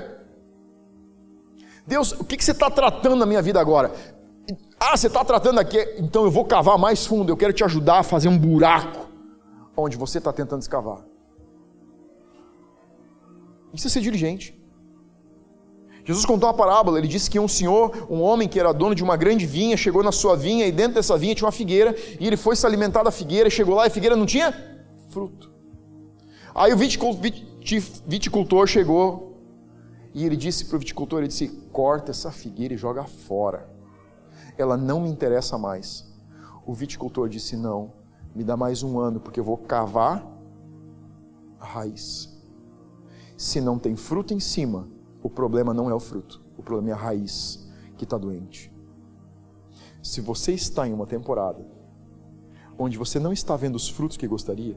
Deus, 1.86 2.12
o 2.12 2.24
que 2.24 2.42
você 2.42 2.52
está 2.52 2.70
tratando 2.70 3.16
na 3.16 3.26
minha 3.26 3.42
vida 3.42 3.60
agora? 3.60 3.92
Ah, 4.80 4.96
você 4.96 5.06
está 5.06 5.24
tratando 5.24 5.58
aqui, 5.58 5.78
então 5.98 6.24
eu 6.24 6.30
vou 6.30 6.44
cavar 6.44 6.78
mais 6.78 7.06
fundo. 7.06 7.30
Eu 7.30 7.36
quero 7.36 7.52
te 7.52 7.62
ajudar 7.62 7.98
a 7.98 8.02
fazer 8.02 8.28
um 8.28 8.38
buraco 8.38 9.06
onde 9.76 9.96
você 9.96 10.18
está 10.18 10.32
tentando 10.32 10.62
escavar. 10.62 11.04
Isso 13.72 13.86
é 13.86 13.90
ser 13.90 14.00
diligente. 14.00 14.58
Jesus 16.04 16.26
contou 16.26 16.48
uma 16.48 16.54
parábola, 16.54 16.98
ele 16.98 17.08
disse 17.08 17.30
que 17.30 17.40
um 17.40 17.48
senhor, 17.48 18.06
um 18.10 18.20
homem 18.20 18.46
que 18.46 18.60
era 18.60 18.72
dono 18.72 18.94
de 18.94 19.02
uma 19.02 19.16
grande 19.16 19.46
vinha, 19.46 19.74
chegou 19.76 20.02
na 20.02 20.12
sua 20.12 20.36
vinha 20.36 20.66
e 20.66 20.72
dentro 20.72 20.94
dessa 20.94 21.16
vinha 21.16 21.34
tinha 21.34 21.46
uma 21.46 21.52
figueira, 21.52 21.96
e 22.20 22.26
ele 22.26 22.36
foi 22.36 22.54
se 22.54 22.66
alimentar 22.66 23.02
da 23.02 23.10
figueira, 23.10 23.48
chegou 23.48 23.74
lá 23.74 23.84
e 23.84 23.86
a 23.86 23.90
figueira 23.90 24.14
não 24.14 24.26
tinha 24.26 24.52
fruto. 25.08 25.50
Aí 26.54 26.72
o 26.72 26.76
viticultor 26.76 28.66
chegou 28.66 29.40
e 30.12 30.24
ele 30.24 30.36
disse 30.36 30.66
para 30.66 30.76
o 30.76 30.78
viticultor, 30.78 31.20
ele 31.20 31.28
disse, 31.28 31.48
corta 31.72 32.10
essa 32.10 32.30
figueira 32.30 32.74
e 32.74 32.76
joga 32.76 33.04
fora. 33.04 33.68
Ela 34.58 34.76
não 34.76 35.00
me 35.00 35.08
interessa 35.08 35.58
mais. 35.58 36.06
O 36.66 36.74
viticultor 36.74 37.28
disse, 37.28 37.56
não, 37.56 37.92
me 38.34 38.44
dá 38.44 38.56
mais 38.56 38.82
um 38.82 38.98
ano, 39.00 39.18
porque 39.18 39.40
eu 39.40 39.44
vou 39.44 39.56
cavar 39.56 40.24
a 41.58 41.66
raiz. 41.66 42.30
Se 43.36 43.60
não 43.60 43.78
tem 43.78 43.96
fruto 43.96 44.32
em 44.32 44.38
cima, 44.38 44.86
o 45.24 45.30
problema 45.30 45.72
não 45.72 45.88
é 45.88 45.94
o 45.94 45.98
fruto, 45.98 46.42
o 46.58 46.62
problema 46.62 46.90
é 46.90 46.92
a 46.92 47.02
raiz 47.02 47.66
que 47.96 48.04
está 48.04 48.18
doente. 48.18 48.70
Se 50.02 50.20
você 50.20 50.52
está 50.52 50.86
em 50.86 50.92
uma 50.92 51.06
temporada 51.06 51.66
onde 52.78 52.98
você 52.98 53.18
não 53.18 53.32
está 53.32 53.56
vendo 53.56 53.74
os 53.76 53.88
frutos 53.88 54.18
que 54.18 54.28
gostaria, 54.28 54.76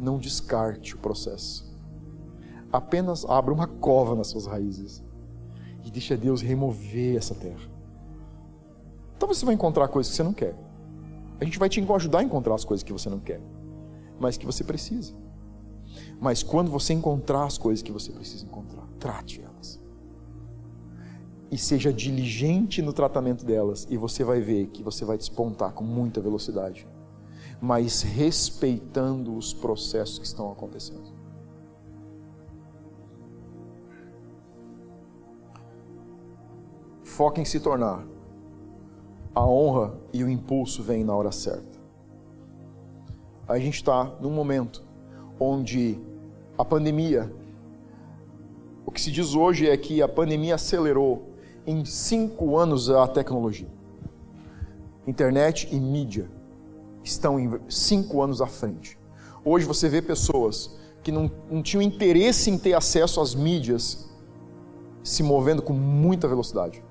não 0.00 0.18
descarte 0.18 0.96
o 0.96 0.98
processo. 0.98 1.70
Apenas 2.72 3.24
abra 3.24 3.54
uma 3.54 3.68
cova 3.68 4.16
nas 4.16 4.26
suas 4.26 4.46
raízes 4.46 5.00
e 5.84 5.92
deixa 5.92 6.16
Deus 6.16 6.42
remover 6.42 7.16
essa 7.16 7.34
terra. 7.34 7.70
Então 9.16 9.28
você 9.28 9.44
vai 9.46 9.54
encontrar 9.54 9.86
coisas 9.86 10.10
que 10.10 10.16
você 10.16 10.24
não 10.24 10.32
quer. 10.32 10.56
A 11.40 11.44
gente 11.44 11.58
vai 11.58 11.68
te 11.68 11.80
ajudar 11.80 12.18
a 12.18 12.22
encontrar 12.24 12.56
as 12.56 12.64
coisas 12.64 12.82
que 12.82 12.92
você 12.92 13.08
não 13.08 13.20
quer, 13.20 13.40
mas 14.18 14.36
que 14.36 14.44
você 14.44 14.64
precisa. 14.64 15.14
Mas 16.20 16.42
quando 16.42 16.68
você 16.68 16.92
encontrar 16.92 17.44
as 17.44 17.56
coisas 17.56 17.80
que 17.80 17.92
você 17.92 18.10
precisa 18.10 18.44
encontrar, 18.44 18.79
trate 19.00 19.42
elas. 19.42 19.80
E 21.50 21.58
seja 21.58 21.92
diligente 21.92 22.80
no 22.80 22.92
tratamento 22.92 23.44
delas, 23.44 23.86
e 23.90 23.96
você 23.96 24.22
vai 24.22 24.40
ver 24.40 24.68
que 24.68 24.84
você 24.84 25.04
vai 25.04 25.18
despontar 25.18 25.72
com 25.72 25.82
muita 25.82 26.20
velocidade, 26.20 26.86
mas 27.60 28.02
respeitando 28.02 29.36
os 29.36 29.52
processos 29.52 30.18
que 30.18 30.26
estão 30.26 30.52
acontecendo. 30.52 31.18
Foque 37.02 37.40
em 37.40 37.44
se 37.44 37.58
tornar. 37.58 38.06
A 39.34 39.44
honra 39.44 39.98
e 40.12 40.22
o 40.22 40.28
impulso 40.28 40.82
vêm 40.82 41.04
na 41.04 41.14
hora 41.14 41.32
certa. 41.32 41.78
A 43.46 43.58
gente 43.58 43.74
está 43.74 44.04
num 44.20 44.30
momento 44.30 44.84
onde 45.38 46.00
a 46.56 46.64
pandemia, 46.64 47.32
o 48.90 48.92
que 48.92 49.00
se 49.00 49.12
diz 49.12 49.36
hoje 49.36 49.68
é 49.68 49.76
que 49.76 50.02
a 50.02 50.08
pandemia 50.08 50.56
acelerou 50.56 51.30
em 51.64 51.84
cinco 51.84 52.58
anos 52.58 52.90
a 52.90 53.06
tecnologia. 53.06 53.68
Internet 55.06 55.68
e 55.70 55.78
mídia 55.78 56.28
estão 57.04 57.38
em 57.38 57.60
cinco 57.68 58.20
anos 58.20 58.42
à 58.42 58.48
frente. 58.48 58.98
Hoje 59.44 59.64
você 59.64 59.88
vê 59.88 60.02
pessoas 60.02 60.76
que 61.04 61.12
não, 61.12 61.30
não 61.48 61.62
tinham 61.62 61.80
interesse 61.80 62.50
em 62.50 62.58
ter 62.58 62.74
acesso 62.74 63.20
às 63.20 63.32
mídias 63.32 64.10
se 65.04 65.22
movendo 65.22 65.62
com 65.62 65.72
muita 65.72 66.26
velocidade. 66.26 66.82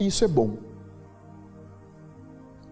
Isso 0.00 0.24
é 0.24 0.28
bom. 0.28 0.56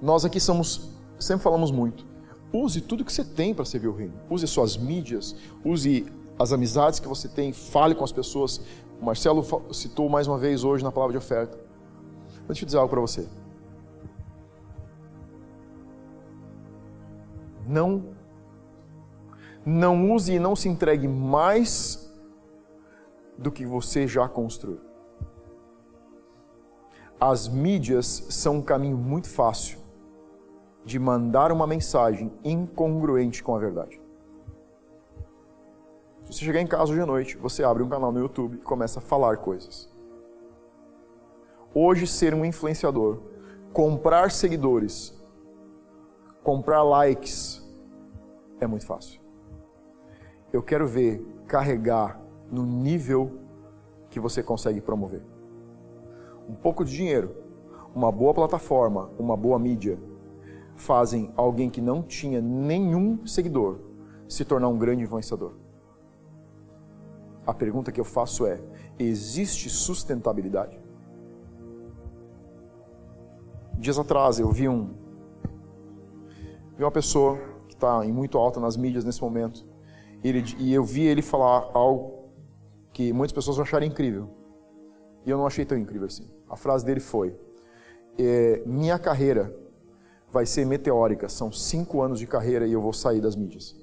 Nós 0.01 0.25
aqui 0.25 0.41
somos, 0.41 0.89
sempre 1.19 1.45
falamos 1.45 1.71
muito, 1.71 2.07
Use 2.55 2.81
tudo 2.81 3.05
que 3.05 3.13
você 3.13 3.25
tem 3.25 3.53
para 3.53 3.65
servir 3.65 3.89
o 3.89 3.93
reino. 3.93 4.15
Use 4.31 4.47
suas 4.47 4.77
mídias, 4.77 5.35
use 5.65 6.07
as 6.39 6.53
amizades 6.53 6.99
que 6.99 7.09
você 7.09 7.29
tem, 7.29 7.53
fale 7.53 7.95
com 7.95 8.05
as 8.05 8.13
pessoas. 8.13 8.61
O 9.01 9.05
Marcelo 9.05 9.45
citou 9.73 10.09
mais 10.09 10.27
uma 10.27 10.39
vez 10.39 10.65
hoje 10.65 10.83
na 10.83 10.91
palavra 10.91 11.13
de 11.13 11.19
oferta. 11.19 11.59
Deixa 12.47 12.63
eu 12.63 12.67
dizer 12.67 12.79
algo 12.79 12.91
para 12.91 13.01
você. 13.01 13.29
Não 17.67 18.15
não 19.67 20.13
use 20.13 20.35
e 20.35 20.39
não 20.39 20.55
se 20.55 20.69
entregue 20.69 21.09
mais 21.09 22.13
do 23.39 23.51
que 23.51 23.65
você 23.65 24.07
já 24.07 24.29
construiu. 24.29 24.81
As 27.19 27.49
mídias 27.49 28.27
são 28.29 28.57
um 28.57 28.63
caminho 28.63 28.99
muito 28.99 29.31
fácil 29.31 29.79
de 30.85 30.99
mandar 30.99 31.51
uma 31.51 31.67
mensagem 31.67 32.31
incongruente 32.45 33.43
com 33.43 33.55
a 33.55 33.59
verdade. 33.59 34.04
Se 36.25 36.33
você 36.33 36.45
chegar 36.47 36.61
em 36.61 36.67
casa 36.67 36.91
hoje 36.91 37.03
à 37.03 37.07
noite, 37.07 37.37
você 37.37 37.63
abre 37.63 37.83
um 37.83 37.89
canal 37.89 38.11
no 38.11 38.19
YouTube 38.19 38.57
e 38.57 38.61
começa 38.61 38.99
a 38.99 39.03
falar 39.03 39.37
coisas. 39.37 39.93
Hoje, 41.75 42.07
ser 42.07 42.33
um 42.33 42.47
influenciador, 42.47 43.21
comprar 43.75 44.31
seguidores, 44.31 45.13
comprar 46.43 46.83
likes, 46.83 47.63
é 48.59 48.67
muito 48.67 48.87
fácil. 48.87 49.21
Eu 50.51 50.63
quero 50.63 50.87
ver 50.87 51.21
carregar 51.47 52.19
no 52.51 52.65
nível 52.65 53.41
que 54.09 54.19
você 54.19 54.43
consegue 54.43 54.81
promover. 54.81 55.23
Um 56.49 56.55
pouco 56.55 56.87
de 56.87 56.97
dinheiro, 56.97 57.37
uma 57.95 58.11
boa 58.11 58.33
plataforma, 58.33 59.11
uma 59.19 59.37
boa 59.37 59.59
mídia, 59.59 59.99
fazem 60.75 61.33
alguém 61.37 61.69
que 61.69 61.83
não 61.83 62.03
tinha 62.03 62.41
nenhum 62.41 63.27
seguidor 63.27 63.79
se 64.27 64.43
tornar 64.43 64.69
um 64.69 64.79
grande 64.79 65.03
influenciador? 65.03 65.64
A 67.47 67.53
pergunta 67.53 67.93
que 67.93 68.01
eu 68.01 68.05
faço 68.05 68.47
é: 68.47 68.61
existe 68.99 69.69
sustentabilidade? 69.69 70.79
Dias 73.79 73.99
atrás 73.99 74.39
eu 74.39 74.51
vi 74.51 74.69
um 74.69 74.95
vi 76.77 76.83
uma 76.83 76.91
pessoa 76.91 77.39
que 77.69 77.75
está 77.75 78.05
em 78.05 78.13
muito 78.13 78.39
alta 78.39 78.59
nas 78.59 78.77
mídias 78.77 79.05
nesse 79.05 79.21
momento 79.21 79.65
ele, 80.23 80.43
e 80.59 80.73
eu 80.73 80.83
vi 80.83 81.03
ele 81.03 81.23
falar 81.23 81.71
algo 81.75 82.31
que 82.93 83.13
muitas 83.13 83.33
pessoas 83.33 83.57
vão 83.57 83.65
achar 83.65 83.83
incrível 83.83 84.31
e 85.27 85.31
eu 85.31 85.37
não 85.37 85.47
achei 85.47 85.65
tão 85.65 85.77
incrível 85.77 86.07
assim. 86.07 86.31
A 86.49 86.57
frase 86.57 86.85
dele 86.85 87.01
foi: 87.01 87.37
é, 88.19 88.63
minha 88.67 88.99
carreira 88.99 89.55
vai 90.31 90.47
ser 90.47 90.65
meteórica. 90.67 91.29
São 91.29 91.51
cinco 91.51 92.03
anos 92.03 92.19
de 92.19 92.27
carreira 92.27 92.67
e 92.67 92.73
eu 92.73 92.81
vou 92.81 92.93
sair 92.93 93.21
das 93.21 93.35
mídias. 93.35 93.77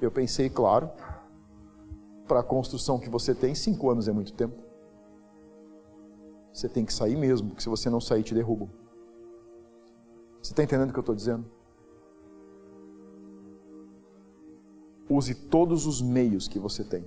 Eu 0.00 0.10
pensei, 0.10 0.50
claro, 0.50 0.90
para 2.26 2.40
a 2.40 2.42
construção 2.42 2.98
que 2.98 3.08
você 3.08 3.34
tem, 3.34 3.54
cinco 3.54 3.90
anos 3.90 4.08
é 4.08 4.12
muito 4.12 4.32
tempo. 4.32 4.56
Você 6.52 6.68
tem 6.68 6.84
que 6.84 6.94
sair 6.94 7.16
mesmo, 7.16 7.48
porque 7.48 7.62
se 7.62 7.68
você 7.68 7.90
não 7.90 8.00
sair, 8.00 8.22
te 8.22 8.34
derrubam. 8.34 8.70
Você 10.40 10.52
está 10.52 10.62
entendendo 10.62 10.90
o 10.90 10.92
que 10.92 10.98
eu 10.98 11.02
estou 11.02 11.14
dizendo? 11.14 11.44
Use 15.08 15.34
todos 15.34 15.86
os 15.86 16.00
meios 16.00 16.46
que 16.48 16.58
você 16.58 16.84
tem. 16.84 17.04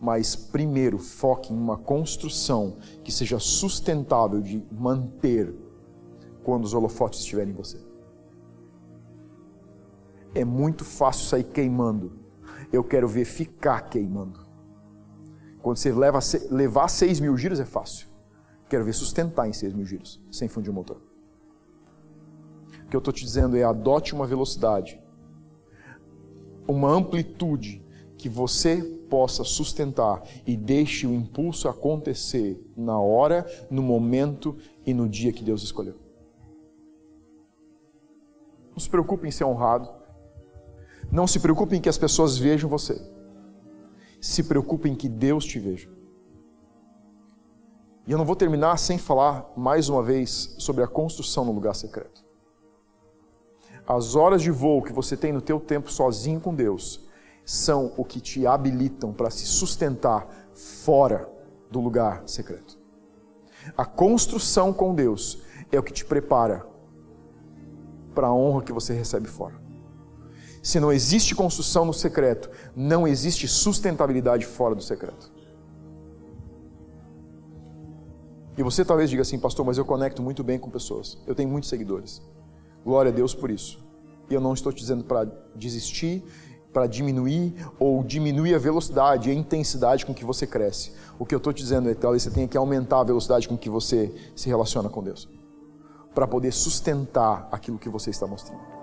Mas 0.00 0.34
primeiro 0.34 0.98
foque 0.98 1.52
em 1.52 1.56
uma 1.56 1.78
construção 1.78 2.76
que 3.02 3.12
seja 3.12 3.38
sustentável 3.38 4.40
de 4.40 4.66
manter 4.70 5.54
quando 6.42 6.64
os 6.64 6.74
holofotes 6.74 7.20
estiverem 7.20 7.52
em 7.52 7.56
você. 7.56 7.78
É 10.34 10.44
muito 10.44 10.84
fácil 10.84 11.26
sair 11.26 11.44
queimando. 11.44 12.23
Eu 12.72 12.82
quero 12.84 13.08
ver 13.08 13.24
ficar 13.24 13.82
queimando. 13.82 14.40
Quando 15.62 15.76
você 15.76 15.92
leva, 15.92 16.18
levar 16.50 16.88
6 16.88 17.20
mil 17.20 17.36
giros 17.36 17.60
é 17.60 17.64
fácil. 17.64 18.08
Quero 18.68 18.84
ver 18.84 18.92
sustentar 18.92 19.48
em 19.48 19.52
6 19.52 19.72
mil 19.72 19.86
giros, 19.86 20.20
sem 20.30 20.48
fundir 20.48 20.70
o 20.70 20.74
motor. 20.74 21.00
O 22.84 22.88
que 22.88 22.96
eu 22.96 22.98
estou 22.98 23.12
te 23.12 23.24
dizendo 23.24 23.56
é 23.56 23.62
adote 23.62 24.14
uma 24.14 24.26
velocidade, 24.26 25.00
uma 26.66 26.90
amplitude 26.90 27.84
que 28.16 28.28
você 28.28 28.82
possa 29.08 29.44
sustentar 29.44 30.22
e 30.46 30.56
deixe 30.56 31.06
o 31.06 31.14
impulso 31.14 31.68
acontecer 31.68 32.60
na 32.76 32.98
hora, 32.98 33.46
no 33.70 33.82
momento 33.82 34.56
e 34.84 34.92
no 34.92 35.08
dia 35.08 35.32
que 35.32 35.44
Deus 35.44 35.62
escolheu. 35.62 35.94
Não 38.70 38.78
se 38.78 38.88
preocupe 38.90 39.28
em 39.28 39.30
ser 39.30 39.44
honrado. 39.44 39.88
Não 41.14 41.28
se 41.28 41.38
preocupe 41.38 41.76
em 41.76 41.80
que 41.80 41.88
as 41.88 41.96
pessoas 41.96 42.36
vejam 42.36 42.68
você. 42.68 43.00
Se 44.20 44.42
preocupe 44.42 44.88
em 44.88 44.96
que 44.96 45.08
Deus 45.08 45.44
te 45.44 45.60
veja. 45.60 45.88
E 48.04 48.10
eu 48.10 48.18
não 48.18 48.24
vou 48.24 48.34
terminar 48.34 48.76
sem 48.78 48.98
falar 48.98 49.48
mais 49.56 49.88
uma 49.88 50.02
vez 50.02 50.56
sobre 50.58 50.82
a 50.82 50.88
construção 50.88 51.44
no 51.44 51.52
lugar 51.52 51.76
secreto. 51.76 52.24
As 53.86 54.16
horas 54.16 54.42
de 54.42 54.50
voo 54.50 54.82
que 54.82 54.92
você 54.92 55.16
tem 55.16 55.32
no 55.32 55.40
teu 55.40 55.60
tempo 55.60 55.88
sozinho 55.88 56.40
com 56.40 56.52
Deus 56.52 57.08
são 57.44 57.92
o 57.96 58.04
que 58.04 58.20
te 58.20 58.44
habilitam 58.44 59.12
para 59.12 59.30
se 59.30 59.46
sustentar 59.46 60.26
fora 60.52 61.30
do 61.70 61.78
lugar 61.78 62.24
secreto. 62.26 62.76
A 63.76 63.84
construção 63.84 64.72
com 64.72 64.92
Deus 64.92 65.40
é 65.70 65.78
o 65.78 65.82
que 65.82 65.92
te 65.92 66.04
prepara 66.04 66.66
para 68.16 68.26
a 68.26 68.34
honra 68.34 68.62
que 68.62 68.72
você 68.72 68.92
recebe 68.92 69.28
fora. 69.28 69.63
Se 70.64 70.80
não 70.80 70.90
existe 70.90 71.34
construção 71.34 71.84
no 71.84 71.92
secreto, 71.92 72.50
não 72.74 73.06
existe 73.06 73.46
sustentabilidade 73.46 74.46
fora 74.46 74.74
do 74.74 74.82
secreto. 74.82 75.30
E 78.56 78.62
você 78.62 78.82
talvez 78.82 79.10
diga 79.10 79.20
assim, 79.20 79.38
pastor, 79.38 79.66
mas 79.66 79.76
eu 79.76 79.84
conecto 79.84 80.22
muito 80.22 80.42
bem 80.42 80.58
com 80.58 80.70
pessoas. 80.70 81.18
Eu 81.26 81.34
tenho 81.34 81.50
muitos 81.50 81.68
seguidores. 81.68 82.22
Glória 82.82 83.12
a 83.12 83.14
Deus 83.14 83.34
por 83.34 83.50
isso. 83.50 83.78
E 84.30 84.32
eu 84.32 84.40
não 84.40 84.54
estou 84.54 84.72
te 84.72 84.78
dizendo 84.78 85.04
para 85.04 85.30
desistir, 85.54 86.24
para 86.72 86.86
diminuir 86.86 87.54
ou 87.78 88.02
diminuir 88.02 88.54
a 88.54 88.58
velocidade 88.58 89.28
e 89.28 89.32
a 89.32 89.34
intensidade 89.34 90.06
com 90.06 90.14
que 90.14 90.24
você 90.24 90.46
cresce. 90.46 90.92
O 91.18 91.26
que 91.26 91.34
eu 91.34 91.38
estou 91.38 91.52
te 91.52 91.62
dizendo 91.62 91.90
é 91.90 91.94
que 91.94 92.00
talvez 92.00 92.22
você 92.22 92.30
tenha 92.30 92.48
que 92.48 92.56
aumentar 92.56 93.00
a 93.00 93.04
velocidade 93.04 93.46
com 93.46 93.58
que 93.58 93.68
você 93.68 94.14
se 94.34 94.48
relaciona 94.48 94.88
com 94.88 95.02
Deus. 95.02 95.28
Para 96.14 96.26
poder 96.26 96.52
sustentar 96.52 97.50
aquilo 97.52 97.78
que 97.78 97.90
você 97.90 98.08
está 98.08 98.26
mostrando. 98.26 98.73